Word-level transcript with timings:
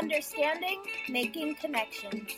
Understanding, 0.00 0.82
making 1.08 1.54
connections. 1.54 2.28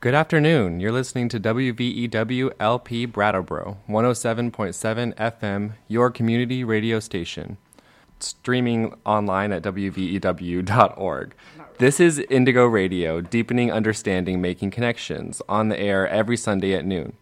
Good 0.00 0.14
afternoon. 0.14 0.78
You're 0.78 0.92
listening 0.92 1.28
to 1.30 1.40
WVEW 1.40 2.52
LP 2.60 3.06
Brattleboro, 3.06 3.78
107.7 3.88 5.14
FM, 5.16 5.72
your 5.88 6.10
community 6.10 6.62
radio 6.62 7.00
station. 7.00 7.56
Streaming 8.20 8.94
online 9.04 9.50
at 9.52 9.62
WVEW.org. 9.62 11.34
This 11.78 11.98
is 11.98 12.20
Indigo 12.30 12.66
Radio, 12.66 13.20
deepening 13.20 13.72
understanding, 13.72 14.40
making 14.40 14.70
connections, 14.70 15.42
on 15.48 15.70
the 15.70 15.78
air 15.78 16.06
every 16.06 16.36
Sunday 16.36 16.72
at 16.72 16.84
noon. 16.84 17.14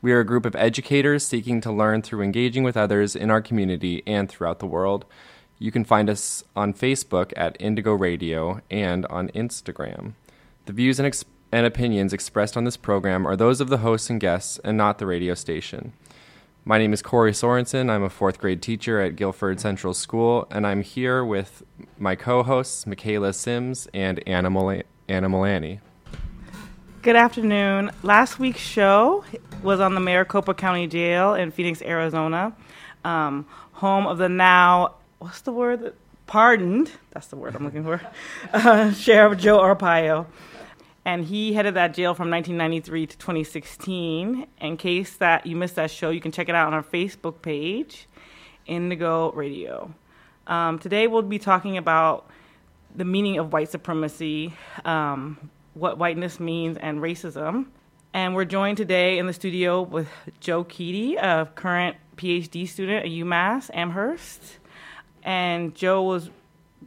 We 0.00 0.12
are 0.12 0.20
a 0.20 0.24
group 0.24 0.46
of 0.46 0.56
educators 0.56 1.26
seeking 1.26 1.60
to 1.60 1.70
learn 1.70 2.00
through 2.00 2.22
engaging 2.22 2.62
with 2.64 2.74
others 2.74 3.14
in 3.14 3.30
our 3.30 3.42
community 3.42 4.02
and 4.06 4.30
throughout 4.30 4.60
the 4.60 4.66
world. 4.66 5.04
You 5.58 5.70
can 5.70 5.84
find 5.84 6.08
us 6.08 6.42
on 6.56 6.72
Facebook 6.72 7.34
at 7.36 7.54
Indigo 7.60 7.92
Radio 7.92 8.62
and 8.70 9.04
on 9.06 9.28
Instagram. 9.28 10.14
The 10.64 10.72
views 10.72 10.98
and, 10.98 11.06
ex- 11.06 11.26
and 11.52 11.66
opinions 11.66 12.14
expressed 12.14 12.56
on 12.56 12.64
this 12.64 12.78
program 12.78 13.26
are 13.26 13.36
those 13.36 13.60
of 13.60 13.68
the 13.68 13.78
hosts 13.78 14.08
and 14.08 14.18
guests 14.18 14.58
and 14.64 14.78
not 14.78 15.00
the 15.00 15.06
radio 15.06 15.34
station. 15.34 15.92
My 16.64 16.78
name 16.78 16.92
is 16.92 17.02
Corey 17.02 17.32
Sorensen. 17.32 17.90
I'm 17.90 18.04
a 18.04 18.08
fourth 18.08 18.38
grade 18.38 18.62
teacher 18.62 19.00
at 19.00 19.16
Guilford 19.16 19.58
Central 19.58 19.92
School, 19.94 20.46
and 20.48 20.64
I'm 20.64 20.82
here 20.82 21.24
with 21.24 21.64
my 21.98 22.14
co 22.14 22.44
hosts, 22.44 22.86
Michaela 22.86 23.32
Sims 23.32 23.88
and 23.92 24.22
Anna, 24.28 24.48
Mul- 24.48 24.82
Anna. 25.08 25.80
Good 27.02 27.16
afternoon. 27.16 27.90
Last 28.04 28.38
week's 28.38 28.60
show 28.60 29.24
was 29.64 29.80
on 29.80 29.96
the 29.96 30.00
Maricopa 30.00 30.54
County 30.54 30.86
Jail 30.86 31.34
in 31.34 31.50
Phoenix, 31.50 31.82
Arizona, 31.82 32.54
um, 33.04 33.44
home 33.72 34.06
of 34.06 34.18
the 34.18 34.28
now, 34.28 34.94
what's 35.18 35.40
the 35.40 35.52
word? 35.52 35.94
Pardoned, 36.28 36.92
that's 37.10 37.26
the 37.26 37.36
word 37.36 37.56
I'm 37.56 37.64
looking 37.64 37.82
for, 37.82 38.00
uh, 38.52 38.92
Sheriff 38.92 39.36
Joe 39.40 39.58
Arpaio. 39.58 40.26
And 41.04 41.24
he 41.24 41.52
headed 41.52 41.74
that 41.74 41.94
jail 41.94 42.14
from 42.14 42.30
1993 42.30 43.06
to 43.06 43.18
2016. 43.18 44.46
In 44.60 44.76
case 44.76 45.16
that 45.16 45.46
you 45.46 45.56
missed 45.56 45.74
that 45.74 45.90
show, 45.90 46.10
you 46.10 46.20
can 46.20 46.30
check 46.30 46.48
it 46.48 46.54
out 46.54 46.68
on 46.68 46.74
our 46.74 46.82
Facebook 46.82 47.42
page, 47.42 48.06
Indigo 48.66 49.32
Radio. 49.32 49.92
Um, 50.46 50.78
today 50.78 51.08
we'll 51.08 51.22
be 51.22 51.38
talking 51.38 51.76
about 51.76 52.30
the 52.94 53.04
meaning 53.04 53.38
of 53.38 53.52
white 53.52 53.70
supremacy, 53.70 54.54
um, 54.84 55.50
what 55.74 55.98
whiteness 55.98 56.38
means, 56.38 56.76
and 56.76 57.00
racism. 57.00 57.66
And 58.14 58.34
we're 58.34 58.44
joined 58.44 58.76
today 58.76 59.18
in 59.18 59.26
the 59.26 59.32
studio 59.32 59.82
with 59.82 60.08
Joe 60.38 60.64
Keaty, 60.64 61.16
a 61.16 61.46
current 61.46 61.96
PhD 62.16 62.68
student 62.68 63.06
at 63.06 63.10
UMass 63.10 63.70
Amherst. 63.72 64.58
And 65.22 65.74
Joe 65.74 66.02
was 66.02 66.30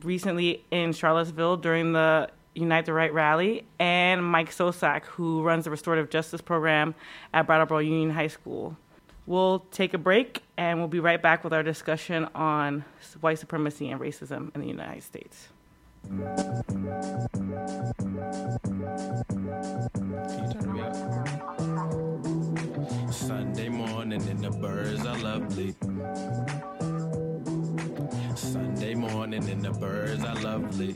recently 0.03 0.63
in 0.71 0.93
Charlottesville 0.93 1.57
during 1.57 1.93
the 1.93 2.29
Unite 2.55 2.85
the 2.85 2.93
Right 2.93 3.13
rally, 3.13 3.65
and 3.79 4.23
Mike 4.23 4.51
Sosak, 4.51 5.03
who 5.05 5.43
runs 5.43 5.65
the 5.65 5.71
restorative 5.71 6.09
justice 6.09 6.41
program 6.41 6.95
at 7.33 7.45
Brattleboro 7.45 7.79
Union 7.79 8.11
High 8.11 8.27
School. 8.27 8.77
We'll 9.27 9.59
take 9.71 9.93
a 9.93 9.97
break 9.97 10.43
and 10.55 10.79
we'll 10.79 10.87
be 10.87 10.99
right 10.99 11.21
back 11.21 11.43
with 11.43 11.51
our 11.51 11.63
discussion 11.63 12.29
on 12.35 12.85
white 13.21 13.39
supremacy 13.39 13.89
and 13.89 13.99
racism 13.99 14.53
in 14.55 14.61
the 14.61 14.67
United 14.67 15.03
States. 15.03 15.49
Sunday 23.09 23.69
morning 23.69 24.21
and 24.29 24.39
the 24.39 24.51
birds 24.51 25.05
are 25.05 25.17
lovely. 25.17 25.75
Sunday 28.35 28.93
morning 28.93 29.49
and 29.49 29.63
the 29.63 29.71
birds 29.71 30.23
are 30.23 30.35
lovely. 30.35 30.95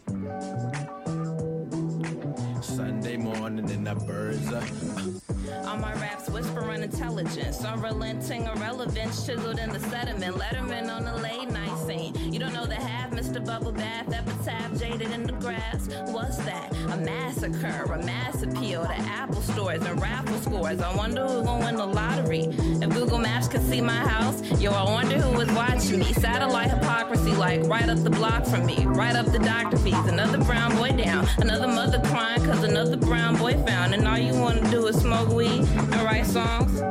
Sunday 2.61 3.15
morning 3.15 3.69
and 3.71 3.87
the 3.87 3.95
birds 3.95 4.51
are. 4.51 5.38
All 5.65 5.77
my 5.77 5.93
raps 5.95 6.29
whispering 6.29 6.83
intelligence, 6.83 7.63
unrelenting 7.63 8.45
irrelevance, 8.45 9.25
chiseled 9.25 9.59
in 9.59 9.69
the 9.69 9.79
sediment. 9.79 10.35
Letterman 10.35 10.89
on 10.93 11.05
the 11.05 11.15
late 11.17 11.49
night 11.49 11.77
scene. 11.85 12.13
You 12.31 12.39
don't 12.39 12.53
know 12.53 12.65
the 12.65 12.75
half, 12.75 13.11
Mr. 13.11 13.43
Bubble 13.43 13.71
Bath, 13.71 14.11
epitaph 14.13 14.79
jaded 14.79 15.11
in 15.11 15.23
the 15.23 15.33
grass. 15.33 15.87
What's 16.07 16.37
that? 16.37 16.73
A 16.91 16.97
massacre, 16.97 17.91
a 17.91 18.03
mass 18.03 18.41
appeal 18.41 18.83
to 18.83 18.95
Apple 18.95 19.41
stores 19.41 19.83
and 19.83 20.01
raffle 20.01 20.39
scores. 20.39 20.81
I 20.81 20.95
wonder 20.95 21.25
who's 21.27 21.45
gonna 21.45 21.65
win 21.65 21.75
the 21.75 21.85
lottery. 21.85 22.45
If 22.81 22.89
Google 22.89 23.19
Maps 23.19 23.47
could 23.47 23.61
see 23.61 23.81
my 23.81 23.91
house, 23.91 24.41
yo, 24.59 24.71
I 24.71 24.83
wonder 24.83 25.19
who 25.19 25.37
was 25.37 25.49
watching 25.51 25.99
me. 25.99 26.13
Satellite 26.13 26.71
hypocrisy, 26.71 27.31
like 27.31 27.63
right 27.63 27.89
up 27.89 28.01
the 28.03 28.09
block 28.09 28.45
from 28.45 28.65
me, 28.65 28.85
right 28.85 29.15
up 29.15 29.27
the 29.27 29.39
doctor 29.39 29.77
fees. 29.77 29.93
Another 30.07 30.37
brown 30.39 30.75
boy 30.75 30.91
down, 30.91 31.27
another 31.37 31.67
mother 31.67 31.99
crying 32.05 32.43
cause 32.43 32.63
another 32.63 32.97
brown 32.97 33.35
boy 33.37 33.53
found. 33.65 33.93
And 33.93 34.07
all 34.07 34.17
you 34.17 34.33
wanna 34.33 34.69
do 34.69 34.87
is 34.87 34.97
smoke 34.97 35.29
weed 35.39 35.65
and 35.93 36.01
write 36.03 36.25
songs. 36.25 36.81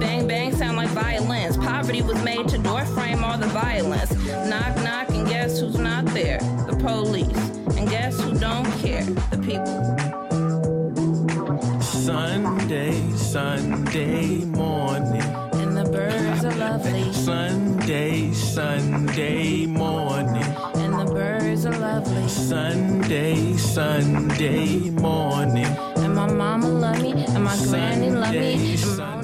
Bang 0.00 0.26
bang 0.26 0.56
sound 0.56 0.78
like 0.78 0.88
violence. 0.88 1.58
Poverty 1.58 2.00
was 2.00 2.22
made 2.24 2.48
to 2.48 2.56
door 2.56 2.82
frame 2.86 3.22
all 3.22 3.36
the 3.36 3.46
violence. 3.48 4.10
Knock 4.48 4.74
knock 4.76 5.10
and 5.10 5.28
guess 5.28 5.60
who's 5.60 5.76
not 5.76 6.06
there? 6.06 6.38
The 6.66 6.76
police. 6.76 7.28
And 7.76 7.90
guess 7.90 8.18
who 8.22 8.32
don't 8.38 8.70
care? 8.80 9.04
The 9.32 9.38
people. 9.48 9.78
Sunday, 11.82 12.94
Sunday 13.16 14.46
morning. 14.46 15.28
And 15.60 15.76
the 15.76 15.84
birds 15.92 16.46
are 16.46 16.56
lovely. 16.56 17.12
Sunday, 17.12 18.32
Sunday 18.32 19.66
morning. 19.66 20.50
And 20.82 20.94
the 20.94 21.12
birds 21.12 21.66
are 21.66 21.78
lovely. 21.78 22.28
Sunday, 22.28 23.58
Sunday 23.58 24.88
morning. 24.88 25.87
My 26.18 26.26
mama 26.26 26.68
love 26.68 27.00
me. 27.00 27.12
And 27.12 27.44
my 27.44 27.56
granny 27.66 28.10
love 28.10 28.32
me. 28.32 28.54
And 28.54 28.78
Sunday, 28.80 28.96
love 28.96 29.12
me 29.12 29.17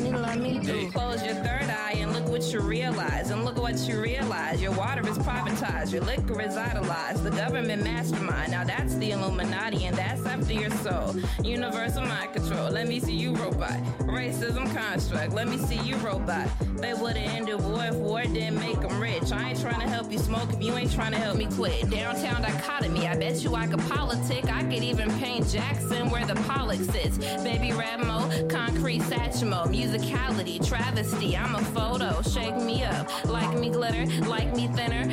liquor 6.00 6.40
is 6.40 6.56
idolized. 6.56 7.22
The 7.22 7.30
government 7.30 7.84
mastermind. 7.84 8.52
Now 8.52 8.64
that's 8.64 8.94
the 8.96 9.12
Illuminati 9.12 9.86
and 9.86 9.96
that's 9.96 10.24
after 10.26 10.52
your 10.52 10.70
soul. 10.70 11.14
Universal 11.42 12.02
mind 12.02 12.32
control. 12.34 12.70
Let 12.70 12.88
me 12.88 13.00
see 13.00 13.14
you, 13.14 13.34
robot. 13.34 13.82
Racism 14.00 14.72
construct. 14.74 15.32
Let 15.32 15.48
me 15.48 15.58
see 15.58 15.78
you, 15.78 15.96
robot. 15.96 16.48
They 16.76 16.92
would've 16.94 17.16
ended 17.16 17.60
war 17.60 17.84
if 17.84 17.94
war 17.94 18.22
didn't 18.22 18.58
make 18.58 18.80
them 18.80 19.00
rich. 19.00 19.32
I 19.32 19.50
ain't 19.50 19.60
trying 19.60 19.80
to 19.80 19.88
help 19.88 20.10
you 20.10 20.18
smoke 20.18 20.52
if 20.52 20.62
you 20.62 20.74
ain't 20.74 20.92
trying 20.92 21.12
to 21.12 21.18
help 21.18 21.36
me 21.36 21.46
quit. 21.46 21.88
Downtown 21.90 22.42
dichotomy. 22.42 23.06
I 23.06 23.16
bet 23.16 23.42
you 23.42 23.54
I 23.54 23.66
could 23.66 23.80
politic. 23.88 24.44
I 24.52 24.62
could 24.64 24.82
even 24.82 25.10
paint 25.18 25.48
Jackson 25.48 26.10
where 26.10 26.26
the 26.26 26.34
Pollock 26.42 26.80
sits. 26.80 27.18
Baby 27.18 27.70
Radmo, 27.70 28.50
concrete 28.50 29.02
Satchmo, 29.02 29.66
musicality, 29.66 30.66
travesty. 30.66 31.36
I'm 31.36 31.54
a 31.54 31.64
photo. 31.66 32.20
Shake 32.22 32.56
me 32.56 32.84
up. 32.84 33.08
Like 33.24 33.58
me 33.58 33.70
glitter, 33.70 34.06
like 34.26 34.54
me 34.54 34.68
thinner. 34.68 35.04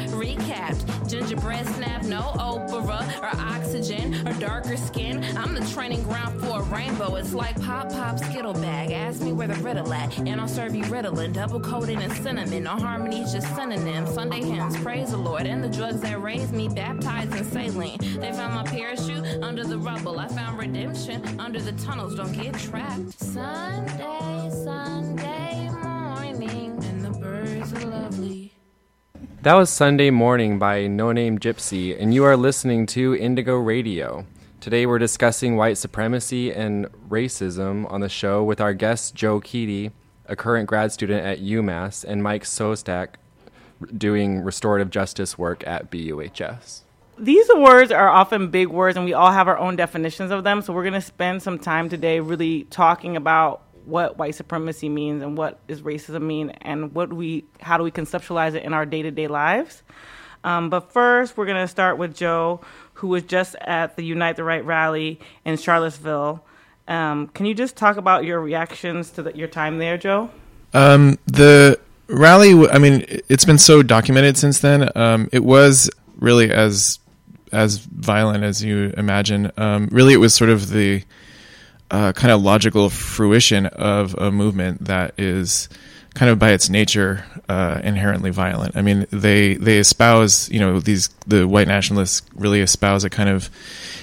Gingerbread 1.08 1.66
snap, 1.68 2.04
no 2.04 2.34
opera 2.40 3.06
or 3.22 3.30
oxygen 3.40 4.28
or 4.28 4.34
darker 4.34 4.78
skin. 4.78 5.24
I'm 5.38 5.54
the 5.54 5.66
training 5.74 6.04
ground 6.04 6.40
for 6.42 6.62
a 6.62 6.64
rainbow. 6.64 7.16
It's 7.16 7.34
like 7.34 7.60
pop 7.62 7.90
pop 7.90 8.20
skittle 8.20 8.54
bag. 8.54 8.92
Ask 8.92 9.22
me 9.22 9.34
where 9.34 9.48
the 9.48 9.62
riddle 9.62 9.92
at, 9.94 10.18
and 10.20 10.40
I'll 10.40 10.48
serve 10.48 10.76
you 10.76 10.84
Ritalin, 10.86 11.34
double 11.34 11.60
coated 11.60 12.00
in 12.00 12.10
cinnamon. 12.12 12.64
No 12.64 12.72
harmonies, 12.72 13.34
just 13.34 13.54
synonyms. 13.56 14.14
Sunday 14.14 14.42
hymns, 14.42 14.78
praise 14.78 15.12
the 15.12 15.18
Lord, 15.18 15.46
and 15.46 15.64
the 15.64 15.70
drugs 15.70 16.02
that 16.02 16.22
raised 16.22 16.54
me, 16.54 16.68
baptized 16.68 17.36
in 17.36 17.44
saline. 17.46 17.98
They 18.20 18.32
found 18.32 18.56
my 18.56 18.64
parachute 18.64 19.26
under 19.44 19.64
the 19.64 19.78
rubble. 19.78 20.20
I 20.20 20.28
found 20.28 20.58
redemption 20.60 21.40
under 21.40 21.60
the 21.60 21.74
tunnels. 21.74 22.16
Don't 22.16 22.32
get 22.32 22.54
trapped. 22.58 23.20
Sunday, 23.20 24.50
Sunday 24.64 25.70
morning, 25.84 26.78
and 26.84 27.04
the 27.04 27.12
birds 27.20 27.74
are 27.74 27.86
lovely. 27.86 28.41
That 29.44 29.56
was 29.56 29.72
Sunday 29.72 30.12
Morning 30.12 30.60
by 30.60 30.82
Noname 30.82 31.40
Gypsy, 31.40 32.00
and 32.00 32.14
you 32.14 32.24
are 32.26 32.38
listening 32.38 32.86
to 32.86 33.16
Indigo 33.16 33.56
Radio. 33.56 34.28
Today 34.60 34.86
we're 34.86 35.00
discussing 35.00 35.56
white 35.56 35.80
supremacy 35.80 36.54
and 36.54 36.86
racism 37.10 37.92
on 37.92 38.02
the 38.02 38.08
show 38.08 38.44
with 38.44 38.62
our 38.62 38.76
guest 38.76 39.16
Joe 39.16 39.40
Keaty, 39.40 39.94
a 40.28 40.36
current 40.36 40.68
grad 40.68 40.92
student 40.92 41.26
at 41.26 41.40
UMass, 41.40 42.04
and 42.04 42.22
Mike 42.22 42.44
Sostak, 42.44 43.16
doing 43.98 44.42
restorative 44.42 44.92
justice 44.92 45.40
work 45.40 45.66
at 45.66 45.90
BUHS. 45.90 46.82
These 47.18 47.50
words 47.56 47.92
are 47.92 48.10
often 48.10 48.52
big 48.52 48.68
words, 48.68 48.96
and 48.96 49.08
we 49.08 49.14
all 49.14 49.32
have 49.32 49.48
our 49.48 49.58
own 49.58 49.76
definitions 49.76 50.30
of 50.30 50.44
them. 50.44 50.62
So 50.62 50.72
we're 50.72 50.84
going 50.84 50.94
to 50.94 51.02
spend 51.02 51.42
some 51.42 51.58
time 51.58 51.90
today 51.90 52.20
really 52.20 52.66
talking 52.66 53.18
about 53.18 53.64
what 53.86 54.18
white 54.18 54.36
supremacy 54.36 54.90
means 54.90 55.24
and 55.24 55.38
what 55.38 55.66
does 55.68 55.82
racism 55.82 56.24
mean, 56.24 56.52
and 56.62 56.94
what 56.94 57.12
we 57.12 57.46
how 57.60 57.78
do 57.78 57.84
we 57.84 57.92
conceptualize 57.92 58.56
it 58.56 58.64
in 58.64 58.74
our 58.74 58.86
day 58.86 59.02
to 59.02 59.12
day 59.12 59.28
lives. 59.28 59.84
Um, 60.44 60.70
but 60.70 60.92
first, 60.92 61.38
we're 61.38 61.46
going 61.46 61.62
to 61.62 61.68
start 61.68 61.98
with 61.98 62.16
Joe, 62.16 62.62
who 62.96 63.10
was 63.10 63.24
just 63.24 63.56
at 63.62 63.96
the 63.96 64.04
Unite 64.04 64.36
the 64.36 64.44
Right 64.44 64.66
rally 64.66 65.20
in 65.46 65.58
Charlottesville. 65.58 66.44
Um, 66.88 67.28
can 67.28 67.46
you 67.46 67.54
just 67.54 67.76
talk 67.76 67.98
about 67.98 68.26
your 68.26 68.40
reactions 68.40 69.12
to 69.12 69.24
the, 69.24 69.38
your 69.38 69.48
time 69.48 69.78
there, 69.78 69.98
Joe? 69.98 70.32
Um, 70.74 71.18
the 71.26 71.80
rally, 72.08 72.68
i 72.70 72.78
mean, 72.78 73.06
it's 73.30 73.46
been 73.46 73.58
so 73.58 73.84
documented 73.84 74.38
since 74.38 74.60
then. 74.60 74.90
Um, 74.96 75.30
it 75.32 75.44
was 75.44 75.90
really 76.18 76.52
as 76.52 77.00
as 77.52 77.80
violent 77.80 78.44
as 78.44 78.64
you 78.64 78.94
imagine. 78.98 79.52
Um, 79.58 79.90
really, 79.92 80.14
it 80.14 80.18
was 80.18 80.34
sort 80.34 80.50
of 80.50 80.70
the 80.70 81.04
uh, 81.92 82.14
kind 82.14 82.32
of 82.32 82.42
logical 82.42 82.90
fruition 82.90 83.66
of 83.68 84.16
a 84.16 84.32
movement 84.32 84.86
that 84.86 85.14
is 85.18 85.70
kind 86.14 86.30
of 86.30 86.40
by 86.40 86.52
its 86.52 86.70
nature 86.70 87.26
uh, 87.48 87.80
inherently 87.84 88.32
violent. 88.32 88.76
I 88.76 88.82
mean, 88.82 89.06
they 89.12 89.56
they 89.56 89.78
espouse, 89.78 90.50
you 90.50 90.60
know, 90.60 90.80
these 90.80 91.10
the 91.28 91.48
white 91.48 91.68
nationalists 91.68 92.22
really 92.36 92.62
espouse 92.62 93.04
a 93.04 93.10
kind 93.10 93.30
of 93.30 93.50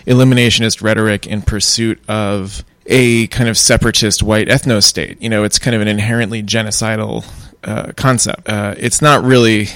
eliminationist 0.07 0.83
rhetoric 0.83 1.27
in 1.27 1.43
pursuit 1.43 1.99
of 2.09 2.63
a 2.87 3.27
kind 3.29 3.49
of 3.49 3.59
separatist 3.59 4.23
white 4.23 4.49
ethno 4.49 4.83
state. 4.83 5.21
You 5.21 5.29
know, 5.29 5.45
it's 5.45 5.59
kind 5.59 5.75
of 5.75 5.83
an 5.83 5.89
inherently 5.89 6.43
genocidal 6.43 7.27
uh, 7.65 7.93
concept. 7.97 8.49
Uh, 8.49 8.75
it's 8.77 9.03
not 9.03 9.25
really. 9.25 9.69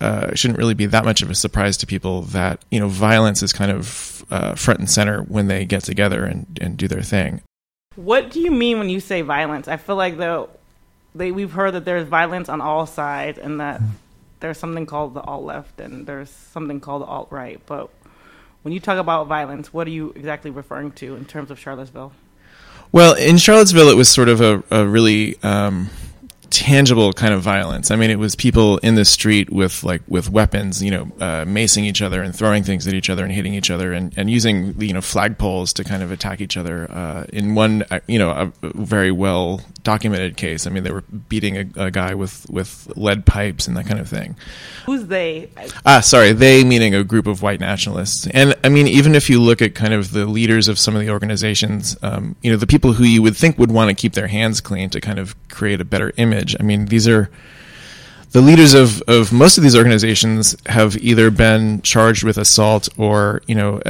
Uh, 0.00 0.34
shouldn't 0.34 0.58
really 0.58 0.72
be 0.72 0.86
that 0.86 1.04
much 1.04 1.20
of 1.20 1.28
a 1.28 1.34
surprise 1.34 1.76
to 1.76 1.86
people 1.86 2.22
that 2.22 2.64
you 2.70 2.80
know 2.80 2.88
violence 2.88 3.42
is 3.42 3.52
kind 3.52 3.70
of 3.70 4.24
uh, 4.30 4.54
front 4.54 4.80
and 4.80 4.88
center 4.88 5.22
when 5.24 5.46
they 5.46 5.66
get 5.66 5.82
together 5.84 6.24
and, 6.24 6.58
and 6.58 6.78
do 6.78 6.88
their 6.88 7.02
thing. 7.02 7.42
What 7.96 8.30
do 8.30 8.38
you 8.38 8.52
mean 8.52 8.78
when 8.78 8.88
you 8.88 9.00
say 9.00 9.22
violence? 9.22 9.66
I 9.66 9.76
feel 9.76 9.96
like 9.96 10.16
though 10.16 10.48
they 11.12 11.32
we've 11.32 11.50
heard 11.50 11.72
that 11.72 11.84
there's 11.84 12.06
violence 12.06 12.48
on 12.48 12.60
all 12.60 12.86
sides 12.86 13.36
and 13.36 13.58
that 13.58 13.80
there's 14.38 14.58
something 14.58 14.86
called 14.86 15.12
the 15.14 15.20
alt 15.22 15.42
left 15.42 15.80
and 15.80 16.06
there's 16.06 16.30
something 16.30 16.78
called 16.78 17.02
the 17.02 17.06
alt 17.06 17.32
right. 17.32 17.60
But 17.66 17.90
when 18.62 18.72
you 18.72 18.78
talk 18.78 18.98
about 18.98 19.26
violence, 19.26 19.72
what 19.72 19.88
are 19.88 19.90
you 19.90 20.12
exactly 20.14 20.52
referring 20.52 20.92
to 20.92 21.16
in 21.16 21.24
terms 21.24 21.50
of 21.50 21.58
Charlottesville? 21.58 22.12
Well, 22.92 23.14
in 23.14 23.38
Charlottesville, 23.38 23.88
it 23.88 23.96
was 23.96 24.08
sort 24.08 24.28
of 24.28 24.40
a, 24.40 24.62
a 24.70 24.86
really 24.86 25.36
um, 25.42 25.90
tangible 26.50 27.12
kind 27.12 27.32
of 27.32 27.42
violence. 27.42 27.90
I 27.90 27.96
mean, 27.96 28.10
it 28.10 28.18
was 28.18 28.34
people 28.34 28.78
in 28.78 28.96
the 28.96 29.04
street 29.04 29.50
with 29.50 29.82
like 29.84 30.02
with 30.08 30.30
weapons, 30.30 30.82
you 30.82 30.90
know, 30.90 31.02
uh, 31.20 31.44
macing 31.44 31.84
each 31.84 32.02
other 32.02 32.22
and 32.22 32.34
throwing 32.34 32.62
things 32.62 32.86
at 32.86 32.94
each 32.94 33.08
other 33.08 33.24
and 33.24 33.32
hitting 33.32 33.54
each 33.54 33.70
other 33.70 33.92
and, 33.92 34.12
and 34.16 34.30
using 34.30 34.80
you 34.80 34.92
know 34.92 35.00
flagpoles 35.00 35.72
to 35.74 35.84
kind 35.84 36.02
of 36.02 36.10
attack 36.10 36.40
each 36.40 36.56
other. 36.56 36.90
Uh, 36.90 37.24
in 37.32 37.54
one, 37.54 37.84
uh, 37.90 38.00
you 38.06 38.18
know, 38.18 38.30
a 38.30 38.52
very 38.74 39.12
well 39.12 39.60
documented 39.82 40.36
case. 40.36 40.66
I 40.66 40.70
mean, 40.70 40.82
they 40.82 40.90
were 40.90 41.02
beating 41.02 41.56
a, 41.56 41.86
a 41.86 41.90
guy 41.90 42.14
with 42.14 42.48
with 42.50 42.92
lead 42.96 43.26
pipes 43.26 43.66
and 43.68 43.76
that 43.76 43.86
kind 43.86 44.00
of 44.00 44.08
thing. 44.08 44.36
Who's 44.86 45.06
they? 45.06 45.50
Ah, 45.86 46.00
sorry, 46.00 46.32
they 46.32 46.64
meaning 46.64 46.94
a 46.94 47.04
group 47.04 47.26
of 47.26 47.42
white 47.42 47.60
nationalists. 47.60 48.26
And 48.28 48.54
I 48.64 48.68
mean, 48.68 48.88
even 48.88 49.14
if 49.14 49.30
you 49.30 49.40
look 49.40 49.62
at 49.62 49.74
kind 49.74 49.94
of 49.94 50.12
the 50.12 50.26
leaders 50.26 50.68
of 50.68 50.78
some 50.78 50.94
of 50.96 51.00
the 51.00 51.10
organizations, 51.10 51.96
um, 52.02 52.36
you 52.42 52.50
know, 52.50 52.56
the 52.56 52.66
people 52.66 52.92
who 52.92 53.04
you 53.04 53.22
would 53.22 53.36
think 53.36 53.58
would 53.58 53.70
want 53.70 53.88
to 53.88 53.94
keep 53.94 54.14
their 54.14 54.26
hands 54.26 54.60
clean 54.60 54.90
to 54.90 55.00
kind 55.00 55.18
of 55.18 55.36
create 55.48 55.80
a 55.80 55.84
better 55.84 56.12
image. 56.16 56.39
I 56.58 56.62
mean, 56.62 56.86
these 56.86 57.06
are 57.08 57.30
the 58.32 58.40
leaders 58.40 58.74
of, 58.74 59.02
of 59.02 59.32
most 59.32 59.58
of 59.58 59.64
these 59.64 59.76
organizations 59.76 60.54
have 60.66 60.96
either 60.98 61.30
been 61.30 61.82
charged 61.82 62.22
with 62.22 62.38
assault 62.38 62.88
or, 62.96 63.42
you 63.46 63.56
know, 63.56 63.80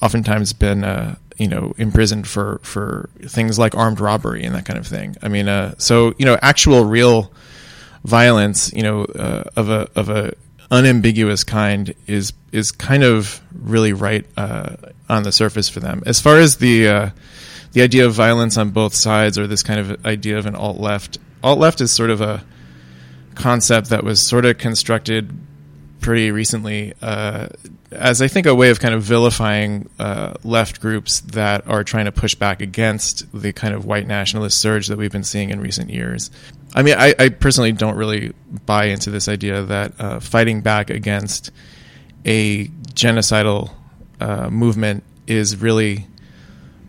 oftentimes 0.00 0.52
been, 0.52 0.84
uh, 0.84 1.16
you 1.38 1.48
know, 1.48 1.74
imprisoned 1.76 2.28
for, 2.28 2.60
for 2.62 3.10
things 3.26 3.58
like 3.58 3.74
armed 3.74 3.98
robbery 3.98 4.44
and 4.44 4.54
that 4.54 4.64
kind 4.64 4.78
of 4.78 4.86
thing. 4.86 5.16
I 5.22 5.28
mean, 5.28 5.48
uh, 5.48 5.74
so, 5.78 6.14
you 6.18 6.24
know, 6.24 6.38
actual 6.40 6.84
real 6.84 7.32
violence, 8.04 8.72
you 8.72 8.82
know, 8.82 9.04
uh, 9.06 9.44
of 9.56 9.68
a, 9.68 9.88
of 9.96 10.08
a 10.08 10.34
unambiguous 10.70 11.42
kind 11.42 11.92
is, 12.06 12.32
is 12.52 12.70
kind 12.70 13.02
of 13.02 13.40
really 13.52 13.92
right, 13.92 14.24
uh, 14.36 14.76
on 15.08 15.24
the 15.24 15.32
surface 15.32 15.68
for 15.68 15.80
them. 15.80 16.02
As 16.06 16.20
far 16.20 16.38
as 16.38 16.58
the, 16.58 16.88
uh, 16.88 17.10
the 17.72 17.82
idea 17.82 18.06
of 18.06 18.12
violence 18.12 18.56
on 18.56 18.70
both 18.70 18.94
sides 18.94 19.36
or 19.36 19.48
this 19.48 19.64
kind 19.64 19.80
of 19.80 20.06
idea 20.06 20.38
of 20.38 20.46
an 20.46 20.54
alt 20.54 20.78
left, 20.78 21.18
alt 21.42 21.58
left 21.58 21.80
is 21.80 21.92
sort 21.92 22.10
of 22.10 22.20
a, 22.20 22.44
concept 23.34 23.90
that 23.90 24.04
was 24.04 24.24
sort 24.24 24.44
of 24.44 24.58
constructed 24.58 25.32
pretty 26.00 26.30
recently 26.30 26.94
uh, 27.02 27.48
as 27.90 28.22
I 28.22 28.28
think 28.28 28.46
a 28.46 28.54
way 28.54 28.70
of 28.70 28.80
kind 28.80 28.94
of 28.94 29.02
vilifying 29.02 29.88
uh, 29.98 30.34
left 30.44 30.80
groups 30.80 31.20
that 31.20 31.66
are 31.66 31.82
trying 31.82 32.04
to 32.04 32.12
push 32.12 32.34
back 32.34 32.62
against 32.62 33.26
the 33.38 33.52
kind 33.52 33.74
of 33.74 33.84
white 33.84 34.06
nationalist 34.06 34.58
surge 34.58 34.86
that 34.86 34.96
we've 34.96 35.10
been 35.10 35.24
seeing 35.24 35.50
in 35.50 35.60
recent 35.60 35.90
years. 35.90 36.30
I 36.74 36.82
mean, 36.82 36.94
I, 36.96 37.14
I 37.18 37.28
personally 37.30 37.72
don't 37.72 37.96
really 37.96 38.32
buy 38.64 38.86
into 38.86 39.10
this 39.10 39.28
idea 39.28 39.62
that 39.64 39.92
uh, 39.98 40.20
fighting 40.20 40.60
back 40.60 40.88
against 40.88 41.50
a 42.24 42.68
genocidal 42.94 43.72
uh, 44.20 44.48
movement 44.50 45.02
is 45.26 45.56
really 45.56 46.06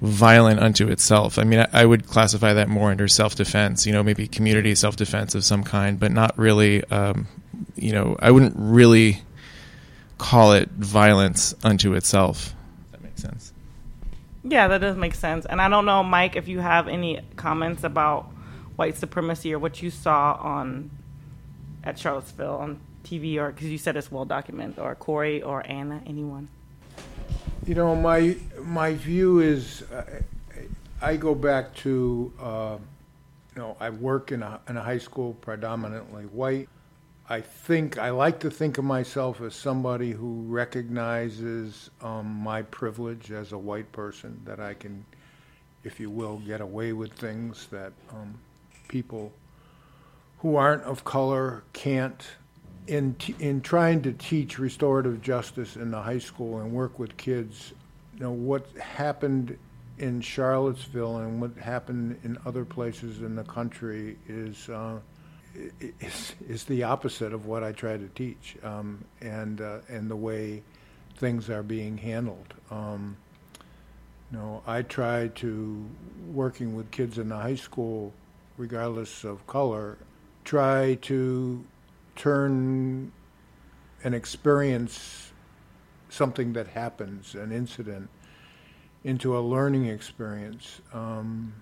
violent 0.01 0.59
unto 0.59 0.88
itself. 0.89 1.38
I 1.38 1.44
mean, 1.44 1.59
I, 1.59 1.68
I 1.74 1.86
would 1.86 2.07
classify 2.07 2.53
that 2.53 2.68
more 2.68 2.92
under 2.92 3.07
self 3.07 3.36
defense, 3.36 3.86
you 3.86 3.94
know, 3.94 4.03
maybe 4.03 4.27
community 4.27 4.75
self 4.75 4.95
defense 4.95 5.36
of 5.36 5.44
some 5.44 5.63
kind, 5.63 6.00
but 6.00 6.12
not 6.12 6.38
really, 6.38 6.83
um, 6.86 7.27
you 7.75 7.92
know, 7.92 8.15
I 8.19 8.31
wouldn't 8.31 8.56
really 8.57 9.21
call 10.18 10.53
it 10.53 10.69
violence 10.69 11.53
unto 11.63 11.94
itself. 11.94 12.53
That 12.92 13.03
makes 13.03 13.21
sense. 13.21 13.53
Yeah, 14.44 14.68
that 14.68 14.80
does 14.80 14.98
make 14.98 15.13
sense. 15.13 15.45
And 15.45 15.62
I 15.62 15.69
don't 15.69 15.86
know, 15.86 16.03
Mike, 16.03 16.36
if 16.36 16.48
you 16.48 16.59
have 16.59 16.88
any 16.88 17.21
comments 17.36 17.83
about 17.83 18.25
white 18.75 18.98
supremacy 18.98 19.53
or 19.53 19.59
what 19.59 19.81
you 19.81 19.92
saw 19.92 20.33
on 20.33 20.89
at 21.83 22.00
Charlottesville 22.00 22.56
on 22.56 22.80
TV, 23.03 23.38
or 23.38 23.51
because 23.51 23.68
you 23.68 23.77
said 23.77 23.98
it's 23.98 24.12
well 24.12 24.25
documented, 24.25 24.80
or 24.80 24.95
Corey 24.95 25.42
or 25.42 25.65
Anna, 25.68 26.01
anyone. 26.07 26.50
You 27.65 27.75
know, 27.75 27.95
my 27.95 28.35
my 28.63 28.95
view 28.95 29.39
is, 29.39 29.83
I 31.01 31.15
go 31.17 31.35
back 31.35 31.75
to, 31.77 32.31
uh, 32.39 32.77
you 33.55 33.61
know, 33.61 33.77
I 33.79 33.89
work 33.89 34.31
in 34.31 34.43
a, 34.43 34.59
in 34.67 34.77
a 34.77 34.81
high 34.81 34.97
school 34.97 35.33
predominantly 35.41 36.23
white. 36.23 36.69
I 37.29 37.41
think 37.41 37.97
I 37.97 38.09
like 38.09 38.39
to 38.41 38.51
think 38.51 38.77
of 38.77 38.83
myself 38.83 39.41
as 39.41 39.55
somebody 39.55 40.11
who 40.11 40.43
recognizes 40.47 41.89
um, 42.01 42.27
my 42.27 42.63
privilege 42.63 43.31
as 43.31 43.51
a 43.51 43.57
white 43.57 43.91
person 43.91 44.41
that 44.45 44.60
I 44.60 44.74
can, 44.74 45.05
if 45.83 46.00
you 46.00 46.10
will, 46.10 46.38
get 46.39 46.62
away 46.62 46.93
with 46.93 47.13
things 47.13 47.67
that 47.71 47.93
um, 48.12 48.36
people 48.89 49.31
who 50.39 50.55
aren't 50.55 50.83
of 50.83 51.03
color 51.03 51.63
can't 51.74 52.27
in 52.91 53.15
in 53.39 53.62
trying 53.62 54.01
to 54.01 54.12
teach 54.12 54.60
restorative 54.60 55.21
justice 55.21 55.77
in 55.77 55.91
the 55.91 56.01
high 56.01 56.19
school 56.19 56.60
and 56.60 56.74
work 56.74 57.00
with 57.00 57.15
kids, 57.15 57.71
you 58.15 58.19
know 58.19 58.31
what 58.31 58.67
happened 58.77 59.57
in 59.98 60.19
Charlottesville 60.19 61.19
and 61.19 61.39
what 61.39 61.55
happened 61.55 62.19
in 62.25 62.38
other 62.45 62.65
places 62.65 63.21
in 63.21 63.33
the 63.36 63.45
country 63.45 64.17
is 64.27 64.67
uh, 64.67 65.00
is 66.01 66.33
is 66.50 66.65
the 66.65 66.83
opposite 66.83 67.31
of 67.31 67.45
what 67.45 67.63
I 67.63 67.71
try 67.71 67.95
to 67.95 68.10
teach, 68.10 68.57
um, 68.62 69.05
and 69.21 69.62
uh, 69.62 69.79
and 69.88 70.12
the 70.12 70.17
way 70.17 70.62
things 71.15 71.50
are 71.50 71.63
being 71.63 71.98
handled. 71.98 72.53
Um, 72.71 73.15
you 74.31 74.38
know, 74.38 74.63
I 74.67 74.81
try 74.81 75.29
to 75.36 75.86
working 76.33 76.75
with 76.75 76.91
kids 76.91 77.17
in 77.17 77.29
the 77.29 77.38
high 77.38 77.55
school, 77.55 78.12
regardless 78.57 79.24
of 79.24 79.48
color, 79.48 79.98
try 80.43 80.95
to 81.03 81.63
turn 82.15 83.12
an 84.03 84.13
experience, 84.13 85.32
something 86.10 86.53
that 86.53 86.68
happens, 86.68 87.36
an 87.36 87.51
incident, 87.51 88.10
into 89.03 89.38
a 89.38 89.41
learning 89.41 89.86
experience. 89.88 90.82
Um, 90.94 91.53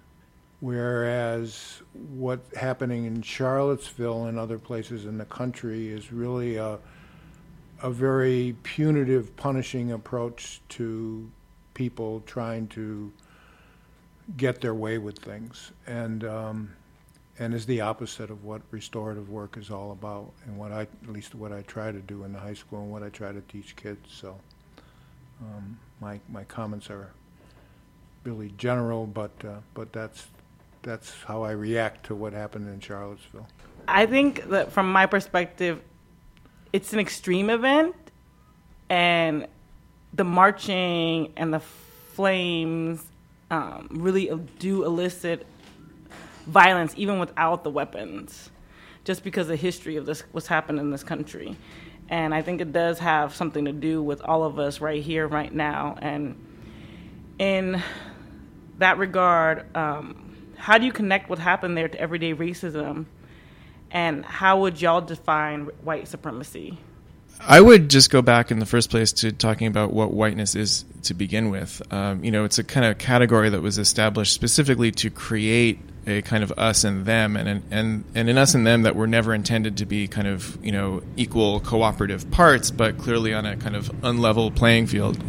whereas 0.60 1.82
what's 1.94 2.56
happening 2.58 3.06
in 3.06 3.22
Charlottesville 3.22 4.26
and 4.26 4.38
other 4.38 4.58
places 4.58 5.06
in 5.06 5.18
the 5.18 5.26
country 5.26 5.90
is 5.90 6.12
really 6.12 6.58
a, 6.58 6.80
a 7.82 7.90
very 7.90 8.56
punitive, 8.64 9.36
punishing 9.38 9.92
approach 9.92 10.62
to 10.70 11.30
people 11.74 12.22
trying 12.26 12.68
to 12.68 13.12
get 14.36 14.62
their 14.62 14.74
way 14.74 14.98
with 14.98 15.18
things. 15.18 15.72
And 15.88 16.24
um, 16.26 16.76
and 17.40 17.54
is 17.54 17.66
the 17.66 17.80
opposite 17.80 18.30
of 18.30 18.44
what 18.44 18.62
restorative 18.70 19.30
work 19.30 19.58
is 19.58 19.72
all 19.72 19.92
about, 19.94 20.32
and 20.46 20.58
what 20.58 20.74
I, 20.74 20.82
at 20.82 21.08
least 21.08 21.34
what 21.34 21.54
I 21.54 21.62
try 21.64 21.92
to 21.92 22.00
do 22.00 22.26
in 22.26 22.34
the 22.34 22.40
high 22.40 22.54
school, 22.54 22.82
and 22.82 22.92
what 22.92 23.02
I 23.02 23.10
try 23.10 23.32
to 23.32 23.42
teach 23.42 23.78
kids. 23.78 24.12
So, 24.12 24.38
um, 25.42 25.80
my 26.02 26.20
my 26.30 26.44
comments 26.44 26.90
are 26.90 27.12
really 28.26 28.54
general, 28.58 29.08
but 29.08 29.32
uh, 29.46 29.56
but 29.74 29.94
that's 29.94 30.28
that's 30.82 31.24
how 31.24 31.44
I 31.44 31.52
react 31.52 32.06
to 32.08 32.16
what 32.16 32.34
happened 32.34 32.68
in 32.68 32.80
Charlottesville. 32.82 33.48
I 33.88 34.06
think 34.06 34.50
that 34.50 34.72
from 34.72 34.92
my 34.92 35.06
perspective, 35.06 35.82
it's 36.74 36.92
an 36.92 37.00
extreme 37.00 37.50
event, 37.50 37.96
and 38.90 39.48
the 40.14 40.26
marching 40.26 41.32
and 41.38 41.54
the 41.54 41.60
flames 41.60 43.04
um, 43.50 43.88
really 43.92 44.30
do 44.60 44.84
elicit 44.84 45.46
violence 46.50 46.94
even 46.98 47.20
without 47.20 47.64
the 47.64 47.70
weapons, 47.70 48.50
just 49.04 49.24
because 49.24 49.44
of 49.44 49.50
the 49.50 49.56
history 49.56 49.96
of 49.96 50.06
this 50.06 50.24
what's 50.32 50.48
happened 50.48 50.80
in 50.80 50.92
this 50.92 51.04
country. 51.04 51.56
And 52.10 52.34
I 52.34 52.42
think 52.42 52.60
it 52.60 52.74
does 52.74 53.00
have 53.00 53.36
something 53.36 53.66
to 53.66 53.72
do 53.72 54.02
with 54.02 54.22
all 54.22 54.44
of 54.44 54.58
us 54.58 54.82
right 54.82 55.02
here, 55.02 55.28
right 55.28 55.54
now. 55.54 55.96
And 56.02 56.36
in 57.38 57.82
that 58.80 58.98
regard, 58.98 59.76
um, 59.76 60.36
how 60.58 60.78
do 60.78 60.86
you 60.86 60.92
connect 60.92 61.30
what 61.30 61.38
happened 61.38 61.78
there 61.78 61.88
to 61.88 62.00
everyday 62.00 62.34
racism? 62.34 63.06
And 63.92 64.26
how 64.26 64.62
would 64.62 64.82
y'all 64.82 65.02
define 65.02 65.66
white 65.84 66.08
supremacy? 66.08 66.80
I 67.42 67.62
would 67.62 67.90
just 67.90 68.10
go 68.10 68.22
back 68.22 68.52
in 68.52 68.60
the 68.60 68.66
first 68.66 68.90
place 68.90 69.14
to 69.14 69.32
talking 69.32 69.68
about 69.68 69.94
what 69.94 70.14
whiteness 70.14 70.56
is 70.56 70.84
to 71.04 71.14
begin 71.14 71.50
with. 71.50 71.82
Um, 71.92 72.24
you 72.24 72.32
know, 72.32 72.44
it's 72.44 72.60
a 72.60 72.64
kind 72.64 72.86
of 72.86 72.98
category 72.98 73.50
that 73.50 73.62
was 73.62 73.78
established 73.78 74.34
specifically 74.34 74.92
to 74.94 75.10
create 75.10 75.80
a 76.08 76.22
kind 76.22 76.44
of 76.44 76.52
us 76.58 76.84
and 76.84 77.06
them, 77.06 77.36
and 77.36 77.64
and 77.72 78.04
and 78.16 78.30
in 78.30 78.38
us 78.38 78.56
and 78.56 78.66
them 78.66 78.84
that 78.84 78.96
were 78.96 79.08
never 79.08 79.34
intended 79.34 79.78
to 79.78 79.86
be 79.86 80.08
kind 80.08 80.28
of 80.28 80.58
you 80.64 80.72
know 80.72 81.02
equal 81.16 81.60
cooperative 81.60 82.30
parts, 82.32 82.72
but 82.72 82.98
clearly 82.98 83.34
on 83.34 83.46
a 83.46 83.56
kind 83.58 83.76
of 83.76 83.88
unlevel 84.02 84.56
playing 84.56 84.88
field. 84.88 85.22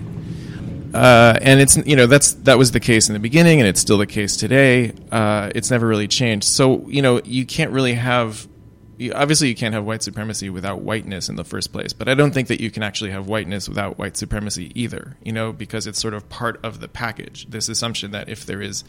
Uh, 0.93 1.39
and 1.41 1.61
it's 1.61 1.77
you 1.87 1.97
know 1.97 2.07
that's 2.07 2.33
that 2.35 2.59
was 2.59 2.73
the 2.73 2.81
case 2.81 3.09
in 3.09 3.13
the 3.13 3.21
beginning, 3.21 3.61
and 3.61 3.69
it's 3.69 3.81
still 3.81 3.99
the 3.99 4.07
case 4.07 4.37
today. 4.37 4.93
Uh, 5.11 5.51
it's 5.55 5.71
never 5.71 5.87
really 5.87 6.09
changed. 6.09 6.47
So 6.47 6.87
you 6.89 7.03
know 7.03 7.21
you 7.25 7.47
can't 7.47 7.71
really 7.71 7.95
have 7.95 8.49
you, 9.01 9.13
obviously 9.15 9.49
you 9.49 9.55
can't 9.55 9.73
have 9.73 9.85
white 9.85 10.03
supremacy 10.03 10.51
without 10.51 10.83
whiteness 10.83 11.31
in 11.31 11.37
the 11.37 11.45
first 11.45 11.73
place 11.73 11.93
but 11.93 12.07
i 12.07 12.15
don't 12.15 12.33
think 12.33 12.49
that 12.49 12.61
you 12.61 12.71
can 12.71 12.83
actually 12.83 13.11
have 13.11 13.27
whiteness 13.27 13.69
without 13.69 13.99
white 13.99 14.17
supremacy 14.17 14.71
either 14.75 15.17
you 15.25 15.33
know 15.33 15.53
because 15.53 15.87
it's 15.87 15.99
sort 15.99 16.13
of 16.13 16.29
part 16.29 16.61
of 16.63 16.81
the 16.81 16.89
package 16.89 17.47
this 17.49 17.69
assumption 17.69 18.11
that 18.11 18.29
if 18.29 18.45
there 18.45 18.61
is 18.61 18.85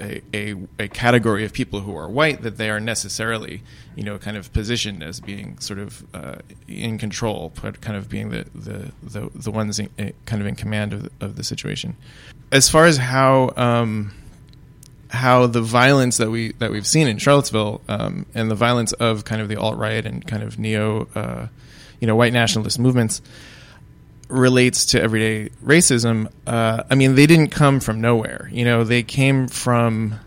a, 0.00 0.22
a, 0.34 0.56
a, 0.78 0.88
category 0.88 1.44
of 1.44 1.52
people 1.52 1.80
who 1.80 1.96
are 1.96 2.08
white 2.08 2.42
that 2.42 2.56
they 2.56 2.70
are 2.70 2.80
necessarily, 2.80 3.62
you 3.96 4.02
know, 4.02 4.18
kind 4.18 4.36
of 4.36 4.52
positioned 4.52 5.02
as 5.02 5.20
being 5.20 5.58
sort 5.58 5.78
of 5.78 6.04
uh, 6.14 6.36
in 6.66 6.98
control, 6.98 7.52
but 7.62 7.80
kind 7.80 7.96
of 7.96 8.08
being 8.08 8.30
the 8.30 8.46
the 8.54 8.92
the, 9.02 9.30
the 9.34 9.50
ones 9.50 9.78
in, 9.78 9.88
uh, 9.98 10.10
kind 10.26 10.40
of 10.40 10.48
in 10.48 10.56
command 10.56 10.92
of 10.92 11.02
the, 11.04 11.10
of 11.20 11.36
the 11.36 11.44
situation. 11.44 11.96
As 12.52 12.68
far 12.68 12.86
as 12.86 12.96
how 12.96 13.52
um, 13.56 14.12
how 15.10 15.46
the 15.46 15.62
violence 15.62 16.16
that 16.18 16.30
we 16.30 16.52
that 16.52 16.70
we've 16.70 16.86
seen 16.86 17.08
in 17.08 17.18
Charlottesville 17.18 17.80
um, 17.88 18.26
and 18.34 18.50
the 18.50 18.54
violence 18.54 18.92
of 18.94 19.24
kind 19.24 19.42
of 19.42 19.48
the 19.48 19.56
alt 19.56 19.76
right 19.76 20.04
and 20.04 20.26
kind 20.26 20.42
of 20.42 20.58
neo, 20.58 21.08
uh, 21.14 21.46
you 22.00 22.06
know, 22.06 22.16
white 22.16 22.32
nationalist 22.32 22.78
movements 22.78 23.20
relates 24.30 24.86
to 24.86 25.02
everyday 25.02 25.50
racism. 25.64 26.30
Uh, 26.46 26.84
I 26.90 26.94
mean, 26.94 27.14
they 27.14 27.26
didn't 27.26 27.48
come 27.48 27.80
from 27.80 28.00
nowhere. 28.00 28.48
You 28.52 28.64
know, 28.64 28.84
they 28.84 29.02
came 29.02 29.48
from 29.48 30.18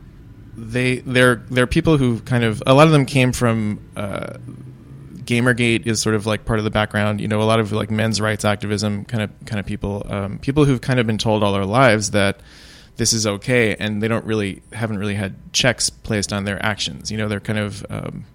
they 0.55 0.97
they're 0.97 1.37
they're 1.49 1.67
people 1.67 1.97
who 1.97 2.19
kind 2.21 2.43
of 2.43 2.61
a 2.65 2.73
lot 2.73 2.87
of 2.87 2.93
them 2.93 3.05
came 3.05 3.31
from. 3.31 3.79
Uh, 3.95 4.37
Gamergate 5.25 5.87
is 5.87 6.01
sort 6.01 6.15
of 6.15 6.25
like 6.25 6.43
part 6.43 6.59
of 6.59 6.65
the 6.65 6.69
background. 6.69 7.21
You 7.21 7.29
know, 7.29 7.41
a 7.41 7.45
lot 7.45 7.61
of 7.61 7.71
like 7.71 7.89
men's 7.89 8.19
rights 8.19 8.43
activism 8.43 9.05
kind 9.05 9.23
of 9.23 9.31
kind 9.45 9.57
of 9.57 9.65
people, 9.65 10.05
um, 10.09 10.37
people 10.39 10.65
who've 10.65 10.81
kind 10.81 10.99
of 10.99 11.07
been 11.07 11.17
told 11.17 11.43
all 11.43 11.53
their 11.53 11.65
lives 11.65 12.11
that 12.11 12.41
this 12.97 13.13
is 13.13 13.25
okay, 13.25 13.75
and 13.75 14.03
they 14.03 14.09
don't 14.09 14.25
really 14.25 14.61
haven't 14.73 14.97
really 14.97 15.15
had 15.15 15.35
checks 15.53 15.89
placed 15.89 16.33
on 16.33 16.43
their 16.43 16.63
actions. 16.63 17.09
You 17.09 17.17
know, 17.17 17.29
they're 17.29 17.39
kind 17.39 17.59
of 17.59 17.85
um, 17.89 18.25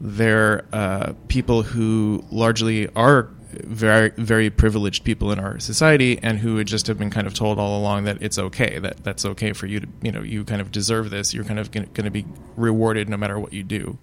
they're 0.00 0.64
uh, 0.72 1.12
people 1.28 1.62
who 1.62 2.24
largely 2.30 2.88
are 2.94 3.28
very 3.64 4.10
very 4.10 4.50
privileged 4.50 5.04
people 5.04 5.32
in 5.32 5.38
our 5.38 5.58
society 5.58 6.18
and 6.22 6.38
who 6.38 6.54
would 6.54 6.66
just 6.66 6.86
have 6.86 6.98
been 6.98 7.10
kind 7.10 7.26
of 7.26 7.34
told 7.34 7.58
all 7.58 7.78
along 7.78 8.04
that 8.04 8.18
it's 8.20 8.38
okay 8.38 8.78
that 8.78 9.02
that's 9.04 9.24
okay 9.24 9.52
for 9.52 9.66
you 9.66 9.80
to 9.80 9.88
you 10.02 10.12
know 10.12 10.22
you 10.22 10.44
kind 10.44 10.60
of 10.60 10.70
deserve 10.70 11.10
this. 11.10 11.34
You're 11.34 11.44
kind 11.44 11.58
of 11.58 11.70
going 11.70 11.88
to 11.92 12.10
be 12.10 12.26
rewarded 12.56 13.08
no 13.08 13.16
matter 13.16 13.38
what 13.38 13.52
you 13.52 13.62
do. 13.62 13.98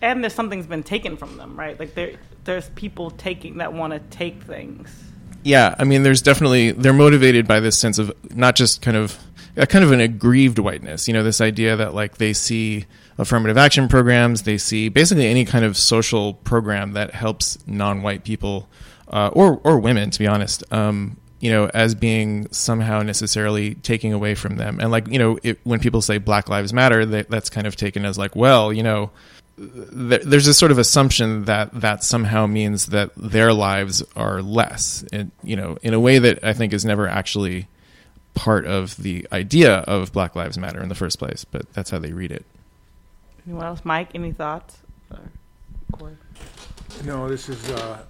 And 0.00 0.22
there's 0.22 0.34
something's 0.34 0.66
been 0.66 0.82
taken 0.82 1.16
from 1.16 1.36
them 1.36 1.58
right? 1.58 1.78
Like 1.78 1.94
there 1.94 2.12
there's 2.44 2.70
people 2.70 3.10
taking 3.10 3.58
that 3.58 3.72
want 3.72 3.92
to 3.92 3.98
take 4.16 4.42
things. 4.42 5.04
Yeah, 5.44 5.74
I 5.78 5.84
mean, 5.84 6.02
there's 6.02 6.22
definitely 6.22 6.72
they're 6.72 6.92
motivated 6.92 7.46
by 7.46 7.60
this 7.60 7.78
sense 7.78 7.98
of 7.98 8.12
not 8.34 8.56
just 8.56 8.82
kind 8.82 8.96
of 8.96 9.18
a 9.56 9.66
kind 9.66 9.84
of 9.84 9.92
an 9.92 10.00
aggrieved 10.00 10.58
whiteness. 10.58 11.08
You 11.08 11.14
know, 11.14 11.22
this 11.22 11.40
idea 11.40 11.76
that 11.76 11.94
like 11.94 12.18
they 12.18 12.32
see 12.32 12.86
affirmative 13.18 13.58
action 13.58 13.88
programs, 13.88 14.42
they 14.42 14.58
see 14.58 14.88
basically 14.88 15.26
any 15.26 15.44
kind 15.44 15.64
of 15.64 15.76
social 15.76 16.34
program 16.34 16.92
that 16.92 17.12
helps 17.12 17.58
non-white 17.66 18.24
people 18.24 18.68
uh, 19.08 19.30
or 19.32 19.60
or 19.64 19.78
women, 19.78 20.10
to 20.10 20.18
be 20.18 20.26
honest. 20.26 20.64
Um, 20.72 21.16
you 21.40 21.50
know, 21.50 21.70
as 21.72 21.94
being 21.94 22.48
somehow 22.50 23.02
necessarily 23.02 23.74
taking 23.76 24.12
away 24.12 24.34
from 24.34 24.56
them, 24.56 24.80
and 24.80 24.90
like 24.90 25.08
you 25.08 25.18
know, 25.18 25.38
it, 25.42 25.58
when 25.64 25.80
people 25.80 26.02
say 26.02 26.18
Black 26.18 26.48
Lives 26.48 26.72
Matter, 26.72 27.04
that, 27.06 27.30
that's 27.30 27.50
kind 27.50 27.66
of 27.66 27.76
taken 27.76 28.04
as 28.04 28.18
like, 28.18 28.34
well, 28.34 28.72
you 28.72 28.82
know, 28.82 29.10
there's 29.56 30.46
a 30.46 30.54
sort 30.54 30.70
of 30.70 30.78
assumption 30.78 31.44
that 31.44 31.72
that 31.80 32.04
somehow 32.04 32.46
means 32.46 32.86
that 32.86 33.10
their 33.16 33.52
lives 33.52 34.02
are 34.16 34.42
less, 34.42 35.04
and 35.12 35.30
you 35.42 35.56
know, 35.56 35.78
in 35.82 35.94
a 35.94 36.00
way 36.00 36.18
that 36.18 36.44
I 36.44 36.52
think 36.52 36.72
is 36.72 36.84
never 36.84 37.08
actually 37.08 37.68
part 38.34 38.66
of 38.66 38.96
the 38.96 39.26
idea 39.32 39.78
of 39.78 40.12
Black 40.12 40.36
Lives 40.36 40.58
Matter 40.58 40.80
in 40.80 40.88
the 40.88 40.94
first 40.94 41.18
place. 41.18 41.44
But 41.44 41.72
that's 41.72 41.90
how 41.90 41.98
they 41.98 42.12
read 42.12 42.30
it. 42.30 42.44
Anyone 43.48 43.64
else, 43.64 43.80
Mike? 43.82 44.10
Any 44.14 44.32
thoughts? 44.32 44.76
No, 47.04 47.30
this 47.30 47.48
is 47.48 47.70
uh, 47.70 48.02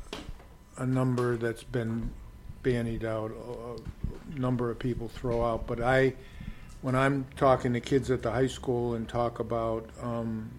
a 0.78 0.84
number 0.84 1.36
that's 1.36 1.62
been 1.62 2.10
bandied 2.64 3.04
out. 3.04 3.30
A 3.30 4.36
number 4.36 4.68
of 4.68 4.80
people 4.80 5.06
throw 5.06 5.44
out, 5.44 5.64
but 5.68 5.80
I, 5.80 6.14
when 6.82 6.96
I'm 6.96 7.24
talking 7.36 7.72
to 7.74 7.80
kids 7.80 8.10
at 8.10 8.20
the 8.20 8.32
high 8.32 8.48
school 8.48 8.94
and 8.94 9.08
talk 9.08 9.38
about 9.38 9.88
um, 10.02 10.50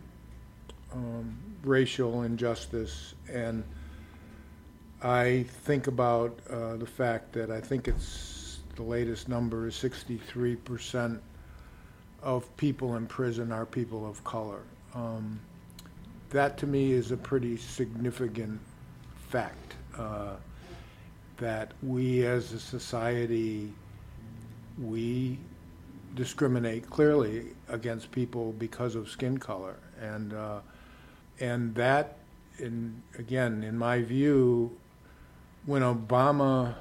um, 0.93 1.37
racial 1.65 2.23
injustice, 2.23 3.15
and 3.29 3.65
I 5.03 5.45
think 5.63 5.87
about 5.87 6.39
uh, 6.49 6.77
the 6.77 6.87
fact 6.87 7.33
that 7.33 7.51
I 7.51 7.59
think 7.59 7.89
it's 7.89 8.59
the 8.77 8.83
latest 8.83 9.27
number 9.27 9.67
is 9.67 9.75
63% 9.75 11.19
of 12.21 12.55
people 12.57 12.95
in 12.95 13.07
prison 13.07 13.51
are 13.51 13.65
people 13.65 14.07
of 14.07 14.23
color. 14.23 14.61
Um, 14.93 15.39
that 16.29 16.57
to 16.59 16.67
me 16.67 16.91
is 16.91 17.11
a 17.11 17.17
pretty 17.17 17.57
significant 17.57 18.59
fact 19.29 19.75
uh, 19.97 20.35
that 21.37 21.71
we 21.81 22.25
as 22.25 22.51
a 22.53 22.59
society 22.59 23.73
we 24.81 25.37
discriminate 26.15 26.89
clearly 26.89 27.47
against 27.67 28.11
people 28.11 28.53
because 28.53 28.95
of 28.95 29.09
skin 29.09 29.37
color 29.37 29.75
and 30.01 30.33
uh, 30.33 30.59
and 31.39 31.73
that, 31.75 32.17
in 32.57 33.01
again, 33.17 33.63
in 33.63 33.77
my 33.77 34.01
view, 34.01 34.75
when 35.65 35.81
Obama 35.81 36.75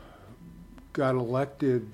got 0.92 1.14
elected, 1.14 1.88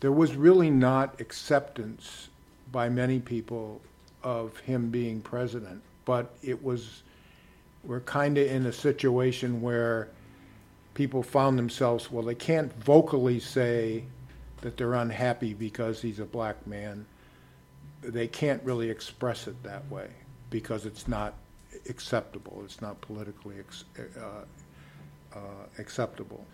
there 0.00 0.12
was 0.12 0.36
really 0.36 0.70
not 0.70 1.20
acceptance 1.20 2.28
by 2.72 2.88
many 2.88 3.18
people 3.18 3.80
of 4.22 4.56
him 4.58 4.90
being 4.90 5.20
president. 5.20 5.80
But 6.04 6.34
it 6.42 6.62
was, 6.62 7.02
we're 7.84 8.00
kind 8.00 8.38
of 8.38 8.46
in 8.46 8.66
a 8.66 8.72
situation 8.72 9.60
where 9.60 10.08
people 10.94 11.22
found 11.22 11.58
themselves, 11.58 12.10
well, 12.10 12.24
they 12.24 12.34
can't 12.34 12.72
vocally 12.82 13.40
say 13.40 14.04
that 14.62 14.76
they're 14.76 14.94
unhappy 14.94 15.54
because 15.54 16.02
he's 16.02 16.18
a 16.18 16.24
black 16.24 16.66
man. 16.66 17.06
They 18.02 18.26
can't 18.26 18.62
really 18.64 18.90
express 18.90 19.46
it 19.46 19.62
that 19.62 19.88
way 19.90 20.08
because 20.50 20.86
it's 20.86 21.06
not 21.06 21.34
acceptable. 21.88 22.62
It's 22.64 22.80
not 22.80 23.00
politically 23.00 23.56
ex- 23.58 23.84
uh, 23.98 25.36
uh, 25.36 25.40
acceptable. 25.78 26.44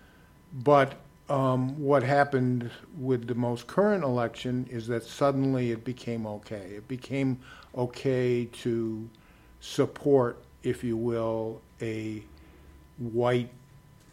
But 0.62 0.94
um, 1.28 1.78
what 1.80 2.02
happened 2.02 2.70
with 2.98 3.26
the 3.26 3.34
most 3.34 3.66
current 3.66 4.04
election 4.04 4.66
is 4.70 4.86
that 4.88 5.04
suddenly 5.04 5.70
it 5.70 5.84
became 5.84 6.26
okay. 6.26 6.72
It 6.76 6.86
became 6.88 7.40
okay 7.76 8.44
to 8.46 9.08
support, 9.60 10.42
if 10.62 10.84
you 10.84 10.96
will, 10.96 11.60
a 11.80 12.22
white 12.98 13.50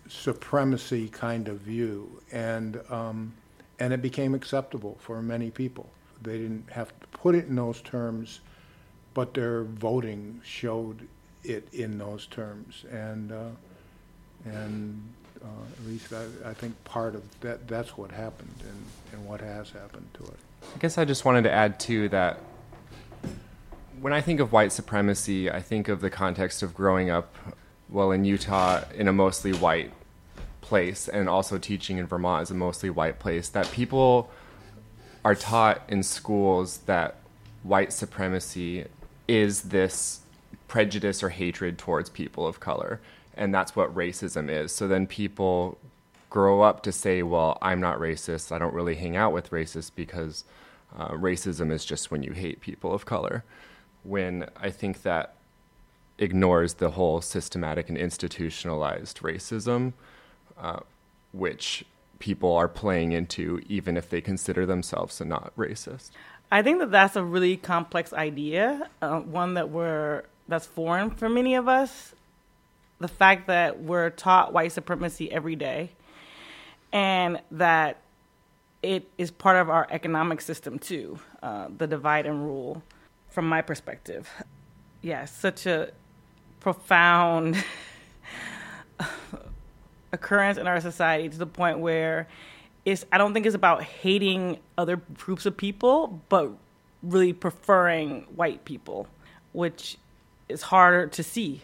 supremacy 0.08 1.10
kind 1.10 1.48
of 1.48 1.60
view, 1.60 2.22
and 2.32 2.82
um, 2.90 3.34
and 3.80 3.94
it 3.94 4.02
became 4.02 4.34
acceptable 4.34 4.98
for 5.00 5.22
many 5.22 5.52
people. 5.52 5.90
They 6.22 6.38
didn't 6.38 6.70
have 6.70 6.88
to 7.00 7.08
put 7.08 7.36
it 7.36 7.48
in 7.48 7.56
those 7.56 7.82
terms 7.82 8.42
but 9.14 9.34
their 9.34 9.64
voting 9.64 10.42
showed 10.44 11.08
it 11.44 11.68
in 11.74 11.98
those 11.98 12.28
terms, 12.28 12.86
and 12.92 13.32
uh, 13.32 13.50
and 14.46 15.02
uh, 15.44 15.48
at 15.80 15.88
least 15.88 16.14
I, 16.14 16.50
I, 16.50 16.54
think 16.54 16.82
part 16.84 17.16
of 17.16 17.24
that 17.42 17.68
that's 17.68 17.98
what 17.98 18.12
happened 18.12 18.54
and, 18.62 18.86
and 19.14 19.28
what 19.28 19.42
has 19.42 19.72
happened 19.72 20.08
to 20.16 20.24
it. 20.24 20.38
I 20.76 20.78
guess 20.80 20.98
I 20.98 21.06
just 21.06 21.26
wanted 21.26 21.44
to 21.44 21.52
add 21.52 21.80
too 21.80 22.10
that 22.10 22.40
when 24.00 24.14
I 24.14 24.22
think 24.22 24.40
of 24.40 24.52
white 24.52 24.72
supremacy, 24.72 25.50
I 25.50 25.62
think 25.62 25.88
of 25.88 26.02
the 26.02 26.10
context 26.10 26.64
of 26.64 26.74
growing 26.74 27.10
up, 27.10 27.36
well, 27.90 28.12
in 28.12 28.26
Utah 28.26 28.84
in 28.96 29.08
a 29.08 29.14
mostly 29.14 29.54
white 29.54 29.92
place, 30.62 31.08
and 31.08 31.30
also 31.30 31.58
teaching 31.58 31.98
in 31.98 32.08
Vermont 32.08 32.44
as 32.44 32.52
a 32.52 32.56
mostly 32.56 32.90
white 32.90 33.20
place. 33.20 33.50
That 33.50 33.72
people 33.72 34.32
are 35.24 35.36
taught 35.36 35.84
in 35.88 36.02
schools 36.02 36.80
that 36.88 37.18
white 37.64 37.94
supremacy 37.94 38.86
is 39.28 39.64
this 39.64 40.22
prejudice 40.68 41.22
or 41.22 41.30
hatred 41.30 41.78
towards 41.78 42.10
people 42.10 42.48
of 42.48 42.60
color. 42.60 43.00
And 43.36 43.54
that's 43.54 43.76
what 43.76 43.94
racism 43.96 44.50
is. 44.50 44.72
So 44.72 44.88
then 44.88 45.08
people 45.08 45.78
grow 46.30 46.62
up 46.62 46.82
to 46.84 46.92
say, 46.92 47.24
well, 47.24 47.58
I'm 47.62 47.80
not 47.80 48.00
racist. 48.00 48.52
I 48.52 48.58
don't 48.58 48.74
really 48.74 48.96
hang 48.96 49.16
out 49.16 49.34
with 49.34 49.52
racists 49.52 49.92
because 49.94 50.44
uh, 50.98 51.10
racism 51.10 51.72
is 51.72 51.86
just 51.86 52.12
when 52.12 52.24
you 52.24 52.32
hate 52.32 52.62
people 52.62 52.94
of 52.94 53.06
color. 53.06 53.44
When 54.04 54.48
I 54.58 54.70
think 54.70 55.04
that 55.04 55.36
ignores 56.18 56.76
the 56.76 56.92
whole 56.92 57.22
systematic 57.22 57.90
and 57.90 57.98
institutionalized 57.98 59.20
racism, 59.20 59.94
uh, 60.58 60.80
which 61.34 61.86
people 62.20 62.56
are 62.56 62.68
playing 62.68 63.12
into, 63.12 63.62
even 63.68 63.98
if 63.98 64.10
they 64.10 64.22
consider 64.22 64.66
themselves 64.66 65.20
not 65.20 65.52
racist. 65.58 66.12
I 66.52 66.62
think 66.62 66.80
that 66.80 66.92
that's 66.92 67.16
a 67.16 67.24
really 67.24 67.58
complex 67.58 68.14
idea, 68.14 68.90
uh, 69.02 69.20
one 69.20 69.56
that 69.56 69.70
we're 69.70 70.24
that's 70.48 70.66
foreign 70.66 71.10
for 71.10 71.30
many 71.30 71.56
of 71.56 71.68
us. 71.68 72.14
The 73.02 73.08
fact 73.08 73.48
that 73.48 73.82
we're 73.82 74.12
taught 74.12 74.54
white 74.54 74.72
supremacy 74.72 75.32
every 75.32 75.56
day, 75.56 75.90
and 76.94 77.42
that 77.52 77.98
it 78.84 79.10
is 79.18 79.32
part 79.32 79.58
of 79.58 79.70
our 79.70 79.88
economic 79.90 80.40
system 80.40 80.78
too, 80.78 81.20
uh, 81.42 81.68
the 81.76 81.88
divide 81.88 82.26
and 82.26 82.46
rule. 82.46 82.84
From 83.30 83.48
my 83.48 83.62
perspective, 83.62 84.30
yes, 85.02 85.34
such 85.34 85.66
a 85.66 85.92
profound 86.60 87.64
occurrence 90.12 90.58
in 90.58 90.68
our 90.68 90.82
society 90.82 91.30
to 91.30 91.38
the 91.38 91.48
point 91.48 91.80
where 91.80 92.28
it's 92.86 93.06
I 93.12 93.18
don't 93.18 93.34
think 93.34 93.46
it's 93.46 93.56
about 93.56 93.84
hating 93.84 94.60
other 94.78 94.98
groups 94.98 95.46
of 95.46 95.56
people, 95.56 96.22
but 96.30 96.52
really 97.02 97.34
preferring 97.34 98.28
white 98.36 98.66
people, 98.66 99.08
which 99.54 99.98
is 100.50 100.62
harder 100.64 101.08
to 101.08 101.24
see. 101.24 101.62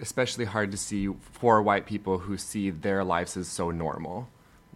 Especially 0.00 0.44
hard 0.44 0.70
to 0.72 0.76
see 0.76 1.08
for 1.32 1.62
white 1.62 1.86
people 1.86 2.18
who 2.18 2.36
see 2.36 2.70
their 2.70 3.04
lives 3.04 3.36
as 3.36 3.48
so 3.48 3.70
normal. 3.70 4.28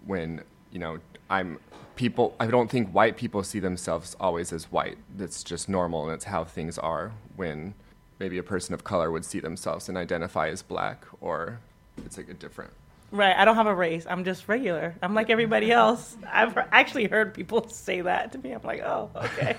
When, 0.06 0.42
you 0.70 0.78
know, 0.78 0.98
I'm 1.28 1.58
people 1.96 2.36
I 2.38 2.46
don't 2.46 2.70
think 2.70 2.90
white 2.90 3.16
people 3.16 3.42
see 3.42 3.58
themselves 3.58 4.16
always 4.20 4.52
as 4.52 4.70
white. 4.70 4.98
That's 5.16 5.42
just 5.42 5.68
normal 5.68 6.04
and 6.04 6.14
it's 6.14 6.24
how 6.24 6.44
things 6.44 6.78
are 6.78 7.12
when 7.36 7.74
maybe 8.20 8.38
a 8.38 8.42
person 8.42 8.72
of 8.72 8.84
color 8.84 9.10
would 9.10 9.24
see 9.24 9.40
themselves 9.40 9.88
and 9.88 9.98
identify 9.98 10.48
as 10.48 10.62
black 10.62 11.04
or 11.20 11.60
it's 12.04 12.16
like 12.16 12.28
a 12.28 12.34
different 12.34 12.72
Right. 13.10 13.34
I 13.34 13.44
don't 13.44 13.56
have 13.56 13.66
a 13.66 13.74
race. 13.74 14.06
I'm 14.08 14.24
just 14.24 14.48
regular. 14.48 14.94
I'm 15.02 15.14
like 15.14 15.30
everybody 15.30 15.72
else. 15.72 16.16
I've 16.30 16.56
actually 16.56 17.06
heard 17.06 17.32
people 17.32 17.68
say 17.70 18.02
that 18.02 18.32
to 18.32 18.38
me. 18.38 18.52
I'm 18.52 18.62
like, 18.62 18.80
oh, 18.80 19.10
okay. 19.16 19.56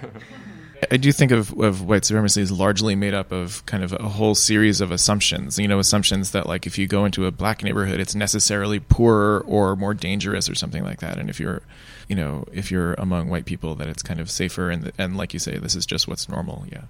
I 0.91 0.97
do 0.97 1.11
think 1.11 1.31
of, 1.31 1.51
of 1.59 1.81
white 1.81 2.05
supremacy 2.05 2.41
as 2.41 2.51
largely 2.51 2.95
made 2.95 3.13
up 3.13 3.31
of 3.31 3.65
kind 3.65 3.83
of 3.83 3.91
a 3.93 4.07
whole 4.07 4.35
series 4.35 4.81
of 4.81 4.91
assumptions. 4.91 5.57
You 5.57 5.67
know, 5.67 5.79
assumptions 5.79 6.31
that 6.31 6.45
like 6.45 6.67
if 6.67 6.77
you 6.77 6.87
go 6.87 7.05
into 7.05 7.25
a 7.25 7.31
black 7.31 7.63
neighborhood, 7.63 7.99
it's 7.99 8.15
necessarily 8.15 8.79
poorer 8.79 9.41
or 9.41 9.75
more 9.75 9.93
dangerous 9.93 10.49
or 10.49 10.55
something 10.55 10.83
like 10.83 10.99
that. 10.99 11.17
And 11.17 11.29
if 11.29 11.39
you're, 11.39 11.63
you 12.07 12.15
know, 12.15 12.45
if 12.53 12.71
you're 12.71 12.93
among 12.93 13.29
white 13.29 13.45
people, 13.45 13.75
that 13.75 13.87
it's 13.87 14.03
kind 14.03 14.19
of 14.19 14.29
safer. 14.29 14.69
And 14.69 14.91
and 14.97 15.17
like 15.17 15.33
you 15.33 15.39
say, 15.39 15.57
this 15.57 15.75
is 15.75 15.85
just 15.85 16.07
what's 16.07 16.29
normal. 16.29 16.65
Yeah. 16.71 16.83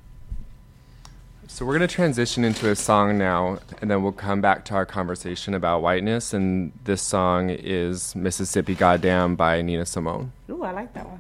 So 1.52 1.66
we're 1.66 1.78
going 1.78 1.90
to 1.90 1.94
transition 1.94 2.46
into 2.46 2.70
a 2.70 2.76
song 2.76 3.18
now, 3.18 3.58
and 3.82 3.90
then 3.90 4.04
we'll 4.04 4.12
come 4.12 4.40
back 4.40 4.66
to 4.66 4.76
our 4.76 4.86
conversation 4.86 5.56
about 5.56 5.82
whiteness. 5.82 6.32
And 6.32 6.72
this 6.84 7.02
song 7.02 7.50
is 7.50 8.16
Mississippi 8.16 8.76
Goddam 8.76 9.36
by 9.36 9.64
Nina 9.64 9.88
Simone. 9.88 10.32
Ooh, 10.52 10.62
I 10.64 10.72
like 10.72 10.94
that 10.94 11.10
one. 11.10 11.20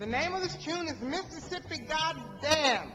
The 0.00 0.06
name 0.06 0.34
of 0.34 0.42
this 0.42 0.54
tune 0.56 0.86
is 0.86 1.00
Mississippi 1.00 1.78
Goddam. 1.78 2.92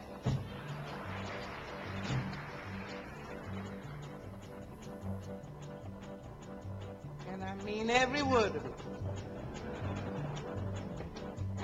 And 7.32 7.44
I 7.44 7.56
mean 7.66 7.90
every 7.90 8.22
word 8.22 8.56
of 8.56 8.64
it. 8.64 8.97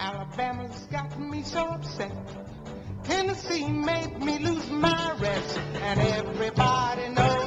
Alabama's 0.04 0.86
got 0.92 1.18
me 1.18 1.42
so 1.44 1.66
upset. 1.66 2.12
Tennessee 3.06 3.70
made 3.70 4.20
me 4.20 4.38
lose 4.40 4.70
my 4.70 5.16
rest. 5.18 5.58
And 5.58 6.00
everybody 6.02 7.08
knows 7.08 7.43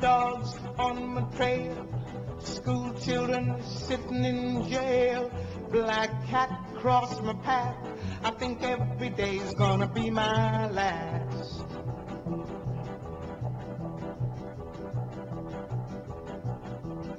Dogs 0.00 0.58
on 0.78 1.14
my 1.14 1.22
trail, 1.36 1.86
school 2.38 2.92
children 2.94 3.62
sitting 3.62 4.24
in 4.24 4.68
jail, 4.68 5.30
black 5.70 6.10
cat 6.26 6.50
cross 6.76 7.20
my 7.22 7.32
path. 7.34 7.76
I 8.22 8.30
think 8.32 8.62
every 8.62 9.10
day's 9.10 9.54
gonna 9.54 9.86
be 9.86 10.10
my 10.10 10.68
last. 10.70 11.64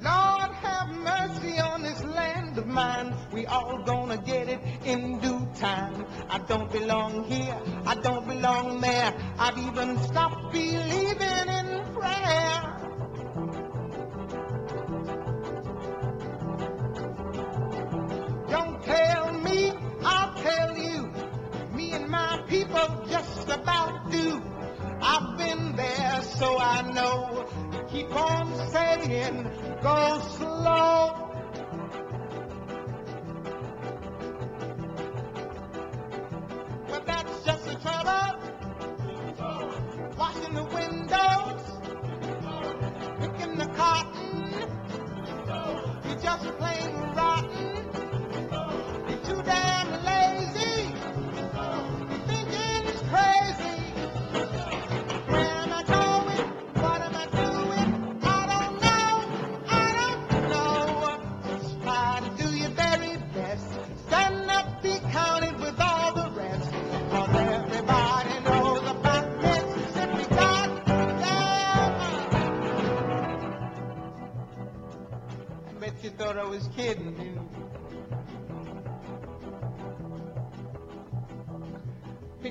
Lord 0.02 0.52
have 0.66 0.90
mercy 0.90 1.58
on 1.58 1.82
this 1.82 2.04
land 2.04 2.58
of 2.58 2.66
mine. 2.66 3.14
We 3.32 3.46
all 3.46 3.82
gonna 3.84 4.18
get 4.18 4.48
it 4.48 4.60
in 4.84 5.18
due 5.18 5.48
time. 5.56 6.06
I 6.28 6.38
don't 6.38 6.70
belong 6.70 7.24
here, 7.24 7.58
I 7.84 7.94
don't 7.96 8.28
belong 8.28 8.80
there. 8.80 9.14
I've 9.38 9.58
even 9.58 9.98
stopped 9.98 10.52
believing 10.52 11.48
in 11.48 11.65
Don't 18.48 18.82
tell 18.82 19.32
me, 19.40 19.72
I'll 20.02 20.34
tell 20.34 20.76
you. 20.76 21.10
Me 21.74 21.92
and 21.92 22.08
my 22.08 22.42
people 22.48 23.04
just 23.08 23.48
about 23.48 24.10
do. 24.10 24.42
I've 25.00 25.38
been 25.38 25.76
there, 25.76 26.22
so 26.22 26.58
I 26.58 26.82
know. 26.92 27.48
Keep 27.88 28.14
on 28.14 28.70
saying, 28.70 29.50
go 29.82 30.20
slow. 30.36 30.45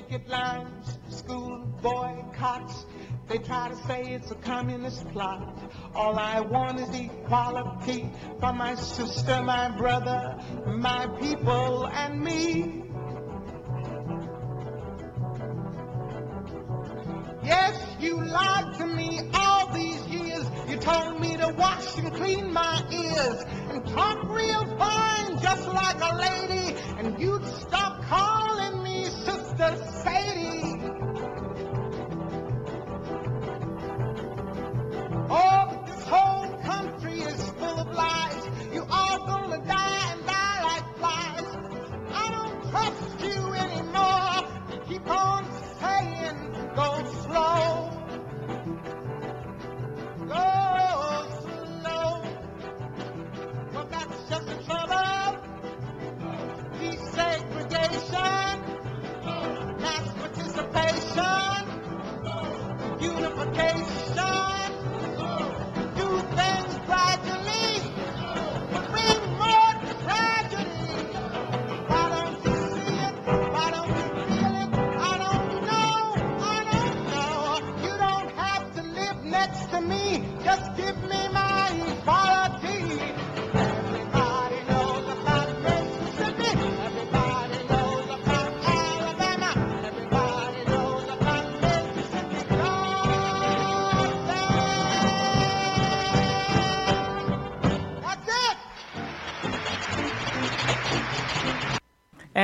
Picket 0.08 0.28
lines, 0.28 0.98
school 1.08 1.58
boycotts. 1.82 2.86
They 3.28 3.38
try 3.38 3.68
to 3.68 3.76
say 3.88 4.14
it's 4.14 4.30
a 4.30 4.36
communist 4.36 5.08
plot. 5.08 5.58
All 5.94 6.18
I 6.18 6.40
want 6.40 6.80
is 6.80 6.94
equality 6.94 8.10
for 8.38 8.52
my 8.52 8.74
sister, 8.76 9.42
my 9.42 9.70
brother, 9.70 10.38
my 10.66 11.08
people, 11.20 11.88
and 11.88 12.20
me. 12.20 12.82
Yes, 17.42 17.96
you 18.00 18.24
lied 18.24 18.74
to 18.78 18.86
me 18.86 19.20
all 19.34 19.72
these 19.72 20.06
years. 20.06 20.44
You 20.68 20.76
told 20.76 21.20
me 21.20 21.36
to 21.36 21.52
wash 21.56 21.98
and 21.98 22.12
clean 22.14 22.52
my 22.52 22.82
ears 22.92 23.44
and 23.70 23.86
talk 23.86 24.28
real 24.28 24.66
fine, 24.78 25.40
just 25.40 25.66
like 25.68 26.00
a 26.00 26.16
lady. 26.16 26.76
And 26.98 27.20
you'd 27.20 27.44
stop 27.44 28.02
calling 28.04 28.82
me 28.82 28.85
Sister 29.56 29.76
Sadie. 30.04 30.80
Oh, 35.30 35.84
this 35.86 36.04
whole 36.04 36.58
country 36.58 37.20
is 37.22 37.50
full 37.52 37.80
of 37.80 37.94
lies. 37.94 38.25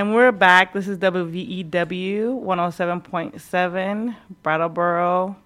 And 0.03 0.13
we're 0.13 0.33
back. 0.33 0.73
This 0.73 0.89
is 0.89 0.99
WVEW 0.99 1.71
107.7 1.71 4.17
Brattleboro 4.43 5.37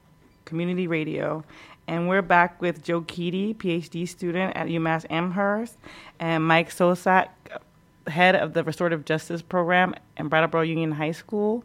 Community 0.46 0.86
Radio. 0.86 1.44
And 1.86 2.08
we're 2.08 2.22
back 2.22 2.62
with 2.62 2.82
Joe 2.82 3.02
Keaty, 3.02 3.54
PhD 3.54 4.08
student 4.08 4.56
at 4.56 4.68
UMass 4.68 5.04
Amherst, 5.10 5.76
and 6.18 6.42
Mike 6.42 6.70
Sosak, 6.70 7.28
head 8.06 8.34
of 8.34 8.54
the 8.54 8.64
Restorative 8.64 9.04
Justice 9.04 9.42
Program 9.42 9.94
at 10.16 10.30
Brattleboro 10.30 10.62
Union 10.62 10.92
High 10.92 11.12
School. 11.12 11.62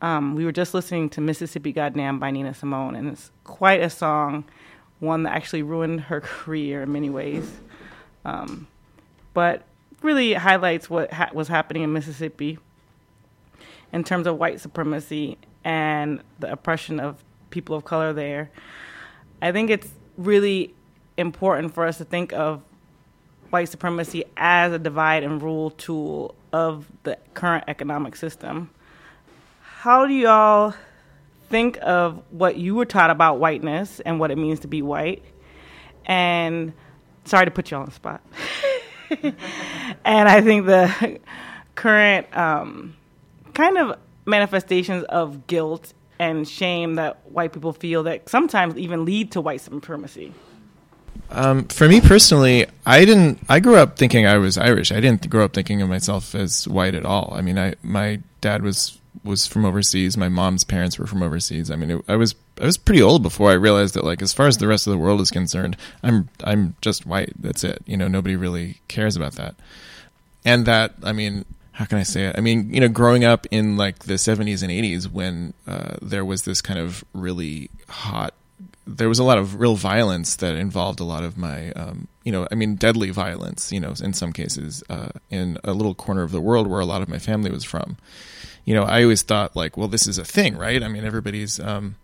Um, 0.00 0.36
we 0.36 0.44
were 0.44 0.52
just 0.52 0.74
listening 0.74 1.10
to 1.10 1.20
Mississippi 1.20 1.72
Goddam 1.72 2.20
by 2.20 2.30
Nina 2.30 2.54
Simone, 2.54 2.94
and 2.94 3.08
it's 3.08 3.32
quite 3.42 3.82
a 3.82 3.90
song, 3.90 4.44
one 5.00 5.24
that 5.24 5.34
actually 5.34 5.64
ruined 5.64 6.02
her 6.02 6.20
career 6.20 6.82
in 6.82 6.92
many 6.92 7.10
ways. 7.10 7.50
Um, 8.24 8.68
but 9.34 9.64
really 10.02 10.34
highlights 10.34 10.88
what 10.88 11.12
ha- 11.12 11.30
was 11.32 11.48
happening 11.48 11.82
in 11.82 11.92
Mississippi 11.92 12.58
in 13.92 14.04
terms 14.04 14.26
of 14.26 14.38
white 14.38 14.60
supremacy 14.60 15.38
and 15.64 16.22
the 16.38 16.50
oppression 16.50 16.98
of 16.98 17.22
people 17.50 17.76
of 17.76 17.84
color 17.84 18.12
there. 18.12 18.50
I 19.40 19.52
think 19.52 19.70
it's 19.70 19.88
really 20.16 20.74
important 21.16 21.74
for 21.74 21.86
us 21.86 21.98
to 21.98 22.04
think 22.04 22.32
of 22.32 22.62
white 23.50 23.68
supremacy 23.68 24.24
as 24.36 24.72
a 24.72 24.78
divide 24.78 25.22
and 25.22 25.42
rule 25.42 25.70
tool 25.70 26.34
of 26.52 26.86
the 27.02 27.18
current 27.34 27.64
economic 27.68 28.16
system. 28.16 28.70
How 29.60 30.06
do 30.06 30.14
y'all 30.14 30.74
think 31.50 31.78
of 31.82 32.22
what 32.30 32.56
you 32.56 32.74
were 32.74 32.86
taught 32.86 33.10
about 33.10 33.38
whiteness 33.38 34.00
and 34.00 34.18
what 34.18 34.30
it 34.30 34.38
means 34.38 34.60
to 34.60 34.68
be 34.68 34.80
white? 34.80 35.22
And 36.06 36.72
sorry 37.24 37.44
to 37.44 37.50
put 37.50 37.70
you 37.70 37.76
on 37.76 37.86
the 37.86 37.92
spot. 37.92 38.22
and 40.04 40.28
I 40.28 40.40
think 40.40 40.66
the 40.66 41.20
current 41.74 42.36
um, 42.36 42.96
kind 43.54 43.78
of 43.78 43.98
manifestations 44.24 45.04
of 45.04 45.46
guilt 45.46 45.92
and 46.18 46.48
shame 46.48 46.94
that 46.94 47.18
white 47.30 47.52
people 47.52 47.72
feel 47.72 48.04
that 48.04 48.28
sometimes 48.28 48.76
even 48.76 49.04
lead 49.04 49.32
to 49.32 49.40
white 49.40 49.60
supremacy. 49.60 50.32
Um, 51.30 51.64
for 51.64 51.88
me 51.88 52.00
personally, 52.00 52.66
I 52.86 53.04
didn't. 53.04 53.40
I 53.48 53.60
grew 53.60 53.76
up 53.76 53.96
thinking 53.96 54.26
I 54.26 54.36
was 54.38 54.58
Irish. 54.58 54.92
I 54.92 55.00
didn't 55.00 55.28
grow 55.28 55.44
up 55.44 55.54
thinking 55.54 55.80
of 55.82 55.88
myself 55.88 56.34
as 56.34 56.68
white 56.68 56.94
at 56.94 57.04
all. 57.04 57.32
I 57.34 57.40
mean, 57.40 57.58
I 57.58 57.74
my 57.82 58.20
dad 58.40 58.62
was 58.62 58.98
was 59.24 59.46
from 59.46 59.64
overseas. 59.64 60.16
My 60.16 60.28
mom's 60.28 60.64
parents 60.64 60.98
were 60.98 61.06
from 61.06 61.22
overseas. 61.22 61.70
I 61.70 61.76
mean, 61.76 61.90
it, 61.90 62.04
I 62.08 62.16
was 62.16 62.34
I 62.60 62.64
was 62.64 62.76
pretty 62.76 63.02
old 63.02 63.22
before 63.22 63.50
I 63.50 63.54
realized 63.54 63.94
that, 63.94 64.04
like, 64.04 64.22
as 64.22 64.32
far 64.32 64.46
as 64.46 64.58
the 64.58 64.68
rest 64.68 64.86
of 64.86 64.92
the 64.92 64.98
world 64.98 65.20
is 65.20 65.30
concerned, 65.30 65.76
I'm 66.02 66.28
I'm 66.44 66.76
just 66.80 67.06
white. 67.06 67.32
That's 67.38 67.64
it. 67.64 67.82
You 67.86 67.96
know, 67.96 68.08
nobody 68.08 68.36
really 68.36 68.80
cares 68.88 69.16
about 69.16 69.32
that. 69.34 69.54
And 70.44 70.66
that, 70.66 70.94
I 71.02 71.12
mean, 71.12 71.44
how 71.72 71.84
can 71.84 71.98
I 71.98 72.02
say 72.02 72.26
it? 72.26 72.36
I 72.36 72.40
mean, 72.40 72.72
you 72.74 72.80
know, 72.80 72.88
growing 72.88 73.24
up 73.24 73.46
in 73.50 73.76
like 73.76 74.00
the 74.00 74.14
70s 74.14 74.62
and 74.62 74.72
80s 74.72 75.10
when 75.10 75.54
uh, 75.66 75.96
there 76.02 76.24
was 76.24 76.42
this 76.42 76.60
kind 76.60 76.80
of 76.80 77.04
really 77.14 77.70
hot 77.88 78.34
there 78.86 79.08
was 79.08 79.18
a 79.18 79.24
lot 79.24 79.38
of 79.38 79.60
real 79.60 79.76
violence 79.76 80.36
that 80.36 80.54
involved 80.56 81.00
a 81.00 81.04
lot 81.04 81.22
of 81.22 81.38
my, 81.38 81.70
um, 81.72 82.08
you 82.24 82.32
know, 82.32 82.48
I 82.50 82.54
mean, 82.56 82.74
deadly 82.74 83.10
violence, 83.10 83.70
you 83.70 83.80
know, 83.80 83.94
in 84.02 84.12
some 84.12 84.32
cases, 84.32 84.82
uh, 84.90 85.10
in 85.30 85.58
a 85.62 85.72
little 85.72 85.94
corner 85.94 86.22
of 86.22 86.32
the 86.32 86.40
world 86.40 86.66
where 86.66 86.80
a 86.80 86.86
lot 86.86 87.02
of 87.02 87.08
my 87.08 87.18
family 87.18 87.50
was 87.50 87.64
from. 87.64 87.96
You 88.64 88.74
know, 88.74 88.84
I 88.84 89.02
always 89.02 89.22
thought 89.22 89.56
like, 89.56 89.76
well, 89.76 89.88
this 89.88 90.06
is 90.06 90.18
a 90.18 90.24
thing, 90.24 90.56
right? 90.56 90.82
I 90.82 90.88
mean, 90.88 91.04
everybody's, 91.04 91.58
um, 91.58 91.96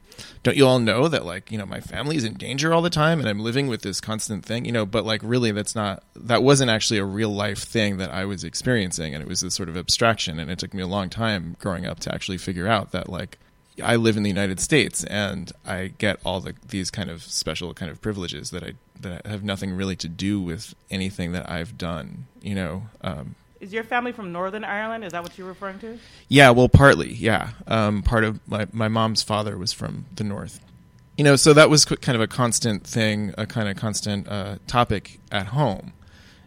don't 0.43 0.57
you 0.57 0.67
all 0.67 0.81
know 0.81 1.07
that 1.07 1.25
like, 1.25 1.53
you 1.53 1.59
know, 1.59 1.67
my 1.67 1.81
family 1.81 2.17
is 2.17 2.25
in 2.25 2.35
danger 2.35 2.75
all 2.75 2.83
the 2.83 2.91
time 2.91 3.21
and 3.21 3.29
I'm 3.29 3.39
living 3.39 3.69
with 3.69 3.83
this 3.83 4.01
constant 4.01 4.45
thing, 4.45 4.65
you 4.65 4.73
know, 4.73 4.85
but 4.85 5.05
like 5.05 5.21
really 5.23 5.53
that's 5.53 5.77
not, 5.77 6.03
that 6.17 6.43
wasn't 6.43 6.71
actually 6.71 6.99
a 6.99 7.05
real 7.05 7.31
life 7.31 7.59
thing 7.59 7.99
that 7.99 8.11
I 8.11 8.25
was 8.25 8.43
experiencing. 8.43 9.15
And 9.15 9.23
it 9.23 9.29
was 9.29 9.41
this 9.41 9.55
sort 9.55 9.69
of 9.69 9.77
abstraction. 9.77 10.41
And 10.41 10.51
it 10.51 10.59
took 10.59 10.75
me 10.75 10.83
a 10.83 10.89
long 10.89 11.09
time 11.09 11.57
growing 11.61 11.87
up 11.87 12.01
to 12.01 12.13
actually 12.13 12.39
figure 12.39 12.67
out 12.67 12.91
that 12.91 13.09
like, 13.09 13.39
I 13.83 13.95
live 13.95 14.17
in 14.17 14.25
the 14.25 14.31
United 14.31 14.59
States 14.59 15.05
and 15.05 15.53
I 15.65 15.93
get 15.99 16.19
all 16.25 16.41
the 16.41 16.55
these 16.67 16.91
kind 16.91 17.11
of 17.11 17.23
special 17.23 17.75
kind 17.75 17.91
of 17.91 18.03
privileges 18.03 18.51
that 18.51 18.65
I 18.65 18.73
that 19.01 19.25
have 19.27 19.45
nothing 19.45 19.73
really 19.73 19.95
to 19.97 20.09
do 20.09 20.41
with 20.41 20.75
anything 20.91 21.31
that 21.31 21.49
I've 21.49 21.79
done. 21.79 22.27
You 22.43 22.57
know. 22.57 22.83
Um, 23.03 23.37
Is 23.61 23.73
your 23.73 23.85
family 23.85 24.13
from 24.13 24.33
Northern 24.33 24.65
Ireland? 24.65 25.05
Is 25.05 25.13
that 25.13 25.23
what 25.23 25.37
you're 25.37 25.49
referring 25.49 25.79
to? 25.81 25.99
yeah, 26.29 26.51
well, 26.51 26.69
partly, 26.69 27.13
yeah. 27.13 27.51
Um, 27.67 28.03
part 28.03 28.25
of 28.25 28.41
my 28.49 28.67
my 28.73 28.89
mom's 28.89 29.23
father 29.23 29.59
was 29.59 29.73
from 29.73 30.07
the 30.15 30.25
north. 30.25 30.61
You 31.17 31.25
know, 31.25 31.35
so 31.35 31.53
that 31.55 31.69
was 31.69 31.85
kind 31.85 32.15
of 32.15 32.23
a 32.23 32.29
constant 32.29 32.87
thing, 32.87 33.35
a 33.37 33.47
kind 33.47 33.69
of 33.69 33.77
constant 33.77 34.29
uh, 34.29 34.57
topic 34.69 35.19
at 35.33 35.47
home. 35.47 35.93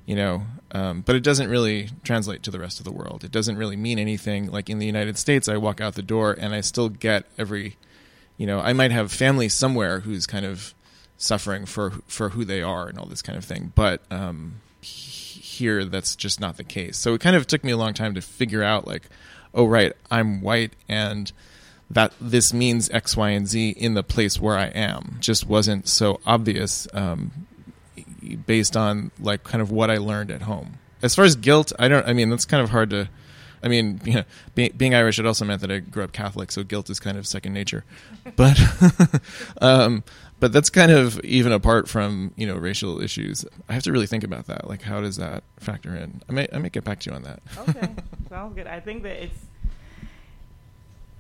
You 0.06 0.16
know, 0.16 0.44
um, 0.72 1.02
but 1.02 1.16
it 1.16 1.24
doesn't 1.24 1.50
really 1.50 1.90
translate 2.04 2.44
to 2.44 2.52
the 2.52 2.60
rest 2.60 2.80
of 2.80 2.86
the 2.86 2.92
world. 2.92 3.24
It 3.24 3.32
doesn't 3.32 3.58
really 3.58 3.76
mean 3.76 4.00
anything. 4.00 4.50
Like 4.50 4.70
in 4.70 4.80
the 4.80 4.86
United 4.86 5.18
States, 5.18 5.50
I 5.50 5.58
walk 5.58 5.82
out 5.82 5.96
the 5.96 6.02
door 6.02 6.36
and 6.38 6.54
I 6.56 6.62
still 6.62 6.90
get 6.90 7.26
every, 7.38 7.78
you 8.38 8.48
know, 8.48 8.60
I 8.60 8.74
might 8.74 8.92
have 8.92 9.12
family 9.12 9.50
somewhere 9.50 10.00
who's 10.02 10.26
kind 10.26 10.46
of 10.46 10.74
suffering 11.18 11.66
for 11.66 11.92
for 12.08 12.30
who 12.30 12.46
they 12.46 12.62
are 12.62 12.88
and 12.88 12.98
all 12.98 13.06
this 13.06 13.22
kind 13.22 13.38
of 13.38 13.46
thing. 13.46 13.74
But 13.76 14.02
um, 14.10 14.56
here, 14.82 15.86
that's 15.86 16.16
just 16.16 16.40
not 16.40 16.58
the 16.58 16.64
case. 16.64 16.98
So 16.98 17.14
it 17.14 17.22
kind 17.22 17.36
of 17.36 17.48
took 17.48 17.64
me 17.64 17.72
a 17.72 17.78
long 17.78 17.94
time 17.94 18.14
to 18.16 18.22
figure 18.22 18.64
out, 18.64 18.88
like, 18.88 19.04
oh 19.54 19.66
right, 19.66 19.94
I'm 20.10 20.42
white 20.42 20.74
and 20.88 21.32
that 21.90 22.14
this 22.22 22.54
means 22.54 22.90
X, 22.90 23.18
Y, 23.18 23.30
and 23.32 23.48
Z 23.48 23.72
in 23.72 23.96
the 23.96 24.04
place 24.04 24.40
where 24.40 24.58
I 24.58 24.68
am. 24.68 25.18
Just 25.20 25.46
wasn't 25.46 25.90
so 25.90 26.22
obvious. 26.26 26.88
Um, 26.94 27.48
based 28.46 28.78
on 28.78 29.12
like 29.20 29.44
kind 29.44 29.62
of 29.62 29.72
what 29.72 29.90
I 29.90 29.98
learned 29.98 30.32
at 30.32 30.44
home. 30.44 30.80
As 31.02 31.16
far 31.16 31.26
as 31.26 31.36
guilt, 31.36 31.74
I 31.80 31.88
don't. 31.88 32.08
I 32.08 32.14
mean, 32.14 32.30
that's 32.30 32.46
kind 32.46 32.62
of 32.62 32.70
hard 32.70 32.92
to. 32.92 33.10
I 33.64 33.68
mean, 33.68 34.02
you 34.06 34.14
know, 34.16 34.24
being, 34.56 34.74
being 34.76 34.96
Irish, 34.96 35.20
it 35.20 35.26
also 35.26 35.46
meant 35.46 35.62
that 35.62 35.72
I 35.72 35.80
grew 35.80 36.04
up 36.04 36.14
Catholic, 36.14 36.52
so 36.52 36.64
guilt 36.64 36.90
is 36.90 37.00
kind 37.00 37.16
of 37.16 37.28
second 37.28 37.54
nature. 37.54 37.84
But, 38.36 38.60
um, 39.62 40.04
but 40.42 40.52
that's 40.52 40.72
kind 40.72 40.92
of 40.92 41.24
even 41.24 41.52
apart 41.52 41.88
from 41.88 42.34
you 42.36 42.48
know 42.48 42.58
racial 42.58 43.00
issues. 43.00 43.46
I 43.70 43.74
have 43.74 43.84
to 43.84 43.92
really 43.92 44.08
think 44.08 44.26
about 44.26 44.48
that. 44.48 44.68
Like, 44.68 44.82
how 44.82 45.00
does 45.00 45.16
that 45.18 45.44
factor 45.60 45.96
in? 45.96 46.22
I 46.28 46.34
may 46.34 46.48
I 46.52 46.58
may 46.58 46.70
get 46.70 46.84
back 46.84 47.00
to 47.02 47.12
you 47.12 47.16
on 47.16 47.22
that. 47.24 47.42
Okay, 47.60 47.90
sounds 48.30 48.56
good. 48.56 48.68
I 48.68 48.80
think 48.80 49.04
that 49.04 49.24
it's 49.24 49.38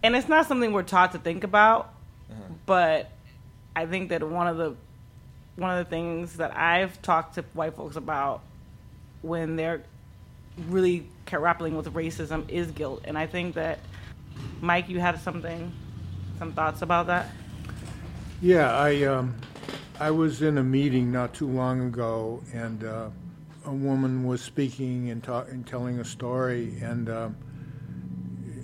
and 0.03 0.15
it's 0.15 0.27
not 0.27 0.47
something 0.47 0.73
we're 0.73 0.81
taught 0.81 1.11
to 1.11 1.19
think 1.19 1.43
about, 1.43 1.93
uh-huh. 2.31 2.41
but 2.65 3.11
I 3.75 3.85
think 3.85 4.09
that 4.09 4.27
one 4.27 4.47
of 4.47 4.57
the 4.57 4.75
one 5.55 5.77
of 5.77 5.85
the 5.85 5.89
things 5.89 6.37
that 6.37 6.57
I've 6.57 6.99
talked 7.03 7.35
to 7.35 7.45
white 7.53 7.75
folks 7.75 7.97
about 7.97 8.41
when 9.21 9.55
they're 9.55 9.83
really 10.67 11.07
grappling 11.27 11.77
with 11.77 11.93
racism 11.93 12.49
is 12.49 12.71
guilt, 12.71 13.03
and 13.05 13.19
I 13.19 13.27
think 13.27 13.53
that 13.53 13.77
Mike, 14.61 14.89
you 14.89 14.99
had 14.99 15.21
something, 15.21 15.71
some 16.39 16.53
thoughts 16.53 16.81
about 16.81 17.05
that. 17.05 17.29
Yeah, 18.41 18.75
I 18.75 19.03
um, 19.03 19.35
I 19.99 20.09
was 20.09 20.41
in 20.41 20.57
a 20.57 20.63
meeting 20.63 21.11
not 21.11 21.31
too 21.31 21.47
long 21.47 21.79
ago, 21.81 22.41
and 22.55 22.83
uh, 22.83 23.09
a 23.65 23.71
woman 23.71 24.23
was 24.25 24.41
speaking 24.41 25.11
and, 25.11 25.23
ta- 25.23 25.45
and 25.47 25.67
telling 25.67 25.99
a 25.99 26.03
story, 26.03 26.75
and 26.81 27.07
um, 27.07 27.35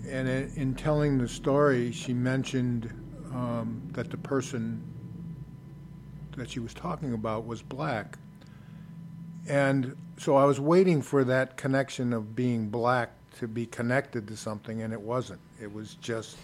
and 0.10 0.28
in, 0.28 0.52
in 0.56 0.74
telling 0.74 1.20
the 1.20 1.28
story, 1.28 1.92
she 1.92 2.12
mentioned 2.12 2.90
um, 3.32 3.80
that 3.92 4.10
the 4.10 4.18
person 4.18 4.82
that 6.38 6.50
she 6.50 6.60
was 6.60 6.74
talking 6.74 7.14
about 7.14 7.46
was 7.46 7.62
black, 7.62 8.18
and 9.48 9.96
so 10.18 10.38
I 10.38 10.46
was 10.46 10.60
waiting 10.60 11.04
for 11.04 11.24
that 11.26 11.56
connection 11.56 12.14
of 12.14 12.36
being 12.36 12.70
black 12.70 13.12
to 13.38 13.48
be 13.48 13.68
connected 13.68 14.28
to 14.30 14.38
something, 14.38 14.82
and 14.82 14.92
it 14.92 15.02
wasn't. 15.02 15.42
It 15.62 15.72
was 15.72 15.94
just 16.02 16.36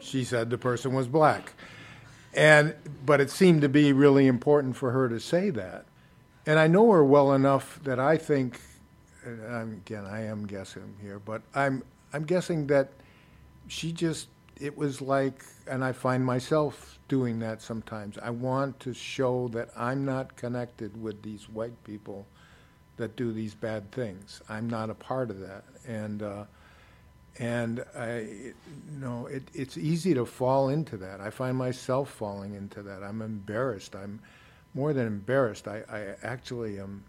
she 0.00 0.22
said 0.22 0.50
the 0.50 0.58
person 0.58 0.94
was 0.94 1.08
black. 1.08 1.54
And 2.36 2.74
but 3.04 3.20
it 3.20 3.30
seemed 3.30 3.62
to 3.62 3.68
be 3.68 3.92
really 3.92 4.26
important 4.26 4.76
for 4.76 4.90
her 4.90 5.08
to 5.08 5.20
say 5.20 5.50
that. 5.50 5.86
And 6.46 6.58
I 6.58 6.66
know 6.66 6.90
her 6.90 7.04
well 7.04 7.32
enough 7.32 7.80
that 7.84 7.98
I 7.98 8.16
think 8.16 8.60
again 9.24 10.04
I 10.06 10.24
am 10.24 10.46
guessing 10.46 10.96
here, 11.00 11.18
but 11.18 11.42
I'm 11.54 11.82
I'm 12.12 12.24
guessing 12.24 12.66
that 12.68 12.90
she 13.68 13.92
just 13.92 14.28
it 14.60 14.76
was 14.76 15.00
like 15.00 15.44
and 15.66 15.84
I 15.84 15.92
find 15.92 16.24
myself 16.24 16.98
doing 17.08 17.38
that 17.40 17.62
sometimes. 17.62 18.18
I 18.18 18.30
want 18.30 18.80
to 18.80 18.94
show 18.94 19.48
that 19.48 19.70
I'm 19.76 20.04
not 20.04 20.36
connected 20.36 21.00
with 21.00 21.22
these 21.22 21.48
white 21.48 21.82
people 21.84 22.26
that 22.96 23.16
do 23.16 23.32
these 23.32 23.54
bad 23.54 23.90
things. 23.92 24.40
I'm 24.48 24.68
not 24.68 24.90
a 24.90 24.94
part 24.94 25.30
of 25.30 25.40
that. 25.40 25.64
And 25.86 26.22
uh, 26.22 26.44
and 27.38 27.84
I, 27.96 28.18
you 28.20 28.54
know, 28.98 29.26
it, 29.26 29.42
it's 29.54 29.76
easy 29.76 30.14
to 30.14 30.24
fall 30.24 30.68
into 30.68 30.96
that. 30.98 31.20
I 31.20 31.30
find 31.30 31.56
myself 31.56 32.10
falling 32.10 32.54
into 32.54 32.82
that. 32.82 33.02
I'm 33.02 33.22
embarrassed. 33.22 33.96
I'm 33.96 34.20
more 34.74 34.92
than 34.92 35.06
embarrassed. 35.06 35.66
I, 35.66 35.82
I 35.90 36.14
actually 36.22 36.78
am 36.78 37.02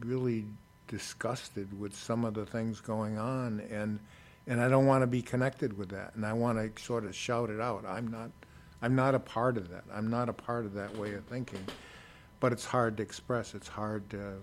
really 0.00 0.46
disgusted 0.88 1.78
with 1.78 1.94
some 1.94 2.24
of 2.24 2.34
the 2.34 2.46
things 2.46 2.80
going 2.80 3.18
on, 3.18 3.60
and 3.70 3.98
and 4.46 4.60
I 4.60 4.68
don't 4.68 4.86
want 4.86 5.02
to 5.02 5.06
be 5.08 5.22
connected 5.22 5.76
with 5.76 5.88
that. 5.90 6.14
And 6.14 6.24
I 6.24 6.32
want 6.32 6.76
to 6.76 6.82
sort 6.82 7.04
of 7.04 7.14
shout 7.14 7.50
it 7.50 7.60
out. 7.60 7.84
I'm 7.86 8.08
not. 8.08 8.30
I'm 8.82 8.94
not 8.94 9.14
a 9.14 9.18
part 9.18 9.56
of 9.56 9.70
that. 9.70 9.84
I'm 9.92 10.08
not 10.08 10.28
a 10.28 10.32
part 10.34 10.66
of 10.66 10.74
that 10.74 10.96
way 10.96 11.14
of 11.14 11.24
thinking. 11.24 11.64
But 12.40 12.52
it's 12.52 12.64
hard 12.64 12.98
to 12.98 13.02
express. 13.02 13.54
It's 13.54 13.68
hard 13.68 14.08
to 14.10 14.34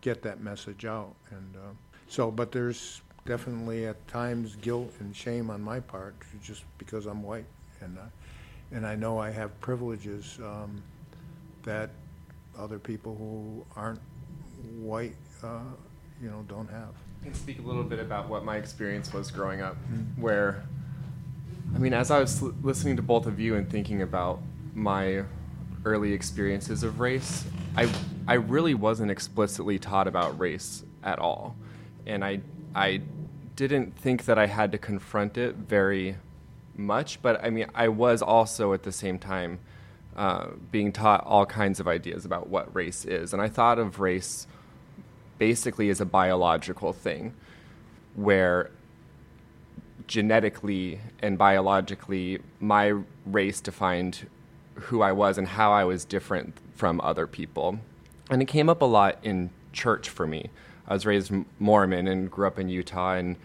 get 0.00 0.22
that 0.22 0.40
message 0.40 0.84
out. 0.84 1.14
And 1.30 1.56
uh, 1.56 1.70
so, 2.08 2.30
but 2.30 2.50
there's 2.52 3.00
definitely 3.28 3.86
at 3.86 4.08
times 4.08 4.56
guilt 4.56 4.92
and 5.00 5.14
shame 5.14 5.50
on 5.50 5.60
my 5.60 5.78
part 5.78 6.14
just 6.42 6.64
because 6.78 7.04
I'm 7.04 7.22
white, 7.22 7.44
and 7.82 7.96
uh, 7.98 8.02
and 8.72 8.86
I 8.86 8.96
know 8.96 9.18
I 9.18 9.30
have 9.30 9.58
privileges 9.60 10.38
um, 10.42 10.82
that 11.62 11.90
other 12.58 12.78
people 12.78 13.14
who 13.14 13.64
aren't 13.80 14.00
white, 14.80 15.14
uh, 15.44 15.60
you 16.20 16.30
know, 16.30 16.44
don't 16.48 16.68
have. 16.70 16.88
I 17.20 17.24
can 17.24 17.34
speak 17.34 17.58
a 17.58 17.62
little 17.62 17.84
bit 17.84 17.98
about 17.98 18.28
what 18.28 18.44
my 18.44 18.56
experience 18.56 19.12
was 19.12 19.30
growing 19.30 19.60
up, 19.60 19.76
where, 20.16 20.64
I 21.74 21.78
mean, 21.78 21.92
as 21.92 22.10
I 22.10 22.20
was 22.20 22.42
l- 22.42 22.54
listening 22.62 22.96
to 22.96 23.02
both 23.02 23.26
of 23.26 23.38
you 23.38 23.56
and 23.56 23.68
thinking 23.70 24.02
about 24.02 24.40
my 24.74 25.24
early 25.84 26.12
experiences 26.12 26.82
of 26.82 27.00
race, 27.00 27.44
I, 27.76 27.90
I 28.26 28.34
really 28.34 28.74
wasn't 28.74 29.10
explicitly 29.10 29.78
taught 29.78 30.08
about 30.08 30.38
race 30.38 30.84
at 31.02 31.18
all. 31.18 31.56
And 32.06 32.24
I, 32.24 32.40
I 32.74 33.02
didn't 33.58 33.96
think 33.96 34.24
that 34.26 34.38
I 34.38 34.46
had 34.46 34.70
to 34.70 34.78
confront 34.78 35.36
it 35.36 35.56
very 35.56 36.16
much, 36.76 37.20
but 37.20 37.44
I 37.44 37.50
mean, 37.50 37.66
I 37.74 37.88
was 37.88 38.22
also 38.22 38.72
at 38.72 38.84
the 38.84 38.92
same 38.92 39.18
time 39.18 39.58
uh, 40.16 40.50
being 40.70 40.92
taught 40.92 41.24
all 41.26 41.44
kinds 41.44 41.80
of 41.80 41.88
ideas 41.88 42.24
about 42.24 42.48
what 42.48 42.72
race 42.72 43.04
is. 43.04 43.32
And 43.32 43.42
I 43.42 43.48
thought 43.48 43.80
of 43.80 43.98
race 43.98 44.46
basically 45.38 45.90
as 45.90 46.00
a 46.00 46.04
biological 46.04 46.92
thing 46.92 47.34
where 48.14 48.70
genetically 50.06 51.00
and 51.20 51.36
biologically 51.36 52.38
my 52.60 52.94
race 53.26 53.60
defined 53.60 54.28
who 54.74 55.02
I 55.02 55.10
was 55.10 55.36
and 55.36 55.48
how 55.48 55.72
I 55.72 55.82
was 55.82 56.04
different 56.04 56.56
from 56.74 57.00
other 57.00 57.26
people. 57.26 57.80
And 58.30 58.40
it 58.40 58.46
came 58.46 58.68
up 58.68 58.82
a 58.82 58.84
lot 58.86 59.18
in 59.24 59.50
church 59.72 60.08
for 60.08 60.28
me. 60.28 60.50
I 60.88 60.94
was 60.94 61.06
raised 61.06 61.32
Mormon 61.58 62.08
and 62.08 62.30
grew 62.30 62.46
up 62.46 62.58
in 62.58 62.68
Utah, 62.68 63.14
and 63.14 63.36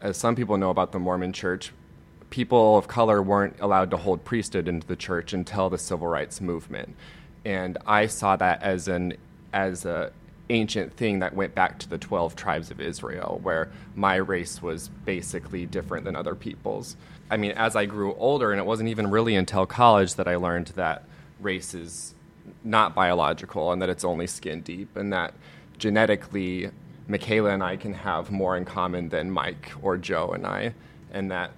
as 0.00 0.16
some 0.16 0.34
people 0.34 0.56
know 0.56 0.70
about 0.70 0.92
the 0.92 0.98
Mormon 0.98 1.32
church, 1.32 1.72
people 2.30 2.76
of 2.76 2.88
color 2.88 3.22
weren't 3.22 3.56
allowed 3.60 3.90
to 3.90 3.96
hold 3.98 4.24
priesthood 4.24 4.66
into 4.66 4.86
the 4.86 4.96
church 4.96 5.32
until 5.32 5.70
the 5.70 5.78
civil 5.78 6.08
rights 6.08 6.40
movement. 6.40 6.96
And 7.44 7.78
I 7.86 8.06
saw 8.06 8.34
that 8.36 8.62
as 8.62 8.88
an 8.88 9.14
as 9.52 9.84
a 9.84 10.10
ancient 10.48 10.92
thing 10.96 11.18
that 11.18 11.34
went 11.34 11.54
back 11.54 11.78
to 11.78 11.88
the 11.88 11.98
12 11.98 12.36
tribes 12.36 12.70
of 12.70 12.80
Israel, 12.80 13.40
where 13.42 13.68
my 13.94 14.16
race 14.16 14.62
was 14.62 14.88
basically 15.04 15.66
different 15.66 16.04
than 16.04 16.14
other 16.14 16.34
people's. 16.34 16.96
I 17.30 17.36
mean, 17.36 17.52
as 17.52 17.74
I 17.74 17.86
grew 17.86 18.14
older, 18.14 18.52
and 18.52 18.60
it 18.60 18.66
wasn't 18.66 18.88
even 18.88 19.10
really 19.10 19.34
until 19.34 19.66
college 19.66 20.14
that 20.14 20.28
I 20.28 20.36
learned 20.36 20.68
that 20.76 21.04
race 21.40 21.74
is 21.74 22.14
not 22.62 22.94
biological 22.94 23.72
and 23.72 23.82
that 23.82 23.88
it's 23.88 24.04
only 24.04 24.26
skin 24.26 24.60
deep, 24.60 24.96
and 24.96 25.12
that 25.12 25.34
genetically, 25.78 26.70
Michaela 27.08 27.50
and 27.50 27.62
I 27.62 27.76
can 27.76 27.94
have 27.94 28.30
more 28.30 28.56
in 28.56 28.64
common 28.64 29.08
than 29.08 29.30
Mike 29.30 29.72
or 29.82 29.96
Joe 29.96 30.30
and 30.32 30.46
I, 30.46 30.74
and 31.12 31.30
that 31.30 31.52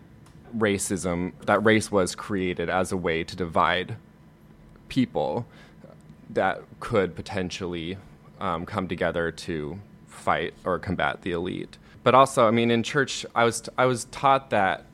racism, 0.56 1.32
that 1.46 1.64
race 1.64 1.90
was 1.90 2.14
created 2.14 2.68
as 2.68 2.92
a 2.92 2.96
way 2.96 3.24
to 3.24 3.37
divide 3.37 3.96
people 4.88 5.46
that 6.30 6.62
could 6.80 7.14
potentially 7.14 7.96
um, 8.40 8.66
come 8.66 8.88
together 8.88 9.30
to 9.30 9.78
fight 10.06 10.54
or 10.64 10.78
combat 10.78 11.22
the 11.22 11.32
elite. 11.32 11.78
But 12.02 12.14
also, 12.14 12.46
I 12.46 12.50
mean, 12.50 12.70
in 12.70 12.82
church, 12.82 13.26
I 13.34 13.44
was 13.44 13.68
I 13.76 13.87
was 13.87 14.04
taught 14.06 14.50
that 14.50 14.84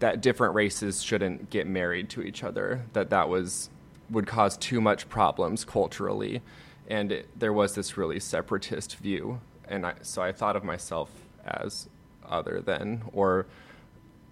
that 0.00 0.20
different 0.20 0.54
races 0.54 1.02
shouldn't 1.02 1.50
get 1.50 1.66
married 1.66 2.08
to 2.10 2.22
each 2.22 2.42
other. 2.42 2.82
That 2.92 3.10
that 3.10 3.28
was 3.28 3.70
would 4.10 4.26
cause 4.26 4.56
too 4.56 4.80
much 4.80 5.08
problems 5.08 5.64
culturally, 5.64 6.42
and 6.88 7.12
it, 7.12 7.28
there 7.38 7.52
was 7.52 7.74
this 7.74 7.96
really 7.96 8.20
separatist 8.20 8.96
view. 8.96 9.40
And 9.72 9.86
I, 9.86 9.94
so 10.02 10.20
I 10.22 10.32
thought 10.32 10.54
of 10.54 10.64
myself 10.64 11.10
as 11.46 11.88
other 12.28 12.60
than, 12.60 13.02
or 13.12 13.46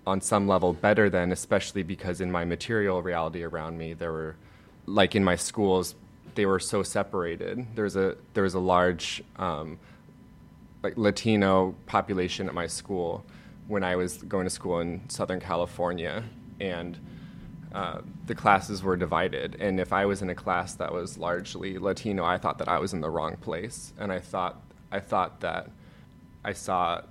on 0.07 0.21
some 0.21 0.47
level 0.47 0.75
better 0.75 1.09
than, 1.09 1.33
especially 1.33 1.83
because 1.83 2.21
in 2.21 2.31
my 2.31 2.45
material 2.45 3.03
reality 3.03 3.43
around 3.43 3.79
me, 3.79 3.95
there 3.95 4.13
were, 4.13 4.37
like 4.85 5.17
in 5.17 5.25
my 5.25 5.37
schools, 5.37 5.95
they 6.35 6.45
were 6.45 6.61
so 6.61 6.83
separated. 6.83 7.67
There 7.75 7.85
was 7.85 7.97
a 7.97 8.17
there 8.35 8.45
was 8.45 8.55
a 8.55 8.61
large 8.61 9.23
um, 9.37 9.79
like 10.83 10.97
Latino 10.97 11.75
population 11.87 12.47
at 12.47 12.55
my 12.55 12.67
school 12.67 13.25
when 13.67 13.83
I 13.83 13.97
was 13.97 14.19
going 14.19 14.45
to 14.45 14.51
school 14.51 14.81
in 14.81 15.01
Southern 15.09 15.41
California, 15.41 16.23
and 16.61 16.99
uh, 17.73 18.01
the 18.27 18.35
classes 18.35 18.83
were 18.83 18.97
divided. 18.97 19.57
And 19.59 19.81
if 19.81 19.93
I 19.93 20.05
was 20.05 20.21
in 20.23 20.29
a 20.31 20.35
class 20.35 20.75
that 20.75 20.93
was 20.93 21.17
largely 21.17 21.79
Latino, 21.79 22.25
I 22.25 22.37
thought 22.37 22.59
that 22.59 22.69
I 22.69 22.79
was 22.79 22.93
in 22.93 23.01
the 23.01 23.11
wrong 23.11 23.37
place, 23.37 23.93
and 23.99 24.13
I 24.13 24.19
thought 24.19 24.61
I 24.93 25.01
thought 25.01 25.41
that 25.41 25.71
I 26.45 26.53
saw 26.53 27.03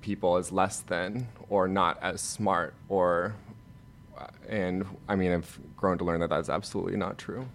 people 0.00 0.36
as 0.36 0.52
less 0.52 0.80
than 0.80 1.28
or 1.48 1.68
not 1.68 1.98
as 2.02 2.20
smart 2.20 2.74
or 2.88 3.34
and 4.48 4.84
I 5.08 5.16
mean 5.16 5.32
I've 5.32 5.58
grown 5.76 5.98
to 5.98 6.04
learn 6.04 6.20
that 6.20 6.30
that's 6.30 6.48
absolutely 6.48 6.96
not 6.96 7.18
true. 7.18 7.48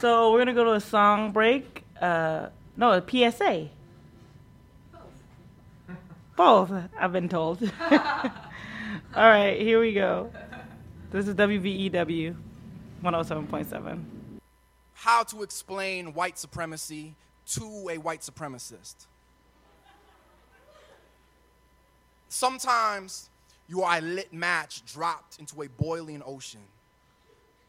So 0.00 0.32
we're 0.32 0.38
gonna 0.38 0.54
go 0.54 0.64
to 0.64 0.72
a 0.72 0.80
song 0.80 1.32
break. 1.32 1.84
Uh, 2.00 2.48
no, 2.76 2.92
a 2.92 3.02
PSA. 3.02 3.68
Both, 6.36 6.68
Both, 6.70 6.72
I've 6.98 7.12
been 7.12 7.28
told. 7.28 7.60
All 7.90 8.30
right, 9.14 9.60
here 9.60 9.80
we 9.80 9.92
go. 9.92 10.30
This 11.10 11.26
is 11.26 11.34
WVEW 11.34 12.36
107.7. 13.02 14.00
how 14.94 15.22
to 15.24 15.42
explain 15.42 16.12
white 16.14 16.38
supremacy 16.38 17.16
to 17.52 17.88
a 17.90 17.98
white 17.98 18.20
supremacist. 18.20 19.06
Sometimes 22.28 23.30
you 23.68 23.82
are 23.82 23.98
a 23.98 24.00
lit 24.00 24.32
match 24.32 24.84
dropped 24.84 25.38
into 25.38 25.62
a 25.62 25.68
boiling 25.68 26.22
ocean. 26.24 26.60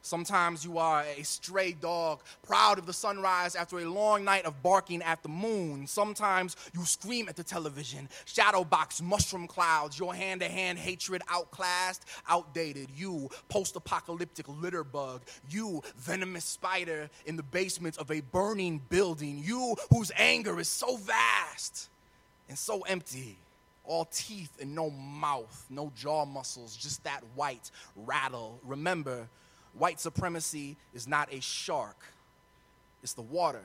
Sometimes 0.02 0.64
you 0.64 0.78
are 0.78 1.04
a 1.18 1.24
stray 1.24 1.74
dog, 1.74 2.22
proud 2.44 2.80
of 2.80 2.86
the 2.86 2.94
sunrise 2.94 3.56
after 3.56 3.80
a 3.80 3.86
long 3.86 4.24
night 4.24 4.46
of 4.46 4.64
barking 4.64 5.02
at 5.02 5.22
the 5.24 5.30
moon. 5.30 5.88
Sometimes 5.88 6.56
you 6.74 6.86
scream 6.86 7.28
at 7.28 7.36
the 7.36 7.44
television, 7.44 8.08
shadowbox 8.26 9.02
mushroom 9.02 9.46
clouds, 9.46 10.00
your 10.00 10.16
hand 10.16 10.42
to 10.42 10.48
hand 10.48 10.80
hatred 10.80 11.22
outclassed, 11.30 12.06
outdated. 12.28 12.88
You, 12.96 13.30
post 13.50 13.76
apocalyptic 13.76 14.48
litter 14.48 14.84
bug. 14.84 15.22
You, 15.50 15.84
venomous 15.98 16.46
spider 16.46 17.10
in 17.26 17.36
the 17.36 17.44
basement 17.44 17.98
of 17.98 18.10
a 18.10 18.22
burning 18.22 18.82
building. 18.90 19.42
You, 19.44 19.76
whose 19.90 20.12
anger 20.18 20.60
is 20.60 20.70
so 20.70 20.96
vast 20.98 21.90
and 22.48 22.58
so 22.58 22.82
empty. 22.82 23.38
All 23.84 24.06
teeth 24.06 24.52
and 24.62 24.76
no 24.76 24.92
mouth, 24.92 25.66
no 25.70 25.92
jaw 25.96 26.24
muscles, 26.24 26.76
just 26.76 27.04
that 27.06 27.24
white 27.36 27.72
rattle. 27.96 28.60
Remember, 28.64 29.28
white 29.78 30.00
supremacy 30.00 30.78
is 30.94 31.08
not 31.08 31.34
a 31.34 31.40
shark, 31.42 31.98
it's 33.04 33.14
the 33.14 33.22
water. 33.22 33.64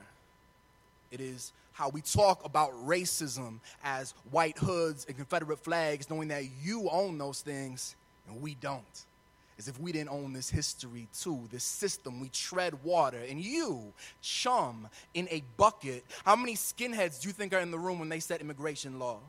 It 1.11 1.21
is 1.21 1.53
how 1.73 1.89
we 1.89 2.01
talk 2.01 2.43
about 2.45 2.71
racism 2.85 3.59
as 3.83 4.13
white 4.31 4.57
hoods 4.57 5.05
and 5.07 5.15
Confederate 5.15 5.59
flags, 5.59 6.09
knowing 6.09 6.29
that 6.29 6.45
you 6.63 6.89
own 6.89 7.17
those 7.17 7.41
things 7.41 7.95
and 8.27 8.41
we 8.41 8.55
don't. 8.55 9.05
As 9.57 9.67
if 9.69 9.79
we 9.79 9.91
didn't 9.91 10.09
own 10.09 10.33
this 10.33 10.49
history 10.49 11.07
too, 11.17 11.47
this 11.51 11.63
system. 11.63 12.19
We 12.19 12.29
tread 12.29 12.73
water. 12.83 13.19
And 13.29 13.39
you, 13.39 13.93
chum, 14.21 14.87
in 15.13 15.27
a 15.31 15.43
bucket. 15.55 16.03
How 16.25 16.35
many 16.35 16.55
skinheads 16.55 17.21
do 17.21 17.29
you 17.29 17.33
think 17.33 17.53
are 17.53 17.59
in 17.59 17.71
the 17.71 17.79
room 17.79 17.99
when 17.99 18.09
they 18.09 18.19
set 18.19 18.41
immigration 18.41 18.99
law? 18.99 19.19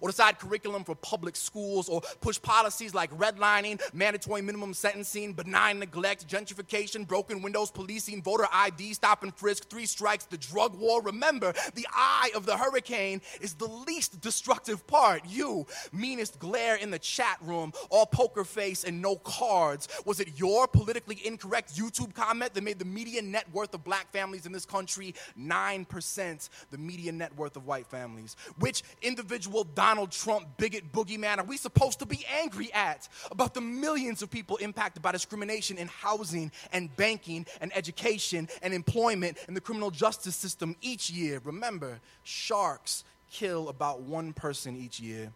Or 0.00 0.08
decide 0.08 0.38
curriculum 0.38 0.84
for 0.84 0.94
public 0.94 1.36
schools, 1.36 1.88
or 1.88 2.00
push 2.20 2.40
policies 2.40 2.94
like 2.94 3.10
redlining, 3.16 3.80
mandatory 3.92 4.42
minimum 4.42 4.74
sentencing, 4.74 5.32
benign 5.32 5.78
neglect, 5.78 6.26
gentrification, 6.28 7.06
broken 7.06 7.42
windows, 7.42 7.70
policing, 7.70 8.22
voter 8.22 8.46
ID, 8.52 8.94
stop 8.94 9.22
and 9.22 9.34
frisk, 9.34 9.68
three 9.68 9.86
strikes, 9.86 10.24
the 10.24 10.38
drug 10.38 10.78
war. 10.78 11.02
Remember, 11.02 11.52
the 11.74 11.86
eye 11.92 12.30
of 12.34 12.46
the 12.46 12.56
hurricane 12.56 13.20
is 13.40 13.54
the 13.54 13.68
least 13.68 14.20
destructive 14.20 14.86
part. 14.86 15.22
You, 15.26 15.66
meanest 15.92 16.38
glare 16.38 16.76
in 16.76 16.90
the 16.90 16.98
chat 16.98 17.38
room, 17.42 17.72
all 17.90 18.06
poker 18.06 18.44
face 18.44 18.84
and 18.84 19.00
no 19.00 19.16
cards. 19.16 19.88
Was 20.04 20.20
it 20.20 20.38
your 20.38 20.66
politically 20.66 21.20
incorrect 21.24 21.76
YouTube 21.76 22.14
comment 22.14 22.54
that 22.54 22.64
made 22.64 22.78
the 22.78 22.84
median 22.84 23.30
net 23.30 23.46
worth 23.52 23.74
of 23.74 23.84
black 23.84 24.10
families 24.12 24.46
in 24.46 24.52
this 24.52 24.64
country 24.64 25.14
9% 25.38 26.48
the 26.70 26.78
median 26.78 27.18
net 27.18 27.34
worth 27.36 27.56
of 27.56 27.66
white 27.66 27.86
families? 27.86 28.36
Which 28.58 28.82
individual 29.02 29.64
Donald 29.74 30.10
Trump 30.10 30.46
bigot 30.56 30.92
boogeyman 30.92 31.38
are 31.38 31.44
we 31.44 31.56
supposed 31.56 31.98
to 32.00 32.06
be 32.06 32.24
angry 32.40 32.72
at? 32.72 33.08
About 33.30 33.54
the 33.54 33.60
millions 33.60 34.22
of 34.22 34.30
people 34.30 34.56
impacted 34.56 35.02
by 35.02 35.12
discrimination 35.12 35.78
in 35.78 35.88
housing 35.88 36.52
and 36.72 36.94
banking 36.96 37.46
and 37.60 37.74
education 37.76 38.48
and 38.62 38.74
employment 38.74 39.38
and 39.46 39.56
the 39.56 39.60
criminal 39.60 39.90
justice 39.90 40.36
system 40.36 40.76
each 40.82 41.10
year. 41.10 41.40
Remember, 41.44 42.00
sharks 42.22 43.04
kill 43.30 43.68
about 43.68 44.02
one 44.02 44.32
person 44.32 44.76
each 44.76 45.00
year, 45.00 45.32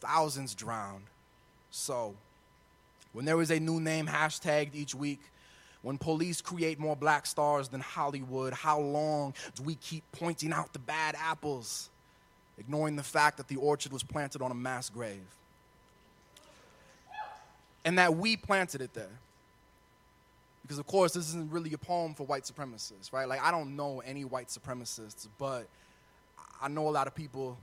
thousands 0.00 0.54
drown. 0.54 1.02
So, 1.70 2.14
when 3.12 3.24
there 3.24 3.40
is 3.40 3.50
a 3.50 3.60
new 3.60 3.80
name 3.80 4.06
hashtagged 4.06 4.74
each 4.74 4.94
week, 4.94 5.20
when 5.82 5.98
police 5.98 6.40
create 6.40 6.78
more 6.78 6.96
black 6.96 7.26
stars 7.26 7.68
than 7.68 7.80
Hollywood, 7.80 8.54
how 8.54 8.80
long 8.80 9.34
do 9.54 9.62
we 9.62 9.74
keep 9.76 10.02
pointing 10.12 10.52
out 10.52 10.72
the 10.72 10.78
bad 10.78 11.14
apples? 11.18 11.90
Ignoring 12.58 12.96
the 12.96 13.02
fact 13.02 13.36
that 13.38 13.48
the 13.48 13.56
orchard 13.56 13.92
was 13.92 14.02
planted 14.02 14.42
on 14.42 14.50
a 14.50 14.54
mass 14.54 14.88
grave. 14.88 15.24
And 17.84 17.98
that 17.98 18.16
we 18.16 18.36
planted 18.36 18.80
it 18.80 18.94
there. 18.94 19.18
Because, 20.62 20.78
of 20.78 20.86
course, 20.86 21.12
this 21.12 21.28
isn't 21.28 21.52
really 21.52 21.74
a 21.74 21.78
poem 21.78 22.14
for 22.14 22.24
white 22.24 22.44
supremacists, 22.44 23.12
right? 23.12 23.28
Like, 23.28 23.42
I 23.42 23.50
don't 23.50 23.76
know 23.76 24.00
any 24.00 24.24
white 24.24 24.48
supremacists, 24.48 25.28
but 25.38 25.66
I 26.62 26.68
know 26.68 26.88
a 26.88 26.90
lot 26.90 27.06
of 27.06 27.14
people 27.14 27.58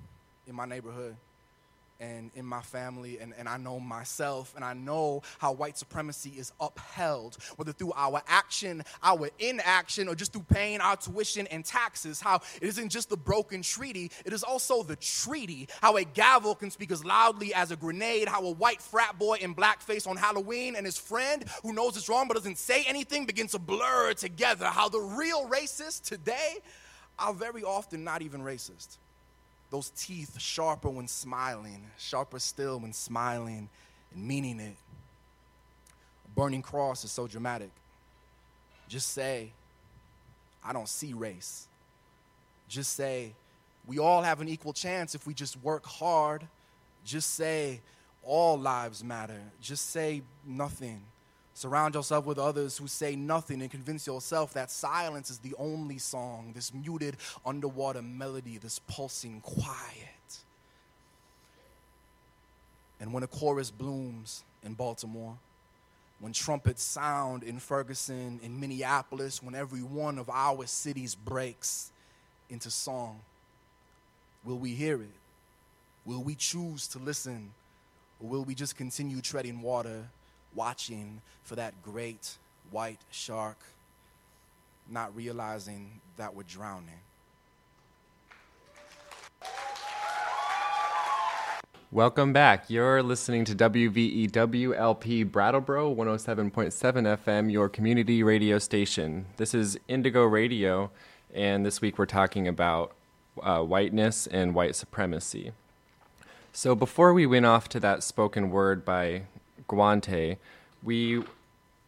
in 0.48 0.54
my 0.54 0.66
neighborhood 0.66 1.16
and 2.02 2.32
in 2.34 2.46
my 2.46 2.62
family, 2.62 3.20
and, 3.20 3.34
and 3.38 3.48
I 3.48 3.58
know 3.58 3.80
myself, 3.80 4.54
and 4.56 4.66
I 4.66 4.74
know 4.74 5.22
how 5.38 5.54
white 5.54 5.78
supremacy 5.78 6.32
is 6.32 6.52
upheld, 6.60 7.38
whether 7.56 7.72
through 7.72 7.94
our 7.96 8.22
action, 8.28 8.84
our 9.04 9.30
inaction, 9.38 10.08
or 10.08 10.16
just 10.16 10.34
through 10.34 10.46
paying 10.50 10.82
our 10.82 10.98
tuition 10.98 11.46
and 11.48 11.64
taxes. 11.64 12.20
How 12.20 12.42
it 12.60 12.68
isn't 12.68 12.90
just 12.90 13.10
the 13.10 13.18
broken 13.18 13.62
treaty, 13.62 14.12
it 14.26 14.34
is 14.34 14.44
also 14.44 14.82
the 14.82 14.96
treaty. 14.96 15.70
How 15.82 15.96
a 15.98 16.04
gavel 16.04 16.56
can 16.56 16.72
speak 16.72 16.92
as 16.92 17.06
loudly 17.06 17.54
as 17.54 17.72
a 17.72 17.76
grenade. 17.76 18.28
How 18.28 18.44
a 18.44 18.52
white 18.52 18.82
frat 18.82 19.20
boy 19.20 19.38
in 19.40 19.54
blackface 19.54 20.08
on 20.08 20.18
Halloween 20.18 20.76
and 20.76 20.86
his 20.86 20.98
friend 20.98 21.46
who 21.62 21.72
knows 21.72 21.96
it's 21.96 22.10
wrong 22.10 22.28
but 22.28 22.34
doesn't 22.34 22.58
say 22.58 22.84
anything 22.88 23.26
begin 23.26 23.48
to 23.48 23.60
blur 23.60 24.14
together. 24.14 24.66
How 24.66 24.90
the 24.90 25.00
real 25.00 25.48
racists 25.48 26.02
today 26.02 26.58
are 27.20 27.34
very 27.34 27.64
often 27.64 28.04
not 28.04 28.24
even 28.24 28.42
racist 28.42 28.98
those 29.72 29.90
teeth 29.92 30.40
sharper 30.40 30.90
when 30.90 31.08
smiling, 31.08 31.82
sharper 31.98 32.40
still 32.40 32.80
when 32.80 32.94
smiling 32.94 33.70
and 34.14 34.28
meaning 34.28 34.60
it. 34.60 34.76
A 36.26 36.30
burning 36.36 36.62
cross 36.62 37.04
is 37.06 37.12
so 37.12 37.26
dramatic. 37.26 37.72
Just 38.90 39.10
say, 39.14 39.54
I 40.64 40.74
don't 40.74 40.90
see 40.90 41.14
race. 41.14 41.68
Just 42.68 42.94
say, 42.94 43.34
we 43.88 43.98
all 43.98 44.22
have 44.22 44.42
an 44.42 44.50
equal 44.50 44.74
chance 44.74 45.16
if 45.16 45.26
we 45.26 45.34
just 45.34 45.62
work 45.64 45.86
hard. 45.86 46.46
Just 47.06 47.34
say, 47.34 47.80
all 48.24 48.60
lives 48.60 49.04
matter. 49.04 49.42
Just 49.62 49.90
say 49.90 50.22
nothing. 50.46 51.02
Surround 51.62 51.94
yourself 51.94 52.26
with 52.26 52.40
others 52.40 52.80
who 52.80 52.88
say 52.88 53.16
nothing 53.16 53.62
and 53.62 53.70
convince 53.70 54.08
yourself 54.08 54.52
that 54.56 54.72
silence 54.72 55.30
is 55.30 55.38
the 55.38 55.54
only 55.60 56.00
song, 56.00 56.54
this 56.56 56.74
muted 56.74 57.18
underwater 57.46 58.02
melody, 58.02 58.58
this 58.58 58.80
pulsing 58.88 59.40
quiet. 59.42 60.40
And 63.00 63.14
when 63.14 63.22
a 63.22 63.28
chorus 63.28 63.70
blooms 63.70 64.44
in 64.64 64.74
Baltimore, 64.74 65.38
when 66.20 66.34
trumpets 66.34 66.82
sound 66.82 67.44
in 67.44 67.60
Ferguson, 67.60 68.40
in 68.42 68.60
Minneapolis, 68.60 69.44
when 69.44 69.54
every 69.54 69.84
one 69.84 70.18
of 70.18 70.32
our 70.32 70.66
cities 70.66 71.14
breaks 71.14 71.92
into 72.50 72.72
song, 72.72 73.20
will 74.44 74.58
we 74.58 74.72
hear 74.72 75.00
it? 75.00 75.14
Will 76.06 76.24
we 76.24 76.34
choose 76.34 76.88
to 76.88 76.98
listen? 76.98 77.52
Or 78.20 78.30
will 78.30 78.44
we 78.46 78.56
just 78.56 78.76
continue 78.76 79.22
treading 79.22 79.62
water 79.62 80.08
watching 80.56 81.22
for 81.44 81.56
that 81.56 81.74
great 81.82 82.38
white 82.72 83.00
shark, 83.12 83.58
not 84.90 85.16
realizing 85.16 86.00
that 86.18 86.36
we're 86.36 86.44
drowning. 86.44 87.00
Welcome 91.94 92.32
back. 92.32 92.70
You're 92.70 93.04
listening 93.04 93.44
to 93.44 93.54
WVEW 93.54 94.78
LP 94.78 95.24
Brattleboro 95.24 95.94
107.7 95.94 96.72
FM, 96.72 97.52
your 97.52 97.68
community 97.68 98.24
radio 98.24 98.60
station. 98.60 99.26
This 99.36 99.54
is 99.54 99.78
Indigo 99.90 100.24
Radio, 100.24 100.90
and 101.34 101.66
this 101.66 101.82
week 101.82 101.98
we're 101.98 102.06
talking 102.06 102.48
about 102.48 102.94
uh, 103.44 103.62
whiteness 103.62 104.26
and 104.26 104.56
white 104.56 104.78
supremacy. 104.78 105.52
So 106.54 106.76
before 106.76 107.14
we 107.14 107.26
went 107.26 107.46
off 107.46 107.68
to 107.70 107.80
that 107.82 108.04
spoken 108.04 108.52
word 108.52 108.86
by 108.86 109.24
Guante, 109.72 110.38
we 110.84 111.24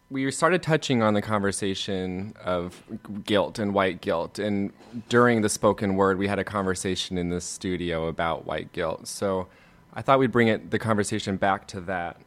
we 0.10 0.30
started 0.30 0.62
touching 0.62 1.02
on 1.02 1.16
the 1.16 1.22
conversation 1.22 2.36
of 2.44 2.84
guilt 3.26 3.58
and 3.58 3.74
white 3.74 4.02
guilt, 4.02 4.40
and 4.40 4.72
during 5.10 5.42
the 5.42 5.50
spoken 5.50 5.96
word, 5.96 6.18
we 6.18 6.28
had 6.28 6.40
a 6.40 6.44
conversation 6.44 7.18
in 7.18 7.30
the 7.30 7.42
studio 7.42 8.08
about 8.08 8.46
white 8.46 8.72
guilt. 8.74 9.08
So 9.08 9.48
I 9.94 10.02
thought 10.02 10.20
we'd 10.20 10.32
bring 10.32 10.48
it 10.48 10.72
the 10.72 10.80
conversation 10.80 11.38
back 11.38 11.68
to 11.70 11.82
that. 11.82 12.18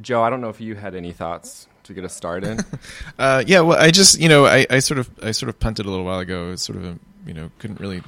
Joe, 0.00 0.22
I 0.22 0.30
don't 0.30 0.40
know 0.40 0.48
if 0.48 0.60
you 0.60 0.74
had 0.74 0.94
any 0.94 1.12
thoughts 1.12 1.68
to 1.84 1.94
get 1.94 2.04
us 2.04 2.14
started. 2.14 2.64
uh, 3.18 3.44
yeah, 3.46 3.60
well, 3.60 3.78
I 3.80 3.90
just 3.90 4.20
you 4.20 4.28
know 4.28 4.46
I, 4.46 4.66
I 4.68 4.80
sort 4.80 4.98
of 4.98 5.10
I 5.22 5.30
sort 5.30 5.48
of 5.48 5.58
punted 5.58 5.86
a 5.86 5.90
little 5.90 6.04
while 6.04 6.18
ago. 6.18 6.56
Sort 6.56 6.78
of 6.78 6.98
you 7.26 7.34
know 7.34 7.50
couldn't 7.58 7.80
really 7.80 8.02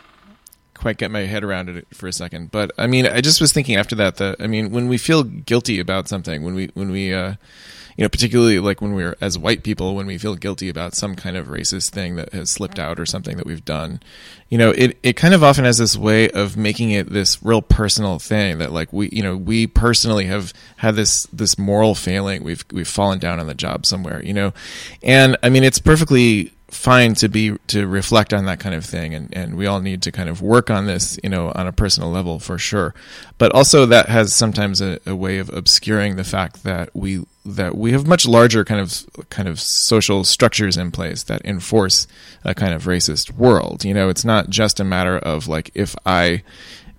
quite 0.78 0.96
get 0.96 1.10
my 1.10 1.20
head 1.20 1.44
around 1.44 1.68
it 1.68 1.86
for 1.92 2.06
a 2.06 2.12
second. 2.12 2.50
But 2.50 2.72
I 2.78 2.86
mean, 2.86 3.06
I 3.06 3.20
just 3.20 3.40
was 3.40 3.52
thinking 3.52 3.76
after 3.76 3.94
that 3.96 4.16
that 4.16 4.36
I 4.40 4.46
mean, 4.46 4.70
when 4.70 4.88
we 4.88 4.98
feel 4.98 5.22
guilty 5.24 5.80
about 5.80 6.08
something, 6.08 6.42
when 6.42 6.54
we 6.54 6.70
when 6.74 6.90
we 6.90 7.12
uh, 7.12 7.34
you 7.98 8.04
know, 8.04 8.08
particularly 8.08 8.60
like 8.60 8.80
when 8.80 8.94
we're 8.94 9.16
as 9.20 9.36
white 9.36 9.64
people, 9.64 9.96
when 9.96 10.06
we 10.06 10.18
feel 10.18 10.36
guilty 10.36 10.68
about 10.68 10.94
some 10.94 11.16
kind 11.16 11.36
of 11.36 11.48
racist 11.48 11.90
thing 11.90 12.14
that 12.14 12.32
has 12.32 12.48
slipped 12.48 12.78
out 12.78 13.00
or 13.00 13.04
something 13.04 13.36
that 13.36 13.44
we've 13.44 13.64
done, 13.64 13.98
you 14.48 14.56
know, 14.56 14.70
it, 14.70 14.96
it 15.02 15.14
kind 15.14 15.34
of 15.34 15.42
often 15.42 15.64
has 15.64 15.78
this 15.78 15.96
way 15.96 16.30
of 16.30 16.56
making 16.56 16.92
it 16.92 17.10
this 17.10 17.42
real 17.42 17.60
personal 17.60 18.20
thing 18.20 18.58
that 18.58 18.70
like 18.70 18.92
we, 18.92 19.08
you 19.08 19.20
know, 19.20 19.36
we 19.36 19.66
personally 19.66 20.26
have 20.26 20.52
had 20.76 20.94
this, 20.94 21.24
this 21.32 21.58
moral 21.58 21.96
failing. 21.96 22.44
We've, 22.44 22.64
we've 22.70 22.86
fallen 22.86 23.18
down 23.18 23.40
on 23.40 23.48
the 23.48 23.54
job 23.54 23.84
somewhere, 23.84 24.24
you 24.24 24.32
know, 24.32 24.52
and 25.02 25.36
I 25.42 25.48
mean, 25.48 25.64
it's 25.64 25.80
perfectly, 25.80 26.52
fine 26.70 27.14
to 27.14 27.28
be 27.28 27.56
to 27.68 27.86
reflect 27.86 28.34
on 28.34 28.44
that 28.44 28.60
kind 28.60 28.74
of 28.74 28.84
thing. 28.84 29.14
And 29.14 29.34
and 29.36 29.56
we 29.56 29.66
all 29.66 29.80
need 29.80 30.02
to 30.02 30.12
kind 30.12 30.28
of 30.28 30.42
work 30.42 30.70
on 30.70 30.86
this 30.86 31.18
you 31.22 31.30
know 31.30 31.52
on 31.54 31.66
a 31.66 31.72
personal 31.72 32.10
level 32.10 32.38
for 32.38 32.58
sure. 32.58 32.94
But 33.38 33.52
also 33.54 33.86
that 33.86 34.08
has 34.08 34.34
sometimes 34.34 34.80
a, 34.80 34.98
a 35.06 35.14
way 35.14 35.38
of 35.38 35.50
obscuring 35.50 36.16
the 36.16 36.24
fact 36.24 36.64
that 36.64 36.94
we 36.94 37.24
that 37.44 37.76
we 37.76 37.92
have 37.92 38.06
much 38.06 38.26
larger 38.26 38.64
kind 38.64 38.80
of 38.80 39.06
kind 39.30 39.48
of 39.48 39.60
social 39.60 40.24
structures 40.24 40.76
in 40.76 40.90
place 40.90 41.22
that 41.24 41.44
enforce 41.44 42.06
a 42.44 42.54
kind 42.54 42.74
of 42.74 42.84
racist 42.84 43.32
world. 43.32 43.84
You 43.84 43.94
know 43.94 44.08
it's 44.08 44.24
not 44.24 44.50
just 44.50 44.80
a 44.80 44.84
matter 44.84 45.18
of 45.18 45.48
like 45.48 45.70
if 45.74 45.96
i 46.04 46.42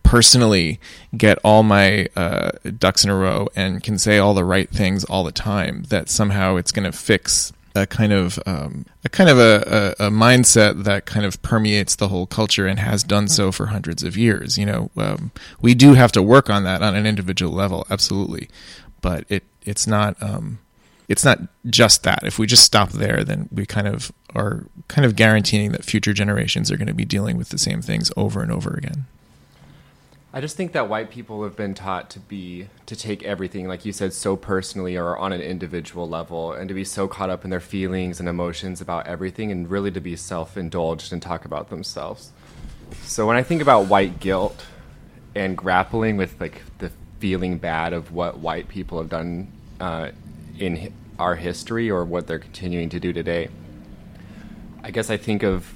personally 0.10 0.80
get 1.16 1.38
all 1.44 1.62
my 1.62 2.08
uh, 2.16 2.50
ducks 2.80 3.04
in 3.04 3.12
a 3.12 3.16
row 3.16 3.48
and 3.56 3.84
can 3.84 3.96
say 3.96 4.18
all 4.18 4.34
the 4.34 4.44
right 4.44 4.72
things 4.72 5.04
all 5.04 5.24
the 5.24 5.32
time 5.32 5.84
that 5.90 6.10
somehow 6.10 6.56
it's 6.56 6.72
going 6.72 6.90
to 6.90 6.98
fix 6.98 7.54
a 7.76 7.86
kind 7.86 8.12
of 8.12 8.40
um, 8.46 8.86
a 9.04 9.10
kind 9.10 9.30
of 9.30 9.38
a, 9.38 9.96
a, 10.00 10.08
a, 10.08 10.10
mindset 10.10 10.84
that 10.84 11.06
kind 11.06 11.26
of 11.26 11.42
permeates 11.42 11.96
the 11.96 12.08
whole 12.08 12.26
culture 12.26 12.66
and 12.66 12.80
has 12.80 13.04
done 13.04 13.28
so 13.28 13.52
for 13.52 13.68
hundreds 13.68 14.04
of 14.04 14.18
years. 14.18 14.58
You 14.58 14.66
know, 14.66 14.92
um, 14.98 15.32
we 15.62 15.76
do 15.76 15.94
have 15.94 16.12
to 16.14 16.24
work 16.24 16.50
on 16.50 16.64
that 16.64 16.82
on 16.82 16.96
an 16.96 17.06
individual 17.06 17.54
level, 17.54 17.86
absolutely, 17.90 18.50
but 19.02 19.26
it 19.30 19.44
it's 19.62 19.86
not 19.86 20.22
um, 20.22 20.60
it's 21.08 21.26
not 21.26 21.40
just 21.68 22.04
that. 22.04 22.24
If 22.24 22.40
we 22.40 22.48
just 22.48 22.64
stop 22.64 22.92
there, 22.92 23.24
then 23.24 23.50
we 23.52 23.66
kind 23.66 23.88
of 23.88 24.12
are 24.36 24.66
kind 24.88 25.06
of 25.06 25.16
guaranteeing 25.16 25.72
that 25.72 25.84
future 25.84 26.14
generations 26.14 26.72
are 26.72 26.78
going 26.78 26.88
to 26.88 26.94
be 26.94 27.06
dealing 27.06 27.38
with 27.38 27.50
the 27.50 27.58
same 27.58 27.82
things 27.82 28.12
over 28.16 28.42
and 28.42 28.52
over 28.52 28.74
again. 28.74 29.06
I 30.32 30.42
just 30.42 30.56
think 30.56 30.74
that 30.74 30.88
white 30.88 31.10
people 31.10 31.44
have 31.44 31.56
been 31.56 31.74
taught 31.74 32.12
to 32.12 32.20
be 32.20 32.68
to 32.86 32.96
take 32.96 33.24
everything, 33.24 33.68
like 33.68 33.84
you 33.84 33.92
said, 33.92 34.14
so 34.14 34.36
personally 34.36 34.96
or 34.96 35.18
on 35.18 35.34
an 35.34 35.42
individual 35.42 36.08
level, 36.08 36.54
and 36.54 36.68
to 36.68 36.76
be 36.76 36.84
so 36.84 37.08
caught 37.08 37.32
up 37.32 37.44
in 37.44 37.50
their 37.50 37.60
feelings 37.60 38.20
and 38.20 38.30
emotions 38.30 38.80
about 38.80 39.08
everything, 39.08 39.52
and 39.52 39.72
really 39.72 39.90
to 39.90 40.00
be 40.00 40.16
self-indulged 40.16 41.12
and 41.12 41.20
talk 41.20 41.46
about 41.46 41.72
themselves. 41.72 42.32
So 43.02 43.26
when 43.26 43.38
I 43.38 43.44
think 43.44 43.60
about 43.60 43.88
white 43.88 44.20
guilt 44.20 44.68
and 45.34 45.58
grappling 45.58 46.16
with 46.16 46.40
like 46.40 46.62
the 46.78 46.92
feeling 47.18 47.58
bad 47.58 47.94
of 47.94 48.12
what 48.12 48.38
white 48.38 48.68
people 48.68 49.00
have 49.00 49.10
done 49.10 49.52
uh, 49.80 50.12
in 50.60 50.94
our 51.18 51.36
history 51.36 51.90
or 51.90 52.06
what 52.06 52.28
they're 52.28 52.38
continuing 52.38 52.90
to 52.90 53.00
do 53.00 53.14
today, 53.14 53.50
I 54.84 54.92
guess 54.92 55.10
I 55.10 55.18
think 55.18 55.42
of 55.42 55.74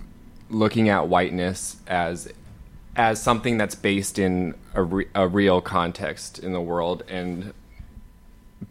looking 0.52 0.90
at 0.90 1.08
whiteness 1.08 1.78
as 1.88 2.32
as 2.96 3.22
something 3.22 3.58
that's 3.58 3.76
based 3.76 4.20
in 4.20 4.54
a, 4.74 4.84
re- 4.84 5.08
a 5.16 5.28
real 5.28 5.62
context 5.62 6.40
in 6.40 6.54
the 6.54 6.62
world 6.62 7.04
and 7.08 7.54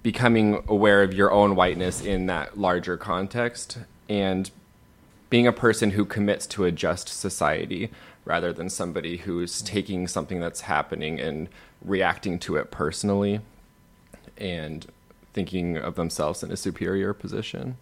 becoming 0.02 0.62
aware 0.68 1.02
of 1.02 1.12
your 1.12 1.30
own 1.32 1.56
whiteness 1.56 2.00
in 2.00 2.26
that 2.26 2.58
larger 2.58 2.96
context 2.96 3.78
and 4.08 4.50
being 5.28 5.46
a 5.46 5.52
person 5.52 5.90
who 5.90 6.04
commits 6.04 6.46
to 6.46 6.64
a 6.64 6.72
just 6.72 7.08
society 7.08 7.90
rather 8.24 8.52
than 8.52 8.68
somebody 8.68 9.18
who's 9.18 9.62
taking 9.62 10.06
something 10.06 10.40
that's 10.40 10.62
happening 10.62 11.20
and 11.20 11.48
reacting 11.84 12.38
to 12.38 12.56
it 12.56 12.70
personally 12.70 13.40
and 14.38 14.86
thinking 15.32 15.76
of 15.76 15.94
themselves 15.94 16.42
in 16.42 16.52
a 16.52 16.56
superior 16.56 17.12
position. 17.12 17.76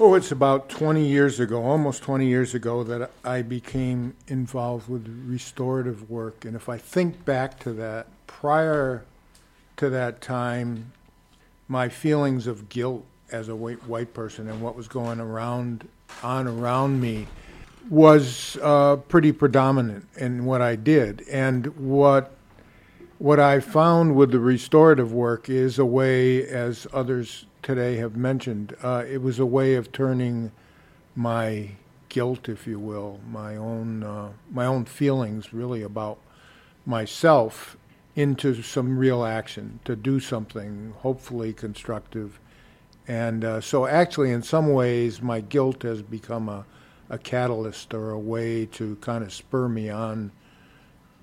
Oh, 0.00 0.14
it's 0.14 0.32
about 0.32 0.68
20 0.70 1.06
years 1.06 1.38
ago, 1.38 1.62
almost 1.62 2.02
20 2.02 2.26
years 2.26 2.52
ago, 2.52 2.82
that 2.82 3.12
I 3.24 3.42
became 3.42 4.16
involved 4.26 4.88
with 4.88 5.06
restorative 5.28 6.10
work. 6.10 6.44
And 6.44 6.56
if 6.56 6.68
I 6.68 6.78
think 6.78 7.24
back 7.24 7.60
to 7.60 7.72
that, 7.74 8.08
prior 8.26 9.04
to 9.76 9.88
that 9.90 10.20
time, 10.20 10.90
my 11.68 11.88
feelings 11.88 12.48
of 12.48 12.68
guilt 12.68 13.04
as 13.30 13.48
a 13.48 13.54
white, 13.54 13.86
white 13.86 14.12
person 14.12 14.48
and 14.48 14.60
what 14.60 14.74
was 14.74 14.88
going 14.88 15.20
around 15.20 15.88
on 16.24 16.48
around 16.48 17.00
me 17.00 17.28
was 17.88 18.58
uh, 18.62 18.96
pretty 18.96 19.30
predominant 19.30 20.08
in 20.16 20.44
what 20.44 20.60
I 20.60 20.74
did. 20.74 21.22
And 21.30 21.68
what 21.76 22.33
what 23.18 23.38
I 23.38 23.60
found 23.60 24.16
with 24.16 24.32
the 24.32 24.40
restorative 24.40 25.12
work 25.12 25.48
is 25.48 25.78
a 25.78 25.84
way, 25.84 26.46
as 26.46 26.86
others 26.92 27.46
today 27.62 27.96
have 27.96 28.16
mentioned, 28.16 28.76
uh, 28.82 29.04
it 29.08 29.22
was 29.22 29.38
a 29.38 29.46
way 29.46 29.74
of 29.74 29.92
turning 29.92 30.52
my 31.14 31.70
guilt, 32.08 32.48
if 32.48 32.66
you 32.66 32.78
will, 32.78 33.20
my 33.28 33.56
own 33.56 34.02
uh, 34.02 34.30
my 34.50 34.66
own 34.66 34.84
feelings, 34.84 35.52
really 35.52 35.82
about 35.82 36.18
myself, 36.86 37.76
into 38.16 38.62
some 38.62 38.98
real 38.98 39.24
action 39.24 39.80
to 39.84 39.96
do 39.96 40.20
something, 40.20 40.94
hopefully 40.98 41.52
constructive. 41.52 42.38
And 43.06 43.44
uh, 43.44 43.60
so, 43.60 43.86
actually, 43.86 44.30
in 44.30 44.42
some 44.42 44.72
ways, 44.72 45.20
my 45.20 45.40
guilt 45.40 45.82
has 45.82 46.02
become 46.02 46.48
a, 46.48 46.64
a 47.10 47.18
catalyst 47.18 47.92
or 47.92 48.10
a 48.10 48.18
way 48.18 48.66
to 48.66 48.96
kind 48.96 49.22
of 49.24 49.32
spur 49.32 49.68
me 49.68 49.90
on 49.90 50.32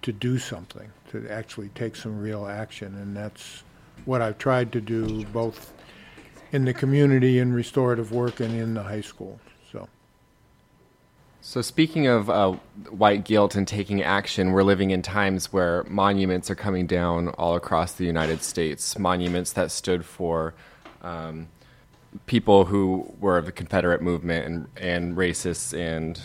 to 0.02 0.12
do 0.12 0.38
something, 0.38 0.89
to 1.12 1.28
actually 1.30 1.70
take 1.70 1.95
some 1.95 2.20
real 2.20 2.47
action. 2.47 2.95
And 2.95 3.16
that's 3.16 3.64
what 4.06 4.22
I've 4.22 4.38
tried 4.38 4.72
to 4.74 4.82
do 4.82 5.26
both 5.26 5.74
in 6.52 6.66
the 6.66 6.74
community 6.74 7.39
in 7.39 7.54
restorative 7.54 8.12
work 8.12 8.39
and 8.39 8.54
in 8.54 8.74
the 8.74 8.84
high 8.84 9.02
school. 9.02 9.39
So. 9.72 9.88
So, 11.41 11.62
speaking 11.62 12.08
of 12.08 12.30
uh, 12.30 12.52
white 12.89 13.26
guilt 13.26 13.56
and 13.56 13.68
taking 13.68 14.04
action, 14.04 14.52
we're 14.52 14.64
living 14.64 14.91
in 14.91 15.02
times 15.02 15.52
where 15.52 15.84
monuments 15.88 16.52
are 16.52 16.56
coming 16.56 16.88
down 16.88 17.30
all 17.30 17.56
across 17.56 17.93
the 17.93 18.06
United 18.06 18.43
States. 18.43 18.97
Monuments 18.99 19.54
that 19.54 19.72
stood 19.72 20.06
for 20.06 20.54
um, 21.02 21.47
people 22.26 22.66
who 22.66 23.12
were 23.20 23.38
of 23.38 23.45
the 23.45 23.52
Confederate 23.52 24.02
movement 24.02 24.45
and, 24.45 24.68
and 24.78 25.18
racists. 25.18 25.78
And 25.78 26.22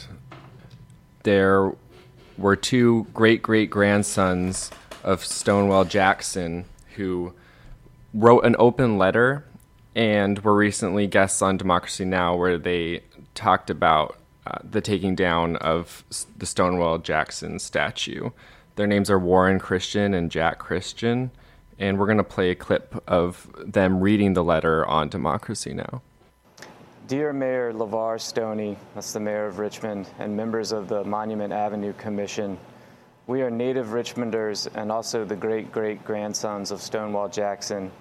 there 1.23 1.73
were 2.39 2.57
two 2.57 3.07
great 3.15 3.43
great 3.43 3.71
grandsons 3.71 4.71
of 5.03 5.25
Stonewall 5.25 5.85
Jackson 5.85 6.65
who 6.97 7.33
wrote 8.13 8.45
an 8.45 8.57
open 8.59 8.99
letter 8.99 9.45
and 9.95 10.39
were 10.41 10.55
recently 10.55 11.07
guests 11.07 11.41
on 11.41 11.57
Democracy 11.57 12.05
Now, 12.05 12.37
where 12.37 12.59
they 12.59 13.03
talked 13.35 13.71
about 13.71 14.19
uh, 14.47 14.59
the 14.63 14.81
taking 14.81 15.15
down 15.15 15.57
of 15.57 16.05
the 16.37 16.47
Stonewall 16.47 16.99
Jackson 16.99 17.59
statue. 17.59 18.31
Their 18.77 18.87
names 18.87 19.11
are 19.11 19.19
Warren 19.19 19.59
Christian 19.59 20.13
and 20.13 20.31
Jack 20.31 20.59
Christian, 20.59 21.31
and 21.79 21.99
we're 21.99 22.07
going 22.07 22.19
to 22.19 22.25
play 22.25 22.51
a 22.51 22.55
clip 22.55 23.03
of 23.09 23.49
them 23.59 24.01
reading 24.01 24.35
the 24.35 24.45
letter 24.45 24.87
on 24.87 25.09
Democracy 25.09 25.73
Now. 25.73 26.03
Dear 27.09 27.33
Mayor 27.33 27.73
LeVar 27.73 28.21
Stoney, 28.21 28.77
that's 28.97 29.13
the 29.13 29.21
mayor 29.21 29.47
of 29.47 29.61
Richmond, 29.61 30.09
and 30.19 30.37
members 30.37 30.73
of 30.73 30.89
the 30.89 31.05
Monument 31.05 31.53
Avenue 31.53 31.93
Commission, 31.93 32.59
we 33.29 33.43
are 33.43 33.51
native 33.51 33.89
Richmonders 33.89 34.67
and 34.75 34.91
also 34.91 35.25
the 35.25 35.37
great 35.37 35.71
great 35.71 36.05
grandsons 36.05 36.73
of 36.73 36.83
Stonewall 36.83 37.29
Jackson. 37.29 37.93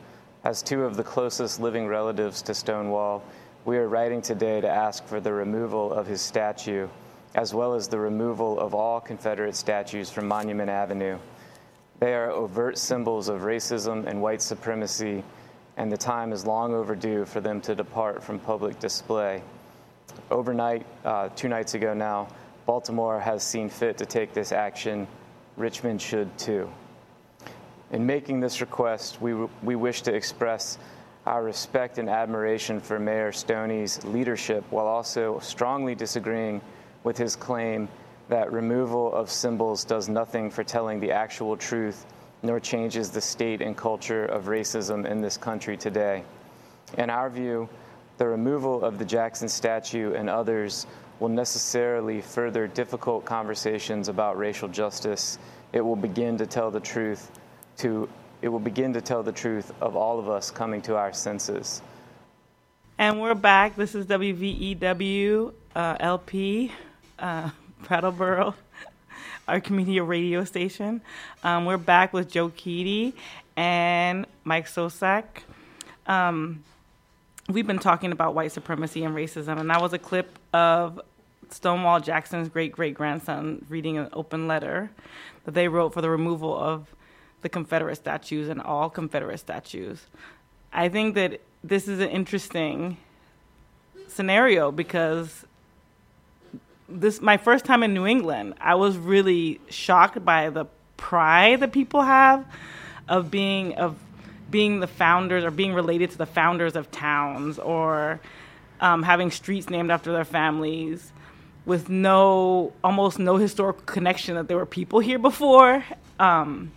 As 0.43 0.63
two 0.63 0.85
of 0.85 0.97
the 0.97 1.03
closest 1.03 1.59
living 1.59 1.85
relatives 1.85 2.41
to 2.43 2.55
Stonewall, 2.55 3.21
we 3.63 3.77
are 3.77 3.87
writing 3.87 4.23
today 4.23 4.59
to 4.59 4.67
ask 4.67 5.05
for 5.05 5.19
the 5.19 5.33
removal 5.33 5.93
of 5.93 6.07
his 6.07 6.21
statue, 6.21 6.87
as 7.35 7.53
well 7.53 7.75
as 7.75 7.87
the 7.87 7.99
removal 7.99 8.59
of 8.59 8.73
all 8.73 8.99
Confederate 8.99 9.55
statues 9.55 10.09
from 10.09 10.27
Monument 10.27 10.71
Avenue. 10.71 11.19
They 11.99 12.15
are 12.15 12.31
overt 12.31 12.79
symbols 12.79 13.29
of 13.29 13.41
racism 13.41 14.07
and 14.07 14.19
white 14.19 14.41
supremacy, 14.41 15.23
and 15.77 15.91
the 15.91 15.97
time 15.97 16.31
is 16.31 16.45
long 16.45 16.73
overdue 16.73 17.25
for 17.25 17.41
them 17.41 17.61
to 17.61 17.75
depart 17.75 18.23
from 18.23 18.39
public 18.39 18.79
display. 18.79 19.41
Overnight, 20.31 20.85
uh, 21.03 21.29
two 21.35 21.49
nights 21.49 21.73
ago 21.73 21.93
now, 21.93 22.27
Baltimore 22.65 23.19
has 23.19 23.43
seen 23.43 23.69
fit 23.69 23.97
to 23.97 24.05
take 24.05 24.33
this 24.33 24.51
action. 24.51 25.07
Richmond 25.57 26.01
should 26.01 26.35
too. 26.37 26.69
In 27.91 28.05
making 28.05 28.39
this 28.39 28.61
request, 28.61 29.21
we, 29.21 29.33
we 29.61 29.75
wish 29.75 30.01
to 30.03 30.13
express 30.13 30.77
our 31.25 31.43
respect 31.43 31.97
and 31.97 32.09
admiration 32.09 32.79
for 32.79 32.99
Mayor 32.99 33.31
Stoney's 33.31 34.03
leadership 34.05 34.63
while 34.69 34.87
also 34.87 35.39
strongly 35.39 35.95
disagreeing 35.95 36.61
with 37.03 37.17
his 37.17 37.35
claim 37.35 37.87
that 38.29 38.51
removal 38.51 39.13
of 39.13 39.29
symbols 39.29 39.83
does 39.83 40.09
nothing 40.09 40.49
for 40.49 40.63
telling 40.63 40.99
the 40.99 41.11
actual 41.11 41.55
truth 41.55 42.05
nor 42.45 42.59
changes 42.59 43.09
the 43.09 43.21
state 43.21 43.61
and 43.61 43.75
culture 43.75 44.25
of 44.25 44.45
racism 44.45 45.05
in 45.05 45.21
this 45.21 45.37
country 45.37 45.75
today. 45.75 46.23
In 46.97 47.09
our 47.09 47.29
view, 47.29 47.67
the 48.17 48.27
removal 48.27 48.83
of 48.83 48.97
the 48.97 49.05
Jackson 49.05 49.49
statue 49.49 50.13
and 50.13 50.29
others 50.29 50.87
will 51.19 51.29
necessarily 51.29 52.21
further 52.21 52.67
difficult 52.67 53.25
conversations 53.25 54.07
about 54.07 54.37
racial 54.37 54.67
justice. 54.67 55.39
It 55.73 55.81
will 55.81 55.95
begin 55.95 56.37
to 56.37 56.45
tell 56.45 56.71
the 56.71 56.79
truth 56.79 57.31
to 57.77 58.07
it 58.41 58.49
will 58.49 58.59
begin 58.59 58.93
to 58.93 59.01
tell 59.01 59.23
the 59.23 59.31
truth 59.31 59.73
of 59.81 59.95
all 59.95 60.19
of 60.19 60.29
us 60.29 60.51
coming 60.51 60.81
to 60.83 60.95
our 60.95 61.13
senses. 61.13 61.81
And 62.97 63.19
we're 63.19 63.33
back. 63.33 63.75
This 63.75 63.95
is 63.95 64.05
WVEW 64.05 65.53
uh, 65.75 65.97
LP, 65.99 66.71
uh, 67.17 67.49
our 69.47 69.59
community 69.59 69.99
radio 69.99 70.43
station. 70.43 71.01
Um, 71.43 71.65
we're 71.65 71.77
back 71.77 72.13
with 72.13 72.29
Joe 72.29 72.49
Keaty 72.49 73.13
and 73.55 74.25
Mike 74.43 74.67
Sosak. 74.67 75.25
Um, 76.07 76.63
we've 77.49 77.67
been 77.67 77.79
talking 77.79 78.11
about 78.11 78.33
white 78.33 78.51
supremacy 78.51 79.03
and 79.03 79.15
racism, 79.15 79.59
and 79.59 79.69
that 79.69 79.81
was 79.81 79.93
a 79.93 79.99
clip 79.99 80.39
of 80.53 80.99
Stonewall 81.51 81.99
Jackson's 81.99 82.49
great 82.49 82.71
great 82.71 82.95
grandson 82.95 83.63
reading 83.69 83.97
an 83.97 84.09
open 84.13 84.47
letter 84.47 84.89
that 85.45 85.53
they 85.53 85.67
wrote 85.67 85.93
for 85.93 86.01
the 86.01 86.09
removal 86.09 86.55
of 86.57 86.87
the 87.41 87.49
Confederate 87.49 87.95
statues 87.95 88.49
and 88.49 88.59
all 88.59 88.89
Confederate 88.89 89.37
statues. 89.37 90.07
I 90.73 90.89
think 90.89 91.13
that 91.15 91.41
this 91.63 91.87
is 91.87 91.99
an 91.99 92.09
interesting 92.09 92.97
scenario 94.07 94.71
because 94.71 95.45
this 96.87 97.21
my 97.21 97.37
first 97.37 97.65
time 97.65 97.83
in 97.83 97.93
New 97.93 98.05
England, 98.05 98.55
I 98.59 98.75
was 98.75 98.97
really 98.97 99.59
shocked 99.69 100.23
by 100.23 100.49
the 100.49 100.65
pride 100.97 101.59
that 101.59 101.71
people 101.71 102.01
have 102.01 102.45
of 103.07 103.29
being 103.29 103.75
of 103.75 103.97
being 104.49 104.79
the 104.79 104.87
founders 104.87 105.43
or 105.43 105.51
being 105.51 105.73
related 105.73 106.11
to 106.11 106.17
the 106.17 106.25
founders 106.25 106.75
of 106.75 106.91
towns 106.91 107.59
or 107.59 108.19
um, 108.79 109.03
having 109.03 109.31
streets 109.31 109.69
named 109.69 109.91
after 109.91 110.11
their 110.11 110.25
families 110.25 111.11
with 111.65 111.89
no 111.89 112.73
almost 112.83 113.17
no 113.19 113.37
historical 113.37 113.83
connection 113.85 114.35
that 114.35 114.47
there 114.47 114.57
were 114.57 114.65
people 114.65 114.99
here 114.99 115.19
before. 115.19 115.83
Um, 116.19 116.71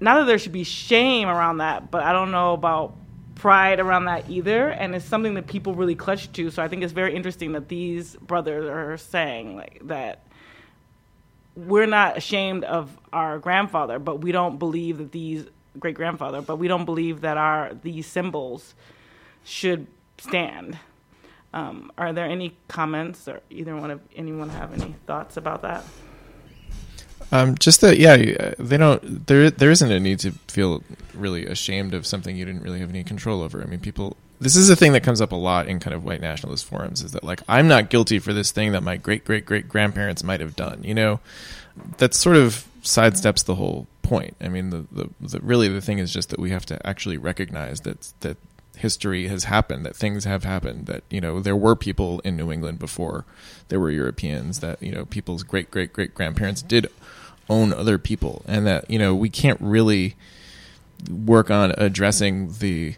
not 0.00 0.18
that 0.18 0.24
there 0.24 0.38
should 0.38 0.52
be 0.52 0.64
shame 0.64 1.28
around 1.28 1.58
that, 1.58 1.90
but 1.90 2.02
I 2.02 2.12
don't 2.12 2.32
know 2.32 2.54
about 2.54 2.96
pride 3.40 3.80
around 3.80 4.04
that 4.04 4.28
either, 4.28 4.68
and 4.68 4.94
it's 4.94 5.06
something 5.06 5.32
that 5.32 5.46
people 5.46 5.74
really 5.74 5.94
clutch 5.94 6.30
to. 6.32 6.50
So 6.50 6.62
I 6.62 6.68
think 6.68 6.82
it's 6.82 6.92
very 6.92 7.16
interesting 7.16 7.52
that 7.52 7.68
these 7.68 8.14
brothers 8.16 8.68
are 8.68 8.98
saying 8.98 9.56
like 9.56 9.80
that 9.84 10.26
we're 11.56 11.86
not 11.86 12.18
ashamed 12.18 12.64
of 12.64 12.98
our 13.14 13.38
grandfather, 13.38 13.98
but 13.98 14.20
we 14.20 14.30
don't 14.30 14.58
believe 14.58 14.98
that 14.98 15.12
these 15.12 15.46
great 15.78 15.94
grandfather, 15.94 16.42
but 16.42 16.56
we 16.56 16.68
don't 16.68 16.84
believe 16.84 17.22
that 17.22 17.38
our 17.38 17.72
these 17.82 18.06
symbols 18.06 18.74
should 19.42 19.86
stand. 20.18 20.78
Um, 21.54 21.90
are 21.96 22.12
there 22.12 22.26
any 22.26 22.56
comments, 22.68 23.26
or 23.26 23.40
either 23.48 23.74
one 23.74 23.90
of 23.90 24.02
anyone 24.14 24.50
have 24.50 24.74
any 24.74 24.94
thoughts 25.06 25.38
about 25.38 25.62
that? 25.62 25.82
Um, 27.32 27.56
just 27.56 27.80
that, 27.82 27.98
yeah, 27.98 28.14
uh, 28.14 28.54
they 28.58 28.76
don't. 28.76 29.26
There, 29.26 29.50
there 29.50 29.70
isn't 29.70 29.90
a 29.90 30.00
need 30.00 30.18
to 30.20 30.32
feel 30.48 30.82
really 31.14 31.46
ashamed 31.46 31.94
of 31.94 32.06
something 32.06 32.36
you 32.36 32.44
didn't 32.44 32.62
really 32.62 32.80
have 32.80 32.90
any 32.90 33.04
control 33.04 33.42
over. 33.42 33.62
I 33.62 33.66
mean, 33.66 33.80
people. 33.80 34.16
This 34.40 34.56
is 34.56 34.70
a 34.70 34.76
thing 34.76 34.94
that 34.94 35.02
comes 35.02 35.20
up 35.20 35.32
a 35.32 35.36
lot 35.36 35.68
in 35.68 35.80
kind 35.80 35.94
of 35.94 36.02
white 36.02 36.22
nationalist 36.22 36.64
forums. 36.64 37.02
Is 37.02 37.12
that 37.12 37.22
like 37.22 37.42
I'm 37.46 37.68
not 37.68 37.90
guilty 37.90 38.18
for 38.18 38.32
this 38.32 38.50
thing 38.50 38.72
that 38.72 38.82
my 38.82 38.96
great 38.96 39.24
great 39.24 39.44
great 39.44 39.68
grandparents 39.68 40.24
might 40.24 40.40
have 40.40 40.56
done. 40.56 40.82
You 40.82 40.94
know, 40.94 41.20
that 41.98 42.14
sort 42.14 42.36
of 42.36 42.66
sidesteps 42.82 43.44
the 43.44 43.56
whole 43.56 43.86
point. 44.02 44.34
I 44.40 44.48
mean, 44.48 44.70
the, 44.70 44.86
the, 44.90 45.10
the 45.20 45.40
really 45.40 45.68
the 45.68 45.80
thing 45.80 45.98
is 45.98 46.12
just 46.12 46.30
that 46.30 46.40
we 46.40 46.50
have 46.50 46.66
to 46.66 46.84
actually 46.86 47.18
recognize 47.18 47.82
that 47.82 48.12
that 48.20 48.38
history 48.76 49.28
has 49.28 49.44
happened, 49.44 49.84
that 49.84 49.94
things 49.94 50.24
have 50.24 50.42
happened, 50.42 50.86
that 50.86 51.04
you 51.10 51.20
know 51.20 51.40
there 51.40 51.56
were 51.56 51.76
people 51.76 52.20
in 52.20 52.36
New 52.36 52.50
England 52.50 52.78
before 52.78 53.24
there 53.68 53.78
were 53.78 53.90
Europeans, 53.90 54.60
that 54.60 54.82
you 54.82 54.90
know 54.90 55.04
people's 55.04 55.42
great 55.42 55.70
great 55.70 55.92
great 55.92 56.14
grandparents 56.14 56.62
did 56.62 56.88
own 57.50 57.74
other 57.74 57.98
people, 57.98 58.42
and 58.46 58.66
that 58.66 58.90
you 58.90 58.98
know 58.98 59.14
we 59.14 59.28
can't 59.28 59.60
really 59.60 60.16
work 61.10 61.50
on 61.50 61.72
addressing 61.76 62.52
the 62.60 62.94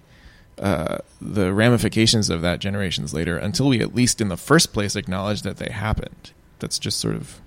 uh, 0.58 0.98
the 1.20 1.52
ramifications 1.52 2.30
of 2.30 2.42
that 2.42 2.60
generations 2.60 3.12
later 3.12 3.36
until 3.36 3.68
we 3.68 3.80
at 3.80 3.94
least 3.94 4.20
in 4.20 4.28
the 4.28 4.36
first 4.36 4.72
place 4.72 4.94
acknowledge 4.94 5.42
that 5.42 5.56
they 5.56 5.72
happened. 5.72 6.32
That's 6.60 6.78
just 6.78 7.00
sort 7.00 7.16
of 7.16 7.40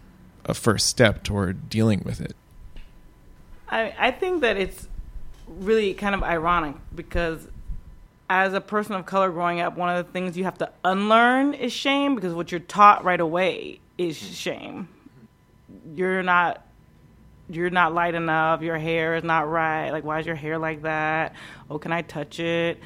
a 0.43 0.53
first 0.53 0.87
step 0.87 1.23
toward 1.23 1.69
dealing 1.69 2.01
with 2.03 2.19
it. 2.19 2.35
I, 3.69 3.95
I 3.97 4.11
think 4.11 4.41
that 4.41 4.57
it's 4.57 4.87
really 5.47 5.93
kind 5.93 6.15
of 6.15 6.23
ironic 6.23 6.75
because 6.93 7.47
as 8.29 8.53
a 8.53 8.61
person 8.61 8.95
of 8.95 9.05
color 9.05 9.29
growing 9.29 9.59
up, 9.59 9.77
one 9.77 9.95
of 9.95 10.05
the 10.05 10.11
things 10.11 10.37
you 10.37 10.43
have 10.43 10.57
to 10.57 10.71
unlearn 10.83 11.53
is 11.53 11.71
shame 11.71 12.15
because 12.15 12.33
what 12.33 12.51
you're 12.51 12.59
taught 12.59 13.03
right 13.03 13.19
away 13.19 13.79
is 13.97 14.17
shame. 14.17 14.87
You're 15.95 16.23
not 16.23 16.64
you're 17.49 17.69
not 17.69 17.93
light 17.93 18.15
enough, 18.15 18.61
your 18.61 18.77
hair 18.77 19.15
is 19.15 19.23
not 19.23 19.47
right. 19.47 19.91
Like, 19.91 20.03
why 20.03 20.19
is 20.19 20.25
your 20.25 20.35
hair 20.35 20.57
like 20.57 20.81
that? 20.83 21.35
Oh, 21.69 21.77
can 21.77 21.91
I 21.91 22.01
touch 22.01 22.39
it? 22.39 22.79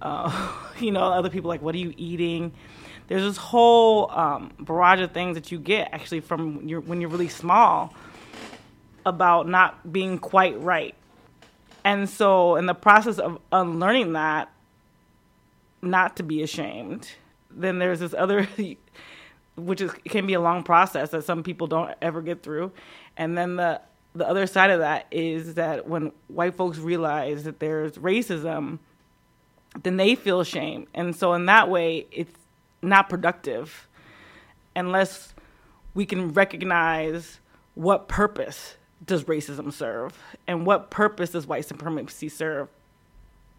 Uh, 0.00 0.52
you 0.80 0.90
know, 0.90 1.02
other 1.02 1.30
people 1.30 1.48
like, 1.48 1.62
what 1.62 1.74
are 1.74 1.78
you 1.78 1.94
eating? 1.96 2.52
There's 3.06 3.22
this 3.22 3.36
whole 3.36 4.10
um, 4.10 4.52
barrage 4.58 5.00
of 5.00 5.12
things 5.12 5.34
that 5.34 5.52
you 5.52 5.58
get 5.58 5.90
actually 5.92 6.20
from 6.20 6.66
your, 6.68 6.80
when 6.80 7.00
you're 7.00 7.10
really 7.10 7.28
small 7.28 7.94
about 9.04 9.48
not 9.48 9.92
being 9.92 10.18
quite 10.18 10.58
right. 10.60 10.94
And 11.84 12.08
so, 12.08 12.56
in 12.56 12.64
the 12.64 12.74
process 12.74 13.18
of 13.18 13.38
unlearning 13.52 14.14
that, 14.14 14.50
not 15.82 16.16
to 16.16 16.22
be 16.22 16.42
ashamed, 16.42 17.10
then 17.50 17.78
there's 17.78 18.00
this 18.00 18.14
other, 18.14 18.48
which 19.56 19.82
is 19.82 19.92
can 20.06 20.26
be 20.26 20.32
a 20.32 20.40
long 20.40 20.62
process 20.62 21.10
that 21.10 21.24
some 21.24 21.42
people 21.42 21.66
don't 21.66 21.92
ever 22.00 22.22
get 22.22 22.42
through, 22.42 22.72
and 23.18 23.36
then 23.36 23.56
the 23.56 23.82
the 24.14 24.28
other 24.28 24.46
side 24.46 24.70
of 24.70 24.80
that 24.80 25.06
is 25.10 25.54
that 25.54 25.88
when 25.88 26.12
white 26.28 26.54
folks 26.54 26.78
realize 26.78 27.44
that 27.44 27.58
there's 27.58 27.92
racism, 27.92 28.78
then 29.82 29.96
they 29.96 30.14
feel 30.14 30.44
shame. 30.44 30.86
And 30.94 31.16
so, 31.16 31.32
in 31.32 31.46
that 31.46 31.68
way, 31.68 32.06
it's 32.12 32.38
not 32.80 33.08
productive 33.08 33.88
unless 34.76 35.34
we 35.94 36.06
can 36.06 36.32
recognize 36.32 37.40
what 37.74 38.08
purpose 38.08 38.76
does 39.04 39.24
racism 39.24 39.72
serve 39.72 40.16
and 40.46 40.66
what 40.66 40.90
purpose 40.90 41.30
does 41.30 41.46
white 41.46 41.64
supremacy 41.64 42.28
serve 42.28 42.68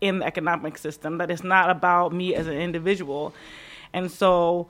in 0.02 0.20
the 0.20 0.26
economic 0.26 0.78
system 0.78 1.18
that 1.18 1.32
it's 1.32 1.44
not 1.44 1.70
about 1.70 2.14
me 2.14 2.36
as 2.36 2.48
an 2.48 2.58
individual 2.58 3.34
and 3.94 4.12
so 4.12 4.68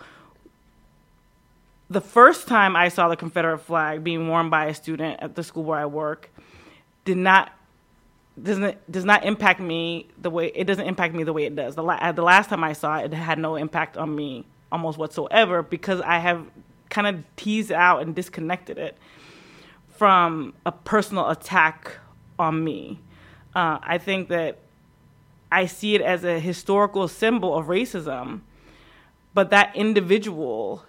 the 1.90 2.02
first 2.02 2.48
time 2.48 2.76
I 2.76 2.90
saw 2.90 3.08
the 3.08 3.16
Confederate 3.16 3.60
flag 3.60 4.04
being 4.04 4.28
worn 4.28 4.50
by 4.50 4.66
a 4.66 4.74
student 4.74 5.20
at 5.22 5.36
the 5.36 5.44
school 5.44 5.64
where 5.64 5.80
I 5.80 5.86
work 5.86 6.30
did 7.04 7.18
not 7.18 7.52
doesn't 8.42 8.92
does 8.92 9.06
not 9.06 9.24
impact 9.24 9.60
me 9.60 10.08
the 10.22 10.30
way 10.30 10.48
it 10.48 10.66
doesn't 10.66 10.86
impact 10.86 11.14
me 11.14 11.24
the 11.24 11.34
way 11.34 11.46
it 11.46 11.56
does. 11.56 11.76
The 11.76 11.84
la- 11.84 12.12
the 12.12 12.24
last 12.24 12.50
time 12.50 12.64
I 12.64 12.74
saw 12.74 12.98
it, 12.98 13.14
it 13.14 13.16
had 13.16 13.40
no 13.40 13.56
impact 13.56 13.98
on 13.98 14.14
me 14.16 14.46
almost 14.72 14.98
whatsoever 14.98 15.62
because 15.62 16.02
I 16.02 16.18
have 16.20 16.46
kind 16.90 17.08
of 17.08 17.24
teased 17.36 17.72
out 17.72 18.02
and 18.02 18.16
disconnected 18.16 18.78
it 18.78 18.98
from 19.90 20.54
a 20.66 20.72
personal 20.72 21.30
attack 21.30 21.98
on 22.38 22.64
me. 22.64 23.00
Uh, 23.56 23.80
I 23.82 23.98
think 23.98 24.28
that 24.30 24.58
I 25.52 25.68
see 25.68 25.96
it 25.96 26.02
as 26.02 26.26
a 26.26 26.40
historical 26.40 27.08
symbol 27.08 27.56
of 27.56 27.68
racism, 27.68 28.42
but 29.34 29.52
that 29.52 29.74
individual 29.76 30.84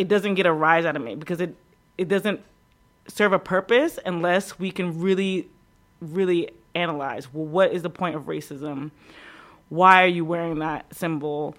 it 0.00 0.08
doesn't 0.08 0.34
get 0.34 0.46
a 0.46 0.52
rise 0.52 0.86
out 0.86 0.96
of 0.96 1.02
me 1.02 1.14
because 1.14 1.42
it 1.42 1.54
it 1.98 2.08
doesn't 2.08 2.40
serve 3.06 3.34
a 3.34 3.38
purpose 3.38 3.98
unless 4.06 4.58
we 4.58 4.70
can 4.70 4.98
really 4.98 5.46
really 6.00 6.48
analyze 6.74 7.30
well 7.34 7.44
what 7.44 7.70
is 7.70 7.82
the 7.82 7.90
point 7.90 8.16
of 8.16 8.22
racism? 8.22 8.90
Why 9.68 10.02
are 10.02 10.08
you 10.08 10.24
wearing 10.24 10.60
that 10.60 10.86
symbol? 10.94 11.54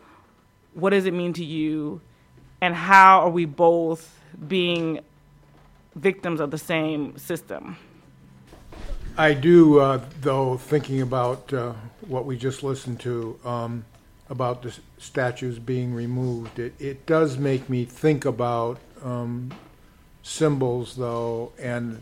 What 0.73 0.89
does 0.89 1.05
it 1.05 1.13
mean 1.13 1.33
to 1.33 1.45
you? 1.45 2.01
And 2.61 2.73
how 2.73 3.21
are 3.21 3.29
we 3.29 3.45
both 3.45 4.19
being 4.47 5.01
victims 5.95 6.39
of 6.39 6.49
the 6.49 6.57
same 6.57 7.17
system? 7.19 7.77
I 9.17 9.33
do, 9.33 9.79
uh, 9.79 10.01
though, 10.21 10.57
thinking 10.57 11.01
about 11.01 11.53
uh, 11.53 11.73
what 12.07 12.25
we 12.25 12.37
just 12.37 12.63
listened 12.63 12.99
to, 13.01 13.39
um, 13.45 13.85
about 14.31 14.61
the 14.61 14.73
statues 14.97 15.59
being 15.59 15.93
removed, 15.93 16.57
it, 16.57 16.73
it 16.79 17.05
does 17.05 17.37
make 17.37 17.69
me 17.69 17.83
think 17.83 18.23
about 18.23 18.79
um, 19.03 19.51
symbols, 20.23 20.95
though, 20.95 21.51
and 21.59 22.01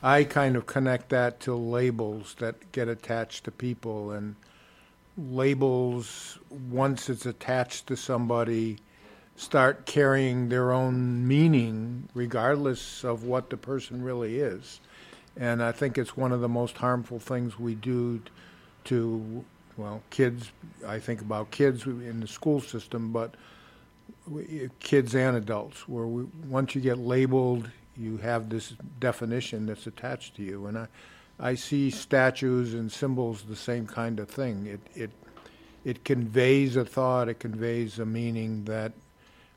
I 0.00 0.22
kind 0.22 0.54
of 0.54 0.66
connect 0.66 1.08
that 1.08 1.40
to 1.40 1.54
labels 1.56 2.36
that 2.38 2.70
get 2.70 2.86
attached 2.86 3.44
to 3.44 3.50
people, 3.50 4.12
and 4.12 4.36
labels, 5.18 6.38
once 6.70 7.10
it's 7.10 7.26
attached 7.26 7.88
to 7.88 7.96
somebody, 7.96 8.78
start 9.34 9.84
carrying 9.84 10.50
their 10.50 10.70
own 10.70 11.26
meaning, 11.26 12.08
regardless 12.14 13.02
of 13.02 13.24
what 13.24 13.50
the 13.50 13.56
person 13.56 14.00
really 14.04 14.38
is. 14.38 14.78
And 15.36 15.60
I 15.60 15.72
think 15.72 15.98
it's 15.98 16.16
one 16.16 16.30
of 16.30 16.40
the 16.40 16.48
most 16.48 16.76
harmful 16.76 17.18
things 17.18 17.58
we 17.58 17.74
do 17.74 18.22
to, 18.84 19.44
well, 19.76 20.02
kids. 20.10 20.50
I 20.86 20.98
think 20.98 21.20
about 21.20 21.50
kids 21.50 21.86
in 21.86 22.20
the 22.20 22.28
school 22.28 22.60
system, 22.60 23.12
but 23.12 23.34
kids 24.80 25.14
and 25.14 25.36
adults, 25.36 25.88
where 25.88 26.06
we, 26.06 26.24
once 26.48 26.74
you 26.74 26.80
get 26.80 26.98
labeled, 26.98 27.70
you 27.96 28.16
have 28.18 28.48
this 28.48 28.74
definition 29.00 29.66
that's 29.66 29.86
attached 29.86 30.36
to 30.36 30.42
you. 30.42 30.66
And 30.66 30.78
I, 30.78 30.86
I 31.38 31.54
see 31.54 31.90
statues 31.90 32.74
and 32.74 32.90
symbols 32.90 33.42
the 33.42 33.56
same 33.56 33.86
kind 33.86 34.18
of 34.20 34.28
thing. 34.28 34.66
It, 34.66 34.80
it, 34.94 35.10
it 35.84 36.04
conveys 36.04 36.76
a 36.76 36.84
thought, 36.84 37.28
it 37.28 37.38
conveys 37.38 37.98
a 37.98 38.06
meaning 38.06 38.64
that 38.64 38.92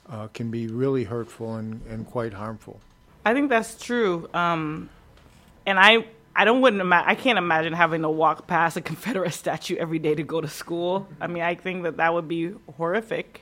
uh, 0.09 0.27
can 0.33 0.51
be 0.51 0.67
really 0.67 1.03
hurtful 1.03 1.55
and, 1.55 1.81
and 1.89 2.05
quite 2.05 2.33
harmful. 2.33 2.79
I 3.25 3.33
think 3.33 3.49
that's 3.49 3.79
true. 3.81 4.29
Um, 4.33 4.89
and 5.65 5.79
I 5.79 6.05
I 6.37 6.45
don't 6.45 6.61
wouldn't 6.61 6.81
ima- 6.81 7.03
I 7.03 7.15
can't 7.15 7.39
imagine 7.39 7.73
having 7.73 8.03
to 8.03 8.09
walk 8.09 8.45
past 8.45 8.77
a 8.77 8.81
Confederate 8.89 9.33
statue 9.33 9.75
every 9.75 9.97
day 9.97 10.13
to 10.13 10.21
go 10.21 10.39
to 10.39 10.47
school. 10.47 11.07
I 11.19 11.25
mean, 11.25 11.41
I 11.41 11.55
think 11.55 11.83
that 11.83 11.97
that 11.97 12.13
would 12.13 12.27
be 12.27 12.53
horrific. 12.77 13.41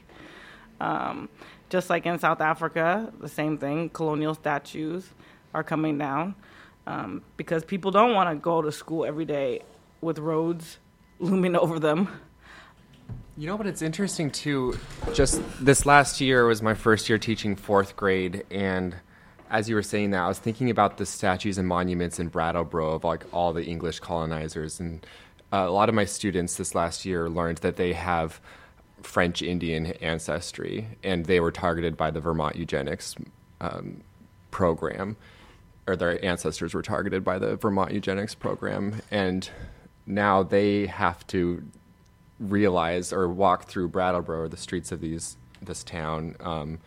Um, 0.80 1.28
just 1.70 1.90
like 1.90 2.06
in 2.06 2.20
South 2.20 2.40
Africa, 2.40 3.12
the 3.20 3.28
same 3.28 3.58
thing. 3.58 3.90
Colonial 3.90 4.34
statues 4.34 5.10
are 5.54 5.64
coming 5.64 5.98
down 5.98 6.36
um, 6.88 7.22
because 7.36 7.66
people 7.66 7.92
don't 7.92 8.14
want 8.14 8.30
to 8.30 8.36
go 8.36 8.62
to 8.62 8.72
school 8.72 9.04
every 9.04 9.26
day 9.26 9.62
with 10.00 10.18
roads 10.18 10.78
looming 11.20 11.56
over 11.56 11.80
them. 11.80 12.08
You 13.38 13.48
know, 13.48 13.58
but 13.58 13.68
it's 13.68 13.82
interesting 13.82 14.32
too. 14.32 14.78
Just 15.14 15.42
this 15.60 15.86
last 15.86 16.22
year 16.22 16.46
was 16.46 16.62
my 16.62 16.74
first 16.74 17.10
year 17.10 17.18
teaching 17.18 17.58
fourth 17.58 17.98
grade, 17.98 18.46
and 18.50 18.96
as 19.50 19.70
you 19.70 19.76
were 19.76 19.84
saying 19.84 20.12
that, 20.12 20.22
I 20.22 20.28
was 20.28 20.40
thinking 20.40 20.70
about 20.70 20.98
the 20.98 21.06
statues 21.06 21.58
and 21.58 21.68
monuments 21.68 22.20
in 22.20 22.30
Brattleboro 22.30 22.94
of 22.94 23.04
like 23.04 23.26
all 23.34 23.54
the 23.54 23.64
English 23.64 24.00
colonizers, 24.00 24.80
and 24.80 25.06
uh, 25.54 25.66
a 25.68 25.72
lot 25.72 25.90
of 25.90 25.96
my 25.96 26.06
students 26.06 26.56
this 26.56 26.74
last 26.74 27.06
year 27.06 27.30
learned 27.30 27.60
that 27.60 27.76
they 27.76 27.94
have 27.94 28.40
French 29.02 29.42
Indian 29.42 29.88
ancestry, 30.02 30.88
and 31.04 31.26
they 31.26 31.40
were 31.40 31.52
targeted 31.52 31.96
by 31.96 32.10
the 32.12 32.20
Vermont 32.20 32.56
eugenics 32.56 33.16
um, 33.62 34.02
program, 34.52 35.16
or 35.88 35.96
their 35.96 36.24
ancestors 36.26 36.74
were 36.74 36.82
targeted 36.82 37.24
by 37.24 37.38
the 37.38 37.56
Vermont 37.56 37.92
eugenics 37.92 38.34
program, 38.34 39.02
and 39.12 39.50
now 40.08 40.42
they 40.42 40.88
have 40.88 41.26
to 41.28 41.64
realize 42.40 43.14
or 43.14 43.30
walk 43.30 43.66
through 43.66 43.88
Brattleboro, 43.88 44.48
the 44.48 44.58
streets 44.58 44.92
of 44.92 45.02
these 45.02 45.38
this 45.62 45.84
town, 45.84 46.36
um, 46.42 46.80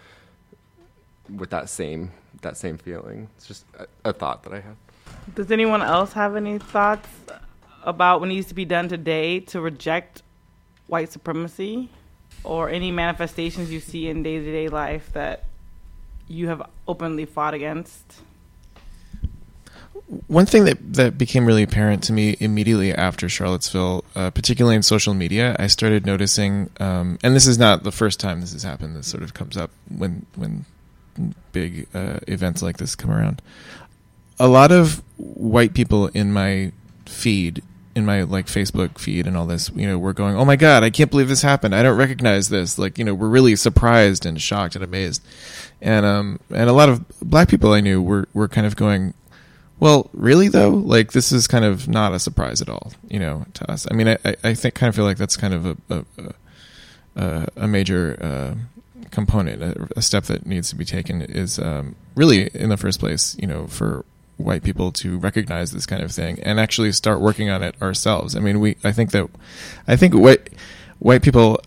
with 1.35 1.51
that 1.51 1.69
same 1.69 2.13
that 2.43 2.57
same 2.57 2.79
feeling. 2.79 3.29
It's 3.37 3.47
just 3.47 3.65
a, 3.79 3.87
a 4.11 4.13
thought 4.13 4.43
that 4.45 4.53
I 4.53 4.61
have. 4.61 4.77
Does 5.35 5.51
anyone 5.51 5.83
else 5.83 6.13
have 6.13 6.37
any 6.37 6.59
thoughts 6.59 7.09
about 7.83 8.21
what 8.21 8.29
needs 8.29 8.49
to 8.49 8.55
be 8.55 8.65
done 8.65 8.89
today 8.89 9.41
to 9.41 9.61
reject 9.61 10.23
white 10.87 11.13
supremacy 11.13 11.89
or 12.45 12.69
any 12.69 12.91
manifestations 12.91 13.71
you 13.71 13.81
see 13.81 14.09
in 14.09 14.23
day 14.23 14.39
to 14.39 14.45
day 14.45 14.69
life 14.69 15.13
that 15.13 15.45
you 16.29 16.49
have 16.49 16.63
openly 16.87 17.25
fought 17.25 17.55
against? 17.55 18.21
One 20.27 20.47
thing 20.47 20.65
that, 20.65 20.95
that 20.95 21.19
became 21.19 21.45
really 21.45 21.63
apparent 21.63 22.03
to 22.05 22.13
me 22.13 22.37
immediately 22.41 22.95
after 22.95 23.29
Charlottesville, 23.29 24.05
uh, 24.15 24.31
particularly 24.31 24.77
in 24.77 24.83
social 24.83 25.13
media, 25.13 25.55
I 25.59 25.67
started 25.67 26.07
noticing, 26.07 26.71
um, 26.81 27.19
and 27.23 27.35
this 27.35 27.47
is 27.47 27.59
not 27.59 27.83
the 27.83 27.93
first 27.93 28.19
time 28.19 28.41
this 28.41 28.53
has 28.53 28.63
happened. 28.63 28.97
This 28.97 29.07
sort 29.07 29.23
of 29.23 29.35
comes 29.35 29.57
up 29.57 29.71
when 29.89 30.25
when 30.35 30.65
big 31.53 31.87
uh, 31.95 32.19
events 32.27 32.63
like 32.63 32.79
this 32.79 32.95
come 32.95 33.11
around. 33.11 33.43
A 34.39 34.49
lot 34.49 34.71
of 34.71 35.03
white 35.17 35.75
people 35.75 36.09
in 36.09 36.33
my 36.33 36.73
feed, 37.07 37.63
in 37.95 38.05
my 38.07 38.23
like 38.23 38.47
Facebook 38.47 38.99
feed 38.99 39.27
and 39.27 39.37
all 39.37 39.47
this, 39.47 39.71
you 39.75 39.87
know, 39.87 39.99
we're 39.99 40.13
going, 40.13 40.37
"Oh 40.37 40.45
my 40.45 40.57
god, 40.57 40.85
I 40.85 40.91
can't 40.91 41.11
believe 41.11 41.29
this 41.29 41.43
happened. 41.43 41.75
I 41.75 41.83
don't 41.83 41.97
recognize 41.97 42.49
this." 42.49 42.79
Like, 42.79 42.99
you 42.99 43.05
know, 43.05 43.15
we're 43.15 43.29
really 43.29 43.57
surprised 43.57 44.25
and 44.25 44.41
shocked 44.41 44.77
and 44.77 44.85
amazed. 44.85 45.23
And 45.81 46.07
um 46.07 46.41
and 46.51 46.69
a 46.69 46.73
lot 46.73 46.89
of 46.89 47.05
black 47.21 47.49
people 47.49 47.73
I 47.73 47.81
knew 47.81 48.01
were 48.01 48.29
were 48.33 48.49
kind 48.49 48.67
of 48.67 48.77
going, 48.77 49.15
well, 49.81 50.11
really 50.13 50.49
though, 50.49 50.71
like 50.71 51.13
this 51.13 51.31
is 51.31 51.47
kind 51.47 51.65
of 51.65 51.89
not 51.89 52.13
a 52.13 52.19
surprise 52.19 52.61
at 52.61 52.69
all, 52.69 52.93
you 53.09 53.19
know, 53.19 53.45
to 53.55 53.71
us. 53.71 53.87
I 53.91 53.95
mean, 53.95 54.09
I, 54.09 54.19
I 54.43 54.55
think 54.55 54.75
kind 54.75 54.89
of 54.89 54.97
feel 54.97 55.05
like 55.05 55.19
that's 55.19 55.37
kind 55.37 55.55
of 55.55 55.67
a 55.67 56.05
a, 57.17 57.49
a, 57.57 57.67
major 57.67 58.19
uh, 58.21 58.55
component, 59.11 59.63
a, 59.63 59.89
a, 59.97 60.03
step 60.03 60.25
that 60.25 60.47
needs 60.47 60.71
to 60.71 60.77
be 60.77 60.85
taken 60.85 61.23
is 61.23 61.59
um, 61.59 61.95
really 62.15 62.49
in 62.55 62.69
the 62.69 62.77
first 62.77 63.01
place, 63.01 63.37
you 63.39 63.47
know, 63.47 63.67
for 63.67 64.05
white 64.37 64.63
people 64.63 64.93
to 64.93 65.19
recognize 65.19 65.73
this 65.73 65.87
kind 65.87 66.03
of 66.03 66.13
thing 66.13 66.39
and 66.43 66.61
actually 66.61 66.93
start 66.93 67.21
working 67.21 67.51
on 67.51 67.63
it 67.63 67.75
ourselves. 67.83 68.37
I 68.37 68.41
mean, 68.41 68.61
we 68.61 68.77
I 68.85 68.93
think 68.93 69.11
that 69.11 69.29
I 69.87 69.97
think 69.97 70.15
white 70.15 70.53
white 70.99 71.23
people 71.23 71.61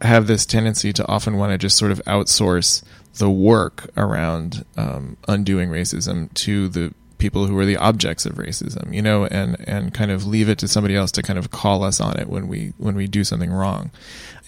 have 0.00 0.26
this 0.26 0.46
tendency 0.46 0.92
to 0.92 1.06
often 1.08 1.36
want 1.36 1.52
to 1.52 1.58
just 1.58 1.76
sort 1.76 1.90
of 1.90 2.02
outsource 2.04 2.82
the 3.14 3.30
work 3.30 3.90
around 3.96 4.64
um, 4.76 5.16
undoing 5.26 5.70
racism 5.70 6.32
to 6.34 6.68
the 6.68 6.94
people 7.18 7.46
who 7.46 7.58
are 7.58 7.66
the 7.66 7.76
objects 7.76 8.24
of 8.24 8.36
racism, 8.36 8.94
you 8.94 9.02
know, 9.02 9.26
and 9.26 9.56
and 9.68 9.92
kind 9.92 10.10
of 10.10 10.26
leave 10.26 10.48
it 10.48 10.58
to 10.58 10.68
somebody 10.68 10.96
else 10.96 11.12
to 11.12 11.22
kind 11.22 11.38
of 11.38 11.50
call 11.50 11.82
us 11.82 12.00
on 12.00 12.18
it 12.18 12.28
when 12.28 12.48
we 12.48 12.72
when 12.78 12.94
we 12.94 13.06
do 13.06 13.24
something 13.24 13.52
wrong, 13.52 13.90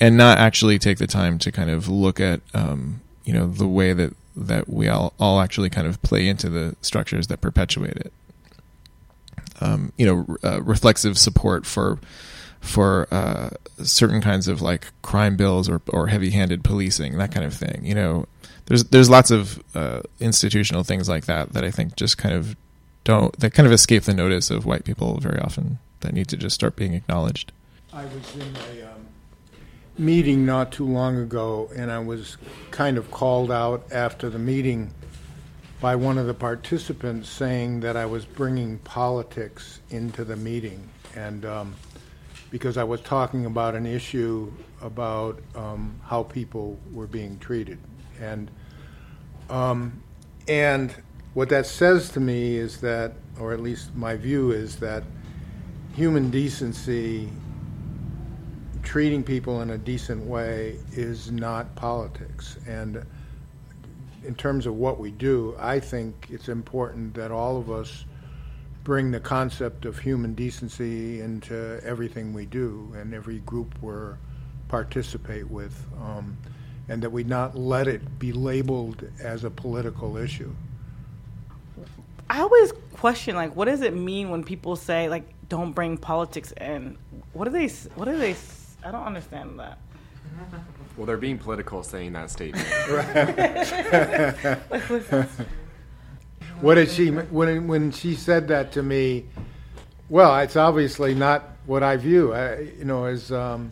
and 0.00 0.16
not 0.16 0.38
actually 0.38 0.78
take 0.78 0.98
the 0.98 1.06
time 1.06 1.38
to 1.38 1.52
kind 1.52 1.70
of 1.70 1.88
look 1.88 2.20
at 2.20 2.40
um, 2.54 3.00
you 3.24 3.32
know 3.32 3.46
the 3.46 3.68
way 3.68 3.92
that 3.92 4.14
that 4.36 4.68
we 4.68 4.88
all 4.88 5.12
all 5.18 5.40
actually 5.40 5.70
kind 5.70 5.86
of 5.86 6.00
play 6.02 6.26
into 6.26 6.48
the 6.48 6.76
structures 6.80 7.26
that 7.26 7.40
perpetuate 7.40 7.96
it. 7.96 8.12
Um, 9.60 9.92
you 9.98 10.06
know, 10.06 10.36
uh, 10.42 10.62
reflexive 10.62 11.18
support 11.18 11.66
for 11.66 11.98
for 12.60 13.08
uh, 13.10 13.50
certain 13.82 14.20
kinds 14.20 14.48
of 14.48 14.62
like 14.62 14.86
crime 15.02 15.36
bills 15.36 15.68
or 15.68 15.82
or 15.88 16.06
heavy 16.06 16.30
handed 16.30 16.64
policing, 16.64 17.18
that 17.18 17.32
kind 17.32 17.44
of 17.44 17.54
thing. 17.54 17.84
You 17.84 17.94
know, 17.94 18.26
there's 18.70 18.84
there's 18.84 19.10
lots 19.10 19.32
of 19.32 19.60
uh, 19.74 20.00
institutional 20.20 20.84
things 20.84 21.08
like 21.08 21.26
that 21.26 21.54
that 21.54 21.64
I 21.64 21.72
think 21.72 21.96
just 21.96 22.16
kind 22.16 22.36
of 22.36 22.54
don't 23.02 23.36
that 23.40 23.52
kind 23.52 23.66
of 23.66 23.72
escape 23.72 24.04
the 24.04 24.14
notice 24.14 24.48
of 24.48 24.64
white 24.64 24.84
people 24.84 25.18
very 25.18 25.40
often 25.40 25.80
that 26.00 26.12
need 26.12 26.28
to 26.28 26.36
just 26.36 26.54
start 26.54 26.76
being 26.76 26.94
acknowledged. 26.94 27.50
I 27.92 28.04
was 28.04 28.36
in 28.36 28.42
a 28.78 28.92
um, 28.92 29.06
meeting 29.98 30.46
not 30.46 30.70
too 30.70 30.86
long 30.86 31.16
ago, 31.16 31.68
and 31.74 31.90
I 31.90 31.98
was 31.98 32.36
kind 32.70 32.96
of 32.96 33.10
called 33.10 33.50
out 33.50 33.90
after 33.90 34.30
the 34.30 34.38
meeting 34.38 34.94
by 35.80 35.96
one 35.96 36.16
of 36.16 36.28
the 36.28 36.34
participants 36.34 37.28
saying 37.28 37.80
that 37.80 37.96
I 37.96 38.06
was 38.06 38.24
bringing 38.24 38.78
politics 38.78 39.80
into 39.90 40.22
the 40.22 40.36
meeting, 40.36 40.88
and 41.16 41.44
um, 41.44 41.74
because 42.52 42.76
I 42.76 42.84
was 42.84 43.00
talking 43.00 43.46
about 43.46 43.74
an 43.74 43.84
issue 43.84 44.52
about 44.80 45.42
um, 45.56 45.98
how 46.04 46.22
people 46.22 46.78
were 46.92 47.08
being 47.08 47.36
treated, 47.40 47.78
and 48.20 48.48
um, 49.51 50.03
and 50.48 50.94
what 51.34 51.48
that 51.51 51.66
says 51.66 52.11
to 52.11 52.20
me 52.20 52.57
is 52.57 52.80
that, 52.80 53.12
or 53.38 53.53
at 53.53 53.61
least 53.61 53.94
my 53.94 54.16
view 54.16 54.53
is 54.53 54.76
that 54.76 55.03
human 55.94 56.30
decency, 56.30 57.28
treating 58.82 59.22
people 59.22 59.61
in 59.61 59.70
a 59.70 59.78
decent 59.78 60.24
way, 60.24 60.78
is 60.92 61.30
not 61.30 61.74
politics. 61.74 62.59
And 62.66 63.05
in 64.24 64.34
terms 64.34 64.66
of 64.66 64.74
what 64.76 64.98
we 64.98 65.11
do, 65.11 65.57
I 65.59 65.80
think 65.80 66.28
it's 66.30 66.48
important 66.48 67.14
that 67.14 67.30
all 67.30 67.57
of 67.59 67.70
us 67.70 68.05
bring 68.82 69.11
the 69.11 69.20
concept 69.20 69.84
of 69.84 69.98
human 69.98 70.34
decency 70.34 71.20
into 71.20 71.80
everything 71.84 72.32
we 72.32 72.46
do 72.46 72.92
and 72.96 73.12
every 73.14 73.38
group 73.40 73.74
we 73.82 73.92
participate 74.68 75.48
with. 75.51 75.86
Um, 76.01 76.36
and 76.91 77.01
that 77.03 77.11
we 77.11 77.22
not 77.22 77.57
let 77.57 77.86
it 77.86 78.18
be 78.18 78.32
labeled 78.32 79.09
as 79.22 79.45
a 79.45 79.51
political 79.51 80.16
issue. 80.16 80.51
I 82.28 82.41
always 82.41 82.72
question 82.95 83.36
like 83.36 83.55
what 83.57 83.66
does 83.66 83.80
it 83.80 83.95
mean 83.95 84.28
when 84.28 84.45
people 84.45 84.76
say 84.76 85.09
like 85.09 85.24
don't 85.49 85.72
bring 85.72 85.97
politics 85.97 86.53
in? 86.61 86.99
What 87.32 87.45
do 87.45 87.53
they 87.53 87.68
what 87.95 88.07
do 88.07 88.18
they 88.18 88.34
I 88.84 88.91
don't 88.91 89.05
understand 89.05 89.61
that. 89.61 89.78
Well, 90.97 91.07
they're 91.07 91.16
being 91.16 91.38
political 91.38 91.84
saying 91.84 92.12
that 92.14 92.30
statement. 92.30 92.66
what 96.61 96.74
did 96.74 96.91
she 96.91 97.11
when 97.11 97.68
when 97.68 97.93
she 97.93 98.16
said 98.16 98.49
that 98.49 98.72
to 98.72 98.82
me? 98.82 99.26
Well, 100.09 100.36
it's 100.41 100.57
obviously 100.57 101.14
not 101.14 101.45
what 101.66 101.84
I 101.84 101.97
view. 101.97 102.32
I, 102.32 102.72
you 102.78 102.84
know, 102.84 103.05
as 103.05 103.30
um, 103.30 103.70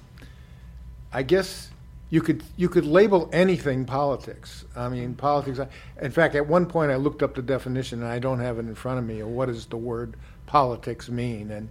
I 1.13 1.25
guess 1.25 1.71
you 2.11 2.23
could 2.23 2.43
you 2.57 2.69
could 2.69 2.87
label 2.87 3.29
anything 3.33 3.85
politics. 3.85 4.65
I 4.75 4.89
mean, 4.89 5.15
politics. 5.15 5.61
In 6.01 6.11
fact, 6.11 6.35
at 6.35 6.47
one 6.47 6.67
point 6.67 6.91
I 6.91 6.97
looked 6.97 7.23
up 7.23 7.35
the 7.35 7.43
definition, 7.43 8.03
and 8.03 8.11
I 8.11 8.19
don't 8.19 8.41
have 8.41 8.59
it 8.59 8.67
in 8.67 8.75
front 8.75 8.99
of 8.99 9.05
me. 9.05 9.21
Or 9.21 9.29
what 9.29 9.47
does 9.47 9.67
the 9.67 9.77
word 9.77 10.17
politics 10.47 11.09
mean? 11.09 11.51
And 11.51 11.69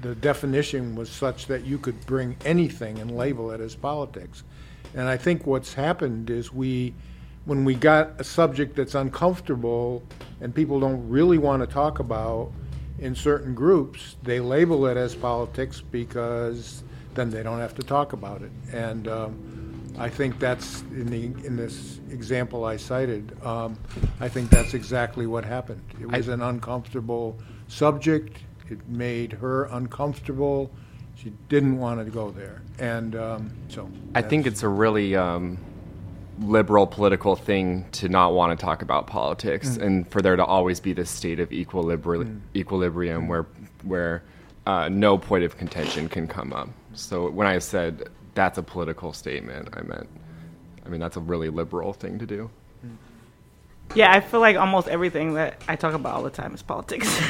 the 0.00 0.14
definition 0.14 0.94
was 0.94 1.10
such 1.10 1.46
that 1.46 1.64
you 1.64 1.78
could 1.78 2.04
bring 2.06 2.36
anything 2.44 2.98
and 2.98 3.16
label 3.16 3.50
it 3.50 3.60
as 3.60 3.74
politics. 3.74 4.42
And 4.94 5.08
I 5.08 5.16
think 5.16 5.46
what's 5.46 5.74
happened 5.74 6.28
is 6.28 6.52
we, 6.52 6.94
when 7.44 7.64
we 7.64 7.74
got 7.74 8.20
a 8.20 8.24
subject 8.24 8.76
that's 8.76 8.94
uncomfortable 8.94 10.02
and 10.40 10.54
people 10.54 10.80
don't 10.80 11.08
really 11.08 11.38
want 11.38 11.62
to 11.62 11.66
talk 11.66 11.98
about 11.98 12.52
in 12.98 13.14
certain 13.14 13.54
groups, 13.54 14.16
they 14.22 14.38
label 14.40 14.86
it 14.86 14.96
as 14.96 15.14
politics 15.14 15.80
because 15.80 16.82
then 17.14 17.30
they 17.30 17.42
don't 17.42 17.60
have 17.60 17.74
to 17.76 17.82
talk 17.82 18.12
about 18.12 18.42
it. 18.42 18.50
And 18.72 19.08
um, 19.08 19.51
I 19.98 20.08
think 20.08 20.38
that's 20.38 20.82
in 20.92 21.06
the 21.06 21.24
in 21.46 21.56
this 21.56 22.00
example 22.10 22.64
I 22.64 22.76
cited. 22.76 23.36
Um, 23.44 23.78
I 24.20 24.28
think 24.28 24.50
that's 24.50 24.74
exactly 24.74 25.26
what 25.26 25.44
happened. 25.44 25.82
It 26.00 26.10
was 26.10 26.28
an 26.28 26.42
uncomfortable 26.42 27.38
subject. 27.68 28.38
It 28.70 28.86
made 28.88 29.32
her 29.32 29.64
uncomfortable. 29.64 30.70
She 31.14 31.32
didn't 31.48 31.78
want 31.78 32.04
to 32.04 32.10
go 32.10 32.30
there, 32.30 32.62
and 32.78 33.14
um, 33.14 33.52
so 33.68 33.88
I 34.14 34.22
think 34.22 34.46
it's 34.46 34.62
a 34.62 34.68
really 34.68 35.14
um, 35.14 35.58
liberal 36.40 36.86
political 36.86 37.36
thing 37.36 37.84
to 37.92 38.08
not 38.08 38.32
want 38.32 38.58
to 38.58 38.64
talk 38.64 38.82
about 38.82 39.06
politics 39.06 39.76
Mm. 39.76 39.82
and 39.82 40.08
for 40.10 40.22
there 40.22 40.36
to 40.36 40.44
always 40.44 40.80
be 40.80 40.92
this 40.94 41.10
state 41.10 41.38
of 41.38 41.50
equilibri- 41.50 42.40
equilibrium 42.56 43.28
where 43.28 43.46
where 43.84 44.22
uh, 44.66 44.88
no 44.88 45.18
point 45.18 45.44
of 45.44 45.56
contention 45.58 46.08
can 46.08 46.26
come 46.26 46.52
up. 46.52 46.68
So 46.94 47.28
when 47.30 47.46
I 47.46 47.58
said 47.58 48.08
that's 48.34 48.58
a 48.58 48.62
political 48.62 49.12
statement, 49.12 49.68
I 49.72 49.82
meant 49.82 50.08
I 50.84 50.88
mean 50.88 51.00
that's 51.00 51.16
a 51.16 51.20
really 51.20 51.48
liberal 51.48 51.92
thing 51.92 52.18
to 52.18 52.26
do. 52.26 52.50
Yeah, 53.94 54.10
I 54.10 54.20
feel 54.20 54.40
like 54.40 54.56
almost 54.56 54.88
everything 54.88 55.34
that 55.34 55.62
I 55.68 55.76
talk 55.76 55.92
about 55.92 56.14
all 56.14 56.22
the 56.22 56.30
time 56.30 56.54
is 56.54 56.62
politics. 56.62 57.08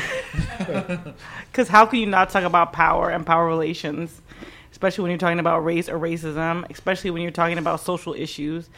Because 1.50 1.68
how 1.68 1.84
can 1.86 1.98
you 1.98 2.06
not 2.06 2.30
talk 2.30 2.44
about 2.44 2.72
power 2.72 3.10
and 3.10 3.26
power 3.26 3.46
relations, 3.46 4.22
especially 4.70 5.02
when 5.02 5.10
you're 5.10 5.18
talking 5.18 5.40
about 5.40 5.64
race 5.64 5.88
or 5.88 5.98
racism, 5.98 6.70
especially 6.70 7.10
when 7.10 7.20
you're 7.20 7.32
talking 7.32 7.58
about 7.58 7.80
social 7.80 8.14
issues, 8.14 8.70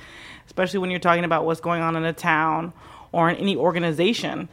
especially 0.47 0.81
when 0.81 0.91
you're 0.91 0.99
talking 0.99 1.25
about 1.25 1.45
what's 1.45 1.61
going 1.61 1.83
on 1.83 1.95
in 1.95 2.05
a 2.05 2.13
town 2.13 2.73
or 3.13 3.29
in 3.29 3.37
any 3.37 3.55
organization? 3.55 4.49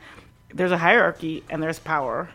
There's 0.53 0.71
a 0.71 0.77
hierarchy 0.77 1.43
and 1.49 1.63
there's 1.63 1.79
power. 1.79 2.29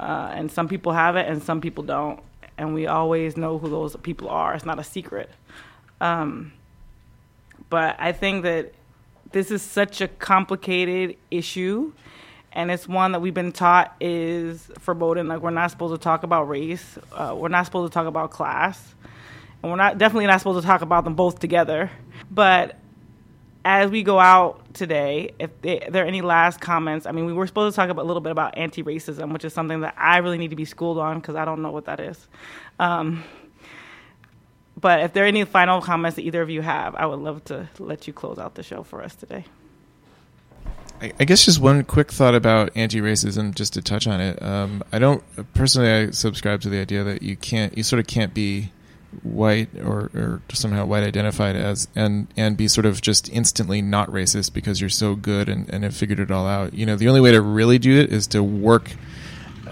Uh, 0.00 0.32
and 0.34 0.50
some 0.50 0.66
people 0.68 0.92
have 0.92 1.14
it 1.16 1.28
and 1.28 1.42
some 1.42 1.60
people 1.60 1.84
don't. 1.84 2.20
And 2.58 2.74
we 2.74 2.86
always 2.86 3.36
know 3.36 3.58
who 3.58 3.68
those 3.68 3.96
people 3.96 4.28
are. 4.28 4.54
It's 4.54 4.64
not 4.64 4.78
a 4.78 4.84
secret. 4.84 5.30
Um, 6.00 6.52
but 7.70 7.96
I 7.98 8.12
think 8.12 8.42
that 8.44 8.72
this 9.32 9.50
is 9.50 9.62
such 9.62 10.00
a 10.00 10.08
complicated 10.08 11.16
issue 11.30 11.92
and 12.52 12.70
it's 12.70 12.86
one 12.86 13.12
that 13.12 13.20
we've 13.20 13.34
been 13.34 13.52
taught 13.52 13.96
is 14.00 14.70
forbidden 14.78 15.26
like 15.26 15.40
we're 15.40 15.50
not 15.50 15.70
supposed 15.70 15.94
to 15.94 15.98
talk 15.98 16.22
about 16.22 16.48
race 16.48 16.98
uh, 17.12 17.34
we're 17.36 17.48
not 17.48 17.64
supposed 17.64 17.90
to 17.90 17.94
talk 17.94 18.06
about 18.06 18.30
class 18.30 18.94
and 19.62 19.70
we're 19.70 19.76
not 19.76 19.98
definitely 19.98 20.26
not 20.26 20.38
supposed 20.38 20.60
to 20.60 20.66
talk 20.66 20.82
about 20.82 21.04
them 21.04 21.14
both 21.14 21.38
together 21.38 21.90
but 22.30 22.76
as 23.64 23.90
we 23.90 24.02
go 24.02 24.18
out 24.18 24.74
today 24.74 25.32
if 25.38 25.50
there 25.62 26.04
are 26.04 26.06
any 26.06 26.22
last 26.22 26.60
comments 26.60 27.06
i 27.06 27.12
mean 27.12 27.26
we 27.26 27.32
were 27.32 27.46
supposed 27.46 27.74
to 27.74 27.76
talk 27.76 27.90
about, 27.90 28.02
a 28.02 28.06
little 28.06 28.20
bit 28.20 28.32
about 28.32 28.56
anti-racism 28.56 29.32
which 29.32 29.44
is 29.44 29.52
something 29.52 29.80
that 29.80 29.94
i 29.96 30.18
really 30.18 30.38
need 30.38 30.50
to 30.50 30.56
be 30.56 30.64
schooled 30.64 30.98
on 30.98 31.20
because 31.20 31.36
i 31.36 31.44
don't 31.44 31.62
know 31.62 31.70
what 31.70 31.84
that 31.84 32.00
is 32.00 32.28
um, 32.78 33.22
but 34.80 35.00
if 35.00 35.12
there 35.12 35.24
are 35.24 35.28
any 35.28 35.44
final 35.44 35.80
comments 35.80 36.16
that 36.16 36.22
either 36.22 36.42
of 36.42 36.50
you 36.50 36.62
have 36.62 36.94
i 36.94 37.06
would 37.06 37.20
love 37.20 37.44
to 37.44 37.68
let 37.78 38.06
you 38.06 38.12
close 38.12 38.38
out 38.38 38.54
the 38.54 38.62
show 38.62 38.82
for 38.82 39.02
us 39.02 39.14
today 39.14 39.44
I, 41.00 41.12
I 41.18 41.24
guess 41.24 41.44
just 41.44 41.58
one 41.58 41.82
quick 41.82 42.12
thought 42.12 42.36
about 42.36 42.70
anti-racism, 42.76 43.56
just 43.56 43.74
to 43.74 43.82
touch 43.82 44.06
on 44.06 44.20
it. 44.20 44.40
Um, 44.40 44.84
I 44.92 45.00
don't 45.00 45.24
personally. 45.52 45.90
I 45.90 46.10
subscribe 46.12 46.60
to 46.60 46.68
the 46.68 46.78
idea 46.78 47.02
that 47.02 47.22
you 47.22 47.34
can't, 47.34 47.76
you 47.76 47.82
sort 47.82 47.98
of 47.98 48.06
can't 48.06 48.32
be 48.32 48.70
white 49.22 49.68
or, 49.78 50.10
or 50.14 50.42
somehow 50.52 50.84
white 50.84 51.02
identified 51.02 51.56
as 51.56 51.88
and 51.94 52.26
and 52.36 52.56
be 52.56 52.68
sort 52.68 52.86
of 52.86 53.00
just 53.00 53.28
instantly 53.30 53.82
not 53.82 54.08
racist 54.10 54.52
because 54.52 54.80
you're 54.80 54.90
so 54.90 55.14
good 55.14 55.48
and, 55.48 55.68
and 55.72 55.84
have 55.84 55.94
figured 55.96 56.20
it 56.20 56.30
all 56.30 56.46
out. 56.46 56.74
You 56.74 56.86
know, 56.86 56.96
the 56.96 57.08
only 57.08 57.20
way 57.20 57.32
to 57.32 57.40
really 57.40 57.78
do 57.78 58.00
it 58.00 58.12
is 58.12 58.26
to 58.28 58.42
work. 58.42 58.92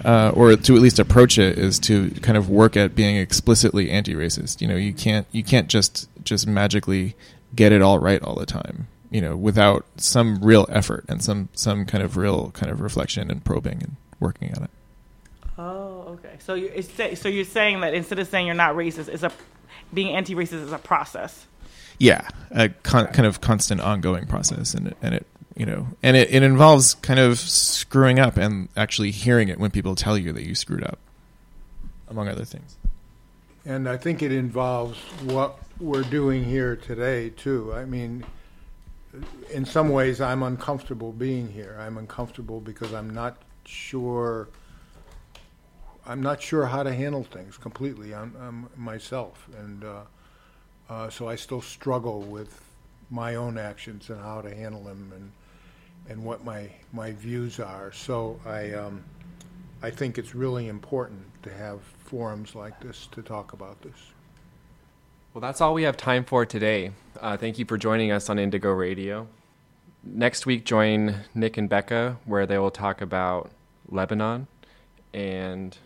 Uh, 0.02 0.32
or 0.34 0.56
to 0.56 0.74
at 0.74 0.80
least 0.80 0.98
approach 0.98 1.36
it 1.36 1.58
is 1.58 1.78
to 1.78 2.10
kind 2.22 2.38
of 2.38 2.48
work 2.48 2.74
at 2.74 2.94
being 2.94 3.16
explicitly 3.16 3.90
anti-racist. 3.90 4.62
You 4.62 4.68
know, 4.68 4.76
you 4.76 4.94
can't 4.94 5.26
you 5.30 5.44
can't 5.44 5.68
just 5.68 6.08
just 6.24 6.46
magically 6.46 7.16
get 7.54 7.70
it 7.70 7.82
all 7.82 7.98
right 7.98 8.22
all 8.22 8.34
the 8.34 8.46
time 8.46 8.86
you 9.10 9.20
know, 9.20 9.36
without 9.36 9.84
some 9.96 10.42
real 10.42 10.66
effort 10.70 11.04
and 11.08 11.22
some 11.22 11.48
some 11.52 11.84
kind 11.84 12.02
of 12.02 12.16
real 12.16 12.50
kind 12.52 12.70
of 12.70 12.80
reflection 12.80 13.30
and 13.30 13.44
probing 13.44 13.82
and 13.82 13.96
working 14.20 14.54
on 14.54 14.64
it. 14.64 14.70
Oh, 15.58 15.99
okay. 16.12 16.36
So 16.38 16.54
you 16.54 16.70
it's, 16.74 16.90
say- 16.90 17.14
so 17.14 17.28
you're 17.28 17.44
saying 17.44 17.80
that 17.80 17.94
instead 17.94 18.18
of 18.18 18.28
saying 18.28 18.46
you're 18.46 18.54
not 18.54 18.74
racist, 18.74 19.08
it's 19.08 19.22
a 19.22 19.32
being 19.92 20.14
anti-racist 20.14 20.64
is 20.64 20.72
a 20.72 20.78
process. 20.78 21.46
Yeah, 21.98 22.26
a 22.50 22.68
con- 22.68 23.08
kind 23.08 23.26
of 23.26 23.40
constant 23.40 23.80
ongoing 23.80 24.26
process, 24.26 24.72
and 24.74 24.88
it, 24.88 24.96
and 25.02 25.14
it 25.14 25.26
you 25.56 25.66
know, 25.66 25.88
and 26.02 26.16
it, 26.16 26.32
it 26.32 26.42
involves 26.42 26.94
kind 26.94 27.20
of 27.20 27.38
screwing 27.38 28.18
up 28.18 28.36
and 28.36 28.68
actually 28.76 29.10
hearing 29.10 29.48
it 29.48 29.58
when 29.58 29.70
people 29.70 29.94
tell 29.94 30.16
you 30.16 30.32
that 30.32 30.44
you 30.44 30.54
screwed 30.54 30.84
up, 30.84 30.98
among 32.08 32.28
other 32.28 32.44
things. 32.44 32.76
And 33.66 33.86
I 33.88 33.98
think 33.98 34.22
it 34.22 34.32
involves 34.32 34.98
what 35.24 35.58
we're 35.78 36.02
doing 36.04 36.44
here 36.44 36.76
today, 36.76 37.30
too. 37.30 37.74
I 37.74 37.84
mean, 37.84 38.24
in 39.50 39.66
some 39.66 39.90
ways, 39.90 40.20
I'm 40.20 40.42
uncomfortable 40.42 41.12
being 41.12 41.52
here. 41.52 41.76
I'm 41.78 41.98
uncomfortable 41.98 42.60
because 42.60 42.94
I'm 42.94 43.10
not 43.10 43.36
sure. 43.66 44.48
I'm 46.06 46.22
not 46.22 46.40
sure 46.42 46.66
how 46.66 46.82
to 46.82 46.92
handle 46.92 47.24
things 47.24 47.56
completely 47.56 48.14
I'm, 48.14 48.34
I'm 48.40 48.68
myself, 48.76 49.48
and 49.58 49.84
uh, 49.84 50.00
uh, 50.88 51.10
so 51.10 51.28
I 51.28 51.36
still 51.36 51.60
struggle 51.60 52.22
with 52.22 52.60
my 53.10 53.34
own 53.34 53.58
actions 53.58 54.10
and 54.10 54.20
how 54.20 54.40
to 54.40 54.54
handle 54.54 54.82
them, 54.82 55.12
and 55.14 55.32
and 56.08 56.24
what 56.24 56.44
my 56.44 56.70
my 56.92 57.12
views 57.12 57.60
are. 57.60 57.92
So 57.92 58.40
I 58.46 58.72
um, 58.72 59.04
I 59.82 59.90
think 59.90 60.18
it's 60.18 60.34
really 60.34 60.68
important 60.68 61.22
to 61.42 61.50
have 61.50 61.80
forums 61.82 62.54
like 62.54 62.80
this 62.80 63.08
to 63.12 63.22
talk 63.22 63.52
about 63.52 63.80
this. 63.82 63.96
Well, 65.32 65.40
that's 65.40 65.60
all 65.60 65.74
we 65.74 65.84
have 65.84 65.96
time 65.96 66.24
for 66.24 66.44
today. 66.44 66.90
Uh, 67.20 67.36
thank 67.36 67.58
you 67.58 67.64
for 67.64 67.78
joining 67.78 68.10
us 68.10 68.28
on 68.28 68.38
Indigo 68.38 68.72
Radio. 68.72 69.28
Next 70.02 70.44
week, 70.44 70.64
join 70.64 71.14
Nick 71.34 71.56
and 71.56 71.68
Becca, 71.68 72.18
where 72.24 72.46
they 72.46 72.58
will 72.58 72.70
talk 72.70 73.00
about 73.00 73.50
Lebanon 73.88 74.48
and 75.12 75.76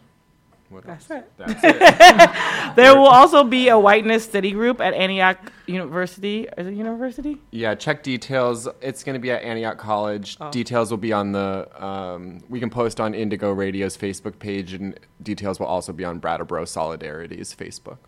what 0.70 0.84
That's 0.84 1.10
else? 1.10 1.22
it. 1.22 1.32
That's 1.36 1.64
it. 1.64 2.74
There 2.76 2.96
will 2.96 3.06
also 3.06 3.44
be 3.44 3.68
a 3.68 3.78
whiteness 3.78 4.24
study 4.24 4.50
group 4.50 4.80
at 4.80 4.94
Antioch 4.94 5.38
University. 5.66 6.48
Is 6.58 6.66
it 6.66 6.74
university? 6.74 7.38
Yeah, 7.52 7.74
check 7.74 8.02
details. 8.02 8.66
It's 8.80 9.04
going 9.04 9.14
to 9.14 9.20
be 9.20 9.30
at 9.30 9.42
Antioch 9.42 9.78
College. 9.78 10.36
Oh. 10.40 10.50
Details 10.50 10.90
will 10.90 10.98
be 10.98 11.12
on 11.12 11.32
the. 11.32 11.68
Um, 11.82 12.42
we 12.48 12.58
can 12.58 12.70
post 12.70 13.00
on 13.00 13.14
Indigo 13.14 13.52
Radio's 13.52 13.96
Facebook 13.96 14.38
page, 14.38 14.72
and 14.72 14.98
details 15.22 15.60
will 15.60 15.66
also 15.66 15.92
be 15.92 16.04
on 16.04 16.18
Brattleboro 16.18 16.64
Solidarity's 16.64 17.54
Facebook. 17.54 17.98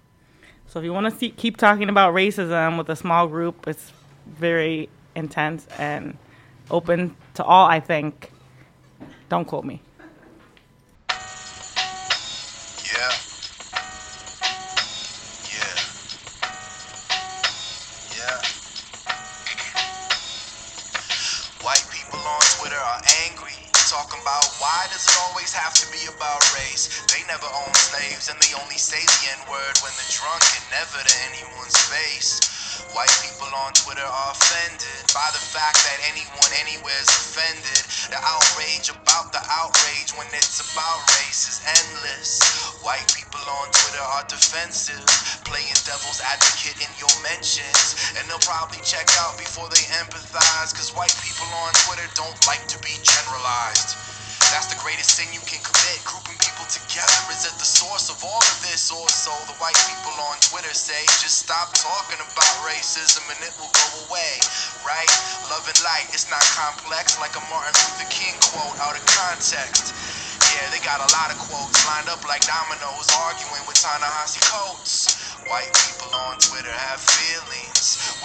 So 0.66 0.80
if 0.80 0.84
you 0.84 0.92
want 0.92 1.12
to 1.12 1.16
see, 1.16 1.30
keep 1.30 1.56
talking 1.56 1.88
about 1.88 2.12
racism 2.12 2.76
with 2.76 2.88
a 2.88 2.96
small 2.96 3.28
group, 3.28 3.68
it's 3.68 3.92
very 4.26 4.88
intense 5.14 5.66
and 5.78 6.18
open 6.70 7.14
to 7.34 7.44
all. 7.44 7.66
I 7.66 7.78
think. 7.78 8.32
Don't 9.28 9.44
quote 9.44 9.64
me. 9.64 9.82
Fact 35.56 35.80
that 35.88 35.98
anyone 36.12 36.52
anywhere 36.60 37.00
is 37.00 37.08
offended. 37.08 37.80
The 38.12 38.20
outrage 38.20 38.92
about 38.92 39.32
the 39.32 39.40
outrage 39.48 40.12
when 40.12 40.28
it's 40.36 40.60
about 40.60 41.00
race 41.16 41.48
is 41.48 41.64
endless. 41.64 42.44
White 42.84 43.08
people 43.16 43.40
on 43.40 43.72
Twitter 43.72 44.04
are 44.04 44.28
defensive, 44.28 45.00
playing 45.48 45.72
devil's 45.88 46.20
advocate 46.20 46.76
in 46.84 46.92
your 47.00 47.14
mentions. 47.24 47.96
And 48.20 48.28
they'll 48.28 48.44
probably 48.44 48.84
check 48.84 49.08
out 49.24 49.40
before 49.40 49.72
they 49.72 49.80
empathize, 49.96 50.76
cause 50.76 50.92
white 50.92 51.16
people 51.24 51.48
on 51.64 51.72
Twitter 51.88 52.04
don't 52.12 52.36
like 52.44 52.68
to 52.68 52.78
be 52.84 52.92
generalized. 53.00 54.15
That's 54.54 54.70
the 54.70 54.78
greatest 54.78 55.18
sin 55.18 55.26
you 55.34 55.42
can 55.42 55.58
commit. 55.62 55.98
Grouping 56.06 56.38
people 56.38 56.66
together 56.70 57.20
is 57.34 57.46
at 57.46 57.56
the 57.58 57.66
source 57.66 58.10
of 58.10 58.22
all 58.22 58.42
of 58.42 58.58
this. 58.62 58.90
Or 58.94 59.06
so 59.10 59.34
the 59.50 59.56
white 59.58 59.78
people 59.90 60.14
on 60.30 60.38
Twitter 60.38 60.72
say. 60.72 61.02
Just 61.18 61.42
stop 61.42 61.74
talking 61.74 62.18
about 62.22 62.54
racism 62.62 63.26
and 63.26 63.40
it 63.42 63.52
will 63.58 63.72
go 63.74 63.86
away. 64.06 64.38
Right? 64.86 65.10
Love 65.50 65.66
and 65.66 65.80
light, 65.82 66.06
it's 66.14 66.30
not 66.30 66.42
complex 66.54 67.18
like 67.18 67.34
a 67.34 67.42
Martin 67.50 67.74
Luther 67.74 68.10
King 68.10 68.34
quote 68.38 68.78
out 68.82 68.94
of 68.94 69.02
context. 69.06 69.90
Yeah, 70.54 70.70
they 70.70 70.80
got 70.86 71.02
a 71.02 71.10
lot 71.12 71.34
of 71.34 71.38
quotes 71.42 71.82
lined 71.90 72.08
up 72.08 72.22
like 72.24 72.46
dominoes, 72.46 73.08
arguing 73.18 73.66
with 73.66 73.76
Ta-Nehisi 73.82 74.40
Coates. 74.46 75.10
White 75.50 75.74
people 75.74 76.14
on 76.14 76.38
Twitter 76.38 76.70
have 76.70 77.00
feelings. 77.02 77.65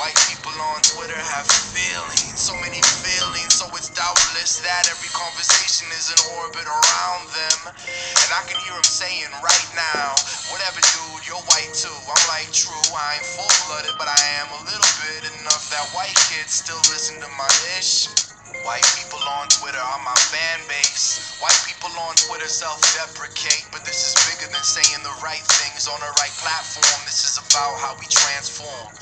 White 0.01 0.17
people 0.25 0.57
on 0.73 0.81
Twitter 0.81 1.13
have 1.13 1.45
feelings. 1.45 2.33
So 2.33 2.57
many 2.57 2.81
feelings, 3.05 3.53
so 3.61 3.69
it's 3.77 3.93
doubtless 3.93 4.57
that 4.65 4.89
every 4.89 5.11
conversation 5.13 5.85
is 5.93 6.09
in 6.09 6.19
orbit 6.41 6.65
around 6.65 7.29
them. 7.29 7.59
And 7.69 8.29
I 8.33 8.41
can 8.49 8.57
hear 8.65 8.73
them 8.73 8.87
saying 8.89 9.29
right 9.45 9.69
now, 9.77 10.17
whatever, 10.49 10.81
dude, 10.81 11.29
you're 11.29 11.45
white 11.53 11.69
too. 11.77 11.93
I'm 11.93 12.25
like, 12.33 12.49
true, 12.49 12.73
I 12.89 13.21
ain't 13.21 13.27
full 13.37 13.53
blooded, 13.69 13.93
but 14.01 14.09
I 14.09 14.21
am 14.41 14.49
a 14.57 14.61
little 14.65 14.91
bit 15.05 15.29
enough 15.45 15.69
that 15.69 15.85
white 15.93 16.17
kids 16.33 16.57
still 16.65 16.81
listen 16.89 17.21
to 17.21 17.29
my 17.37 17.51
ish. 17.77 18.30
White 18.63 18.85
people 18.93 19.17
on 19.41 19.49
Twitter 19.49 19.81
are 19.81 20.01
my 20.05 20.13
fan 20.29 20.61
base. 20.69 21.33
White 21.41 21.57
people 21.65 21.89
on 21.97 22.13
Twitter 22.15 22.47
self 22.47 22.77
deprecate, 22.93 23.65
but 23.71 23.85
this 23.85 24.13
is 24.13 24.13
bigger 24.29 24.51
than 24.53 24.61
saying 24.61 25.01
the 25.01 25.15
right 25.23 25.41
things 25.57 25.87
on 25.89 25.99
the 25.99 26.13
right 26.21 26.35
platform. 26.37 27.01
This 27.09 27.25
is 27.25 27.41
about 27.41 27.79
how 27.81 27.97
we 27.97 28.05
transform. 28.05 28.93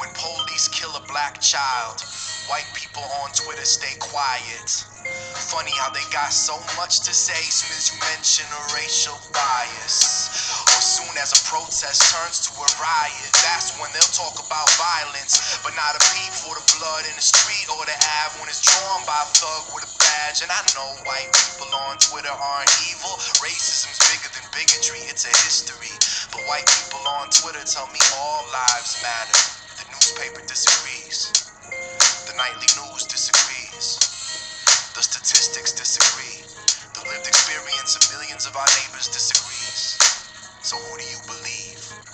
When 0.00 0.08
police 0.16 0.68
kill 0.68 0.96
a 0.96 1.04
black 1.12 1.40
child, 1.40 2.00
white 2.48 2.68
people 2.72 3.04
on 3.20 3.32
Twitter 3.36 3.64
stay 3.68 3.92
quiet. 4.00 4.68
Funny 5.52 5.72
how 5.76 5.90
they 5.90 6.04
got 6.12 6.32
so 6.32 6.56
much 6.80 7.00
to 7.04 7.12
say 7.12 7.36
soon 7.52 7.76
as 7.76 7.92
you 7.92 8.00
mention 8.16 8.46
a 8.48 8.60
racial 8.72 9.18
bias. 9.32 10.51
Soon 10.80 11.12
as 11.20 11.36
a 11.36 11.40
protest 11.44 12.00
turns 12.14 12.40
to 12.48 12.52
a 12.56 12.68
riot, 12.80 13.32
that's 13.44 13.76
when 13.76 13.92
they'll 13.92 14.14
talk 14.16 14.40
about 14.40 14.68
violence. 14.80 15.60
But 15.60 15.76
not 15.76 15.92
a 15.92 16.02
peep 16.14 16.32
for 16.32 16.56
the 16.56 16.64
blood 16.78 17.04
in 17.04 17.14
the 17.18 17.24
street 17.24 17.68
or 17.68 17.84
the 17.84 17.96
Ave 18.24 18.40
when 18.40 18.48
it's 18.48 18.64
drawn 18.64 19.04
by 19.04 19.18
a 19.20 19.28
thug 19.36 19.74
with 19.76 19.84
a 19.84 19.92
badge. 20.00 20.40
And 20.40 20.50
I 20.52 20.60
know 20.72 20.88
white 21.04 21.28
people 21.34 21.68
on 21.88 21.98
Twitter 22.00 22.32
aren't 22.32 22.72
evil. 22.88 23.12
Racism's 23.44 24.00
bigger 24.08 24.30
than 24.32 24.46
bigotry, 24.54 25.04
it's 25.10 25.28
a 25.28 25.34
history. 25.44 25.92
But 26.32 26.46
white 26.48 26.68
people 26.68 27.04
on 27.20 27.28
Twitter 27.28 27.62
tell 27.68 27.88
me 27.92 28.00
all 28.16 28.46
lives 28.52 29.02
matter. 29.04 29.40
The 29.76 29.84
newspaper 29.92 30.40
disagrees. 30.48 31.32
The 32.30 32.34
nightly 32.38 32.68
news 32.80 33.04
disagrees. 33.04 34.00
The 34.94 35.02
statistics 35.02 35.72
disagree. 35.72 36.44
The 36.94 37.02
lived 37.08 37.28
experience 37.28 37.96
of 37.96 38.02
millions 38.14 38.46
of 38.46 38.56
our 38.56 38.68
neighbors 38.80 39.08
disagrees. 39.08 40.21
So 40.62 40.76
who 40.78 40.98
do 40.98 41.04
you 41.04 41.18
believe? 41.26 42.11